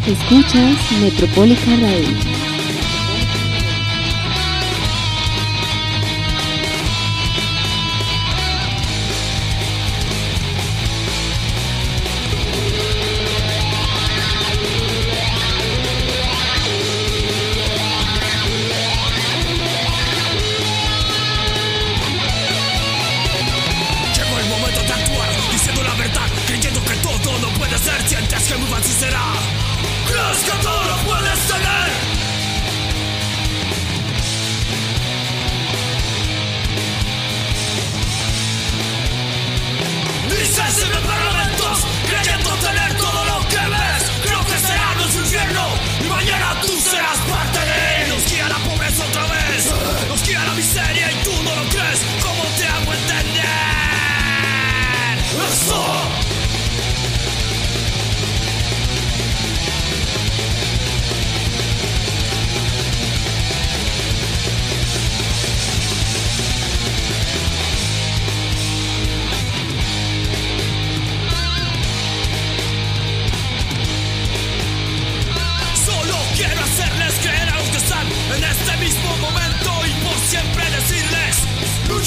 Escuchas 0.06 0.92
Metropólica 1.00 1.76
Radio. 1.80 2.33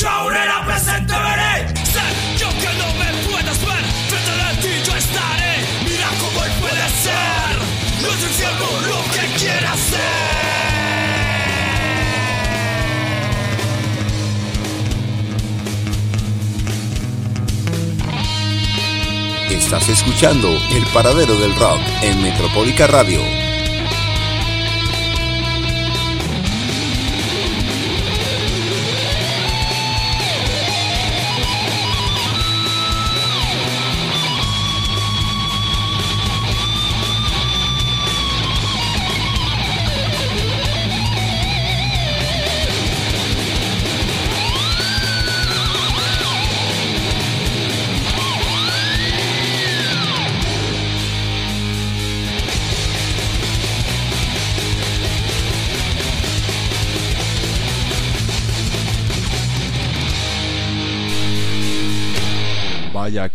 aurrera 0.10 0.66
presente 0.66 1.14
veré 1.14 1.68
Sé 1.86 2.06
yo 2.38 2.50
que 2.50 2.72
no 2.78 2.88
me 3.00 3.10
puedas 3.28 3.60
ver. 3.66 3.84
Frente 4.10 4.34
de 4.42 4.50
ti 4.62 4.74
yo 4.86 4.96
estaré. 4.96 5.54
Mira 5.84 6.10
cómo 6.20 6.44
él 6.46 6.52
puede 6.60 6.88
ser. 7.06 7.54
No 8.02 8.08
es 8.14 8.40
el 8.42 8.90
lo 8.90 9.00
que 9.14 9.40
quiere 9.40 9.68
hacer. 9.68 10.48
Estás 19.50 19.90
escuchando 19.90 20.50
El 20.72 20.86
Paradero 20.94 21.36
del 21.36 21.56
Rock 21.56 21.82
en 22.02 22.22
Metropolica 22.22 22.88
Radio. 22.88 23.47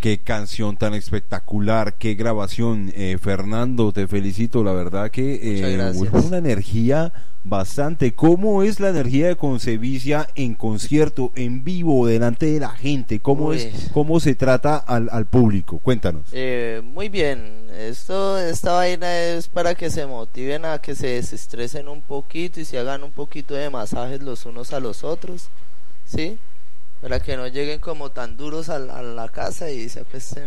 Qué 0.00 0.18
canción 0.18 0.76
tan 0.76 0.94
espectacular, 0.94 1.94
qué 1.94 2.14
grabación. 2.14 2.92
Eh, 2.94 3.18
Fernando, 3.20 3.92
te 3.92 4.06
felicito, 4.06 4.64
la 4.64 4.72
verdad 4.72 5.10
que 5.10 5.40
eh, 5.42 5.92
una 6.12 6.38
energía 6.38 7.12
bastante. 7.44 8.12
¿Cómo 8.12 8.62
es 8.62 8.80
la 8.80 8.90
energía 8.90 9.28
de 9.28 9.36
Concevicia 9.36 10.28
en 10.34 10.54
concierto, 10.54 11.32
en 11.34 11.64
vivo, 11.64 12.06
delante 12.06 12.46
de 12.46 12.60
la 12.60 12.70
gente? 12.70 13.20
¿Cómo, 13.20 13.46
Uy. 13.46 13.56
es, 13.56 13.90
cómo 13.92 14.20
se 14.20 14.34
trata 14.34 14.76
al, 14.76 15.08
al 15.10 15.26
público? 15.26 15.78
Cuéntanos. 15.78 16.22
Eh, 16.32 16.82
muy 16.84 17.08
bien, 17.08 17.66
esto, 17.76 18.38
esta 18.38 18.72
vaina 18.72 19.18
es 19.18 19.48
para 19.48 19.74
que 19.74 19.90
se 19.90 20.06
motiven 20.06 20.64
a 20.64 20.78
que 20.78 20.94
se 20.94 21.08
desestresen 21.08 21.88
un 21.88 22.02
poquito 22.02 22.60
y 22.60 22.64
se 22.64 22.78
hagan 22.78 23.02
un 23.02 23.12
poquito 23.12 23.54
de 23.54 23.70
masajes 23.70 24.22
los 24.22 24.46
unos 24.46 24.72
a 24.72 24.80
los 24.80 25.04
otros, 25.04 25.48
¿sí? 26.06 26.38
Para 27.02 27.20
que 27.20 27.36
no 27.36 27.46
lleguen 27.48 27.80
como 27.80 28.10
tan 28.10 28.36
duros 28.38 28.70
a, 28.70 28.78
la- 28.78 28.98
a 28.98 29.02
la 29.02 29.28
casa 29.28 29.70
y 29.70 29.88
se 29.90 30.00
acuesten. 30.00 30.44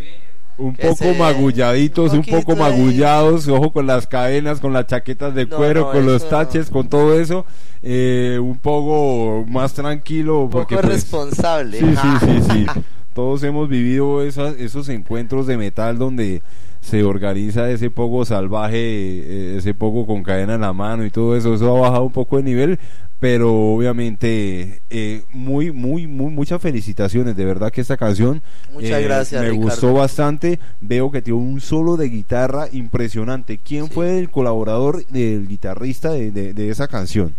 Un 0.58 0.74
poco 0.74 0.96
se- 0.96 1.14
magulladitos, 1.20 2.14
un 2.14 2.20
un, 2.20 2.26
poco 2.26 2.54
ahí. 2.54 2.58
magullados, 2.60 3.48
ojo 3.50 3.72
con 3.74 3.86
las 3.88 4.08
cadenas, 4.08 4.62
con 4.62 4.72
las 4.72 4.88
chaquetas 4.88 5.36
de 5.36 5.46
No, 5.48 5.58
cuero, 5.58 5.82
no, 5.82 5.92
con 5.92 6.06
los 6.06 6.28
taches, 6.30 6.70
con 6.70 6.88
todo 6.88 7.20
eso. 7.20 7.46
eh, 7.84 8.40
un 8.42 8.58
poco 8.58 9.44
más 9.50 9.74
tranquilo. 9.74 10.44
Un 10.44 10.50
porque, 10.50 10.76
poco 10.76 10.88
pues, 10.88 11.02
responsable. 11.04 11.80
Sí, 11.80 11.86
sí, 11.96 12.10
sí, 12.26 12.42
sí. 12.52 12.66
Todos 13.14 13.44
hemos 13.44 13.68
vivido 13.70 14.24
esas, 14.24 14.56
esos 14.58 14.88
encuentros 14.90 15.46
de 15.48 15.58
metal 15.58 15.98
donde 15.98 16.42
se 16.82 17.04
organiza 17.04 17.70
ese 17.70 17.90
poco 17.90 18.24
salvaje, 18.26 18.78
eh, 18.78 19.56
ese 19.58 19.74
poco 19.74 20.06
con 20.06 20.22
cadena 20.24 20.56
en 20.56 20.62
la 20.62 20.74
mano 20.74 21.06
y 21.06 21.10
todo 21.12 21.36
eso. 21.36 21.54
Eso 21.54 21.76
ha 21.76 21.80
bajado 21.82 22.04
un 22.04 22.12
poco 22.12 22.38
de 22.38 22.44
nivel, 22.44 22.80
pero 23.26 23.52
obviamente 23.74 24.84
eh, 24.92 25.24
muy, 25.32 25.72
muy, 25.72 26.06
muy, 26.06 26.30
muchas 26.32 26.62
felicitaciones. 26.62 27.36
De 27.36 27.44
verdad 27.44 27.72
que 27.72 27.82
esta 27.82 27.98
canción 27.98 28.44
Muchas 28.72 28.92
eh, 29.00 29.02
gracias, 29.02 29.42
me 29.42 29.50
Ricardo. 29.50 29.68
gustó 29.72 29.94
bastante. 29.94 30.60
Veo 30.80 31.10
que 31.10 31.24
tiene 31.24 31.40
un 31.40 31.60
solo 31.60 31.98
de 31.98 32.08
guitarra 32.10 32.68
impresionante. 32.72 33.58
¿Quién 33.58 33.88
Sí. 33.88 33.94
fue 33.96 34.20
el 34.20 34.30
colaborador 34.30 35.08
del 35.08 35.48
guitarrista 35.48 36.12
de, 36.12 36.30
de- 36.30 36.54
de 36.54 36.70
esa 36.70 36.88
canción? 36.88 37.34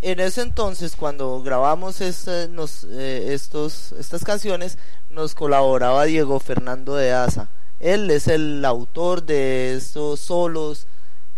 En 0.00 0.18
ese 0.18 0.40
entonces, 0.40 0.96
cuando 0.96 1.42
grabamos 1.42 2.00
este- 2.00 2.48
nos, 2.48 2.84
eh, 2.90 3.34
estos, 3.34 3.92
estas 4.00 4.24
canciones, 4.24 4.78
nos 5.10 5.34
colaboraba 5.34 6.06
Diego 6.06 6.40
Fernando 6.40 6.96
de 6.96 7.12
Asa. 7.12 7.50
Él 7.80 8.10
es 8.10 8.28
el 8.28 8.64
autor 8.64 9.24
de 9.26 9.74
estos 9.74 10.20
solos, 10.20 10.86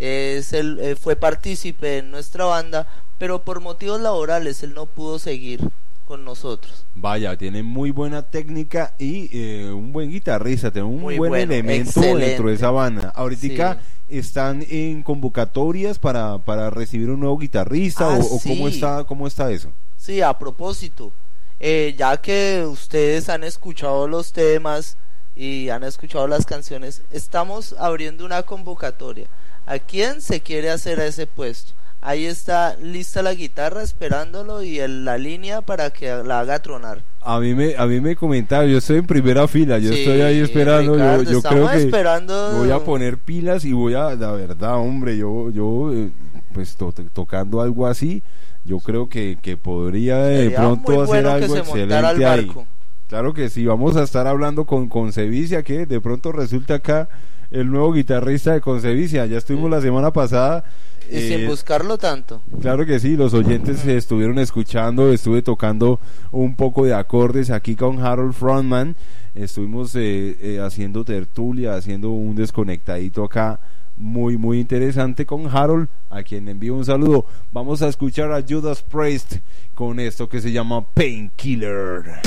es 0.00 0.52
el, 0.52 0.78
eh, 0.80 0.96
fue 0.96 1.14
partícipe 1.16 1.98
en 1.98 2.10
nuestra 2.10 2.46
banda, 2.46 2.86
pero 3.18 3.42
por 3.42 3.60
motivos 3.60 4.00
laborales 4.00 4.62
él 4.62 4.72
no 4.74 4.86
pudo 4.86 5.18
seguir 5.18 5.60
con 6.06 6.24
nosotros. 6.24 6.84
Vaya, 6.94 7.36
tiene 7.36 7.62
muy 7.62 7.90
buena 7.92 8.22
técnica 8.22 8.94
y 8.98 9.28
eh, 9.32 9.70
un 9.70 9.92
buen 9.92 10.10
guitarrista, 10.10 10.70
tiene 10.72 10.88
un 10.88 11.00
Muy 11.00 11.18
buen 11.18 11.30
bueno, 11.30 11.52
elemento 11.52 11.90
excelente. 12.00 12.26
dentro 12.26 12.48
de 12.48 12.54
esa 12.54 12.70
banda. 12.70 13.12
Ahorita 13.14 13.78
están 14.08 14.64
en 14.68 15.02
convocatorias 15.04 15.98
para, 16.00 16.38
para 16.38 16.70
recibir 16.70 17.10
un 17.10 17.20
nuevo 17.20 17.38
guitarrista 17.38 18.06
Ah, 18.14 18.18
o, 18.18 18.36
o 18.36 18.40
cómo 18.40 18.66
está 18.68 19.04
cómo 19.04 19.26
está 19.28 19.52
eso. 19.52 19.70
Sí, 19.96 20.20
a 20.22 20.32
propósito, 20.36 21.12
eh, 21.60 21.94
ya 21.96 22.16
que 22.16 22.64
ustedes 22.66 23.28
han 23.28 23.44
escuchado 23.44 24.08
los 24.08 24.32
temas 24.32 24.96
y 25.36 25.68
han 25.68 25.84
escuchado 25.84 26.26
las 26.26 26.44
canciones, 26.44 27.02
estamos 27.12 27.76
abriendo 27.78 28.24
una 28.24 28.42
convocatoria. 28.42 29.28
¿A 29.70 29.78
quién 29.78 30.20
se 30.20 30.40
quiere 30.40 30.70
hacer 30.70 30.98
a 31.00 31.06
ese 31.06 31.26
puesto? 31.26 31.72
Ahí 32.02 32.24
está 32.24 32.76
lista 32.76 33.22
la 33.22 33.34
guitarra 33.34 33.82
esperándolo 33.82 34.62
y 34.62 34.78
el- 34.80 35.04
la 35.04 35.18
línea 35.18 35.60
para 35.60 35.90
que 35.90 36.08
la 36.24 36.40
haga 36.40 36.58
tronar. 36.60 37.02
A 37.20 37.38
mí 37.38 37.54
me 37.54 37.76
a 37.76 37.86
mí 37.86 38.00
me 38.00 38.16
comentaron, 38.16 38.70
yo 38.70 38.78
estoy 38.78 38.96
en 38.98 39.06
primera 39.06 39.46
fila, 39.46 39.78
yo 39.78 39.92
Sí, 39.92 40.00
estoy 40.00 40.22
ahí 40.22 40.38
esperando, 40.40 40.96
yo- 40.96 41.02
Ricardo, 41.18 41.22
yo, 41.30 41.42
creo 41.42 41.70
que 41.70 41.76
esperando- 41.76 42.56
voy 42.56 42.70
a 42.70 42.78
poner 42.82 43.18
pilas 43.18 43.64
y 43.66 43.72
voy 43.72 43.92
a 43.94 44.14
la 44.14 44.32
verdad, 44.32 44.76
hombre, 44.78 45.18
yo 45.18 45.50
yo 45.50 45.92
eh, 45.94 46.10
pues 46.54 46.74
to- 46.76 46.92
tocando 47.12 47.60
algo 47.60 47.86
así, 47.86 48.22
yo 48.64 48.78
creo 48.80 49.08
que, 49.10 49.38
que 49.40 49.56
podría 49.58 50.16
de 50.24 50.44
Sería 50.44 50.56
pronto 50.56 51.02
hacer 51.02 51.22
que 51.24 51.30
algo 51.30 51.54
se 51.54 51.62
montara 51.62 52.08
al 52.08 52.16
excelente 52.22 52.58
ahí. 52.60 52.66
Claro 53.08 53.34
que 53.34 53.50
sí, 53.50 53.66
vamos 53.66 53.96
a 53.96 54.02
estar 54.04 54.26
hablando 54.26 54.64
con 54.64 54.88
Concevicia, 54.88 55.62
que 55.62 55.84
de 55.84 56.00
pronto 56.00 56.32
resulta 56.32 56.74
acá 56.76 57.08
el 57.50 57.70
nuevo 57.70 57.92
guitarrista 57.92 58.52
de 58.52 58.60
Concevicia. 58.60 59.26
Ya 59.26 59.38
estuvimos 59.38 59.70
la 59.70 59.80
semana 59.80 60.12
pasada. 60.12 60.64
Y 61.10 61.16
eh, 61.16 61.38
sin 61.38 61.46
buscarlo 61.48 61.98
tanto. 61.98 62.40
Claro 62.60 62.86
que 62.86 63.00
sí, 63.00 63.16
los 63.16 63.34
oyentes 63.34 63.80
se 63.80 63.96
estuvieron 63.96 64.38
escuchando, 64.38 65.12
estuve 65.12 65.42
tocando 65.42 65.98
un 66.30 66.54
poco 66.54 66.84
de 66.84 66.94
acordes 66.94 67.50
aquí 67.50 67.74
con 67.74 68.00
Harold 68.04 68.34
Frontman, 68.34 68.94
estuvimos 69.34 69.94
eh, 69.96 70.36
eh, 70.40 70.60
haciendo 70.60 71.04
tertulia, 71.04 71.74
haciendo 71.74 72.10
un 72.10 72.36
desconectadito 72.36 73.24
acá 73.24 73.58
muy 73.96 74.38
muy 74.38 74.60
interesante 74.60 75.26
con 75.26 75.46
Harold, 75.46 75.88
a 76.08 76.22
quien 76.22 76.48
envío 76.48 76.74
un 76.74 76.84
saludo. 76.84 77.26
Vamos 77.52 77.82
a 77.82 77.88
escuchar 77.88 78.32
a 78.32 78.42
Judas 78.42 78.82
Priest 78.82 79.36
con 79.74 80.00
esto 80.00 80.28
que 80.28 80.40
se 80.40 80.52
llama 80.52 80.82
Painkiller. 80.94 82.20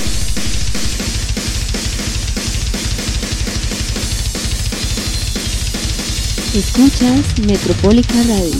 Escuchas 6.54 7.40
Metropólica 7.48 8.14
Radio. 8.14 8.52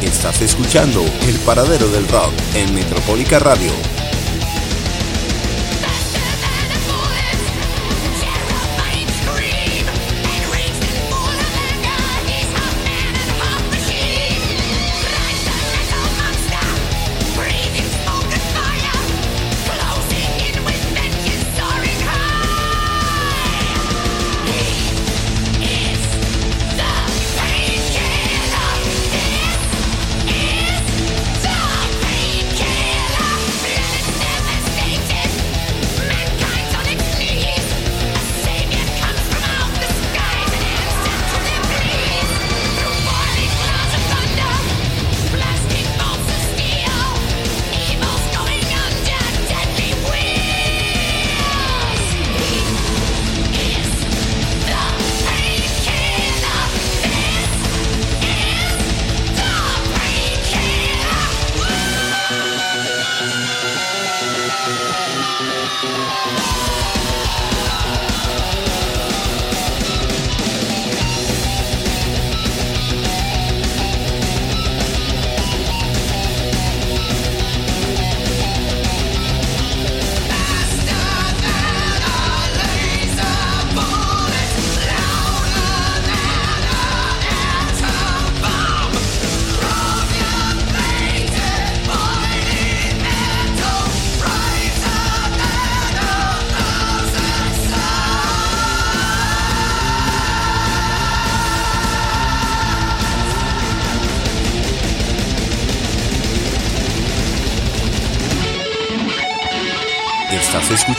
Estás 0.00 0.40
escuchando 0.40 1.04
El 1.26 1.36
Paradero 1.40 1.86
del 1.90 2.08
Rock 2.08 2.32
en 2.54 2.74
Metropólica 2.74 3.38
Radio. 3.38 3.97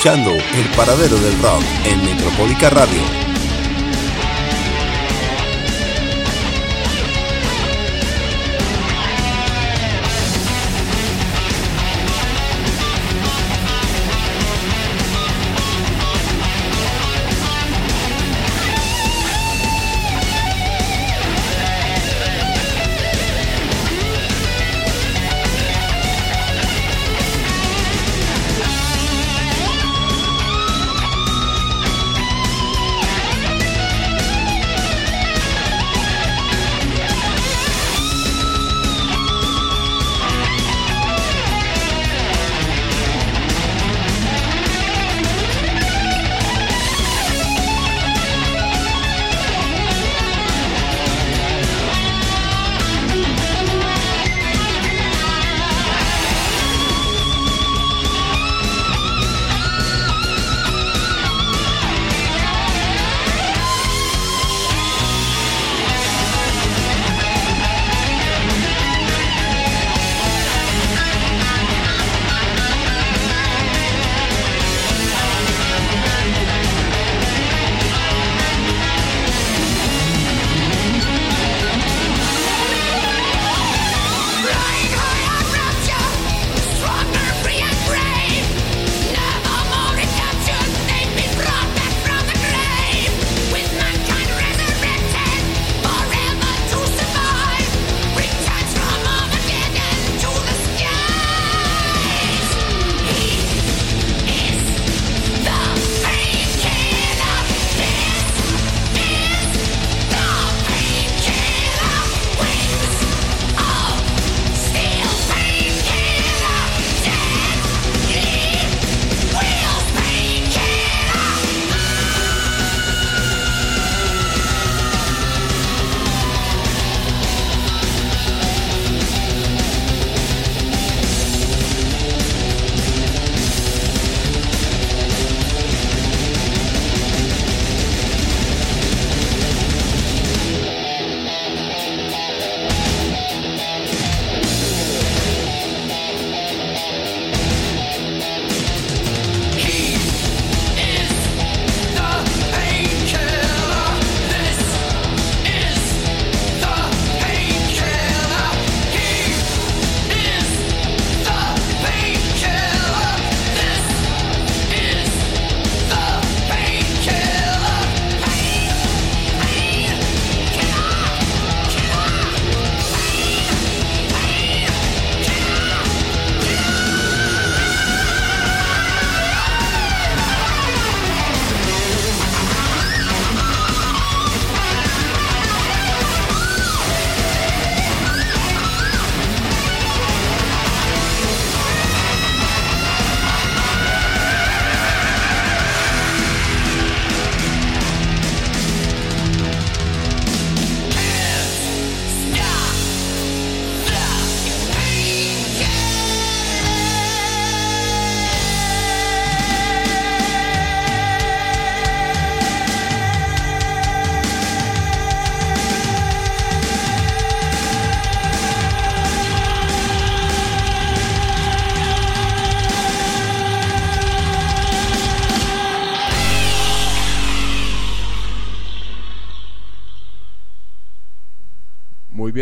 El 0.01 0.69
Paradero 0.77 1.17
del 1.17 1.37
Rock 1.41 1.61
en 1.83 2.01
Metropólica 2.05 2.69
Radio. 2.69 3.28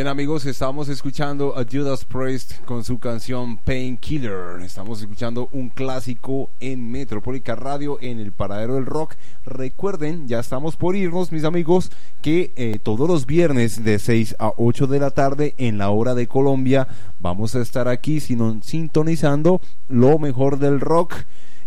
Amigos, 0.07 0.45
estamos 0.45 0.87
escuchando 0.87 1.57
a 1.57 1.65
Judas 1.69 2.05
Priest 2.05 2.63
con 2.63 2.83
su 2.83 2.97
canción 2.97 3.57
Painkiller. 3.57 4.61
Estamos 4.61 5.01
escuchando 5.01 5.49
un 5.51 5.69
clásico 5.69 6.49
en 6.61 6.89
Metropólica 6.91 7.55
Radio 7.55 7.97
en 7.99 8.19
el 8.19 8.31
paradero 8.31 8.75
del 8.75 8.85
rock. 8.85 9.15
Recuerden, 9.45 10.27
ya 10.27 10.39
estamos 10.39 10.77
por 10.77 10.95
irnos 10.95 11.31
mis 11.31 11.43
amigos, 11.43 11.91
que 12.21 12.53
eh, 12.55 12.79
todos 12.81 13.09
los 13.09 13.25
viernes 13.25 13.83
de 13.83 13.99
6 13.99 14.37
a 14.39 14.53
8 14.55 14.87
de 14.87 14.99
la 14.99 15.11
tarde 15.11 15.55
en 15.57 15.77
la 15.77 15.89
hora 15.89 16.15
de 16.15 16.27
Colombia 16.27 16.87
vamos 17.19 17.55
a 17.55 17.61
estar 17.61 17.87
aquí 17.89 18.19
sintonizando 18.21 19.61
lo 19.89 20.19
mejor 20.19 20.57
del 20.59 20.79
rock. 20.79 21.15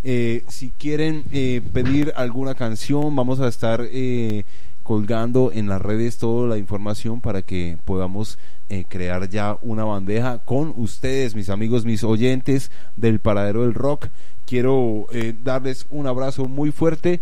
Eh, 0.03 0.45
si 0.49 0.71
quieren 0.71 1.25
eh, 1.31 1.61
pedir 1.75 2.15
alguna 2.17 2.55
canción, 2.55 3.15
vamos 3.15 3.39
a 3.41 3.49
estar 3.49 3.87
eh, 3.93 4.45
colgando 4.91 5.53
en 5.55 5.69
las 5.69 5.81
redes 5.81 6.19
toda 6.19 6.49
la 6.49 6.59
información 6.59 7.21
para 7.21 7.43
que 7.43 7.79
podamos 7.85 8.39
eh, 8.71 8.85
crear 8.89 9.29
ya 9.29 9.57
una 9.63 9.85
bandeja 9.85 10.39
con 10.39 10.75
ustedes, 10.77 11.37
mis 11.37 11.49
amigos, 11.49 11.85
mis 11.85 12.03
oyentes 12.03 12.73
del 12.97 13.21
Paradero 13.21 13.63
del 13.63 13.75
Rock. 13.75 14.09
Quiero 14.47 15.07
eh, 15.13 15.33
darles 15.45 15.87
un 15.91 16.09
abrazo 16.09 16.47
muy 16.47 16.73
fuerte. 16.73 17.21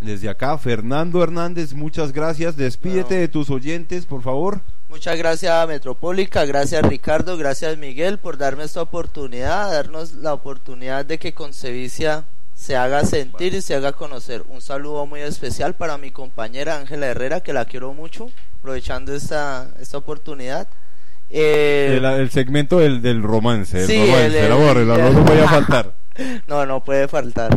Desde 0.00 0.28
acá, 0.28 0.56
Fernando 0.56 1.20
Hernández, 1.20 1.74
muchas 1.74 2.12
gracias. 2.12 2.56
Despídete 2.56 3.08
Bueno. 3.08 3.20
de 3.22 3.28
tus 3.28 3.50
oyentes, 3.50 4.06
por 4.06 4.22
favor. 4.22 4.60
Muchas 4.88 5.18
gracias 5.18 5.52
a 5.52 5.66
Metropólica, 5.66 6.44
gracias 6.44 6.86
Ricardo, 6.86 7.36
gracias 7.36 7.76
Miguel 7.76 8.18
por 8.18 8.38
darme 8.38 8.62
esta 8.62 8.82
oportunidad, 8.82 9.72
darnos 9.72 10.12
la 10.12 10.32
oportunidad 10.32 11.04
de 11.04 11.18
que 11.18 11.32
Concevicia 11.34 12.24
se 12.64 12.76
haga 12.76 13.04
sentir 13.04 13.52
y 13.52 13.60
se 13.60 13.74
haga 13.74 13.92
conocer. 13.92 14.42
Un 14.48 14.62
saludo 14.62 15.04
muy 15.04 15.20
especial 15.20 15.74
para 15.74 15.98
mi 15.98 16.10
compañera 16.10 16.78
Ángela 16.78 17.06
Herrera, 17.08 17.40
que 17.40 17.52
la 17.52 17.66
quiero 17.66 17.92
mucho, 17.92 18.30
aprovechando 18.58 19.14
esta, 19.14 19.68
esta 19.80 19.98
oportunidad. 19.98 20.66
Eh, 21.28 21.96
El, 21.98 22.04
el 22.06 22.30
segmento 22.30 22.78
del, 22.78 23.02
del 23.02 23.22
romance, 23.22 23.80
el 23.82 23.86
Sí, 23.86 23.98
romance, 23.98 24.26
el- 24.26 24.34
el, 24.36 24.44
el- 24.46 24.52
amor, 24.52 24.76
el 24.78 24.90
amor 24.90 25.12
no 25.12 25.24
podía 25.26 25.46
faltar. 25.48 25.94
No, 26.46 26.64
no 26.64 26.82
puede 26.82 27.06
faltar. 27.06 27.50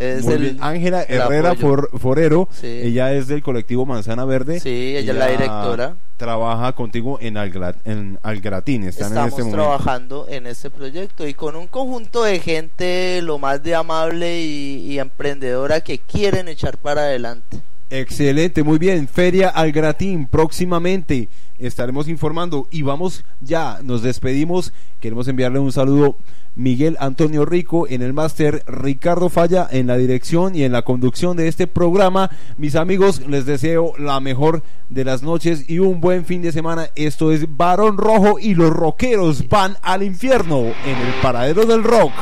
Es 0.00 0.24
Muy 0.24 0.32
el- 0.34 0.40
bien. 0.40 0.58
Ángela 0.60 1.02
el 1.02 1.20
Herrera. 1.20 1.54
For- 1.54 1.90
Forero, 1.98 2.48
Sí. 2.52 2.66
ella 2.66 3.12
es 3.12 3.26
del 3.28 3.42
colectivo 3.42 3.84
Manzana 3.84 4.24
Verde. 4.24 4.58
Sí, 4.58 4.96
ella 4.96 5.12
es 5.12 5.18
la 5.18 5.26
directora. 5.28 5.96
Trabaja 6.16 6.72
contigo 6.72 7.18
en, 7.20 7.36
en 7.36 8.18
Algratín. 8.22 8.84
Están 8.84 9.06
en 9.08 9.12
Estamos 9.12 9.30
este 9.30 9.42
momento. 9.42 9.56
trabajando 9.62 10.26
en 10.28 10.46
este 10.46 10.70
proyecto 10.70 11.26
y 11.28 11.34
con 11.34 11.54
un 11.56 11.66
conjunto 11.66 12.24
de 12.24 12.40
gente 12.40 13.20
lo 13.22 13.38
más 13.38 13.62
de 13.62 13.74
amable 13.74 14.40
y, 14.40 14.90
y 14.92 14.98
emprendedora 14.98 15.80
que 15.82 15.98
quieren 15.98 16.48
echar 16.48 16.78
para 16.78 17.02
adelante. 17.02 17.60
Excelente, 17.92 18.62
muy 18.62 18.78
bien. 18.78 19.08
Feria 19.08 19.48
Algratín, 19.48 20.28
próximamente 20.28 21.28
estaremos 21.58 22.08
informando 22.08 22.68
y 22.70 22.82
vamos 22.82 23.24
ya, 23.40 23.80
nos 23.82 24.02
despedimos. 24.02 24.72
Queremos 25.00 25.26
enviarle 25.26 25.58
un 25.58 25.72
saludo 25.72 26.16
Miguel 26.54 26.96
Antonio 27.00 27.44
Rico 27.44 27.88
en 27.88 28.02
el 28.02 28.12
máster, 28.12 28.62
Ricardo 28.68 29.28
Falla 29.28 29.66
en 29.68 29.88
la 29.88 29.96
dirección 29.96 30.54
y 30.54 30.62
en 30.62 30.70
la 30.70 30.82
conducción 30.82 31.36
de 31.36 31.48
este 31.48 31.66
programa. 31.66 32.30
Mis 32.58 32.76
amigos, 32.76 33.26
les 33.26 33.44
deseo 33.44 33.94
la 33.98 34.20
mejor 34.20 34.62
de 34.88 35.04
las 35.04 35.24
noches 35.24 35.68
y 35.68 35.80
un 35.80 36.00
buen 36.00 36.24
fin 36.24 36.42
de 36.42 36.52
semana. 36.52 36.90
Esto 36.94 37.32
es 37.32 37.56
Barón 37.56 37.98
Rojo 37.98 38.38
y 38.38 38.54
los 38.54 38.70
rockeros 38.70 39.48
van 39.48 39.76
al 39.82 40.04
infierno 40.04 40.60
en 40.60 40.96
el 40.96 41.14
paradero 41.20 41.66
del 41.66 41.82
rock. 41.82 42.12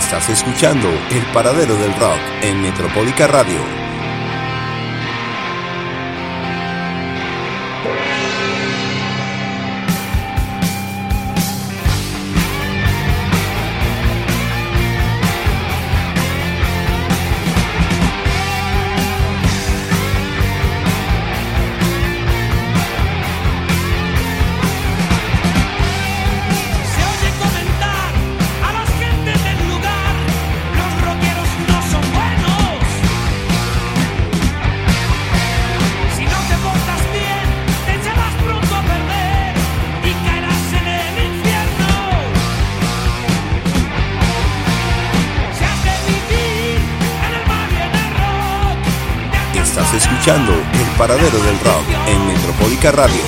Estás 0.00 0.30
escuchando 0.30 0.88
El 1.10 1.22
Paradero 1.32 1.76
del 1.76 1.94
Rock 1.94 2.18
en 2.42 2.62
Metropólica 2.62 3.26
Radio. 3.28 3.89
Radio. 52.92 53.19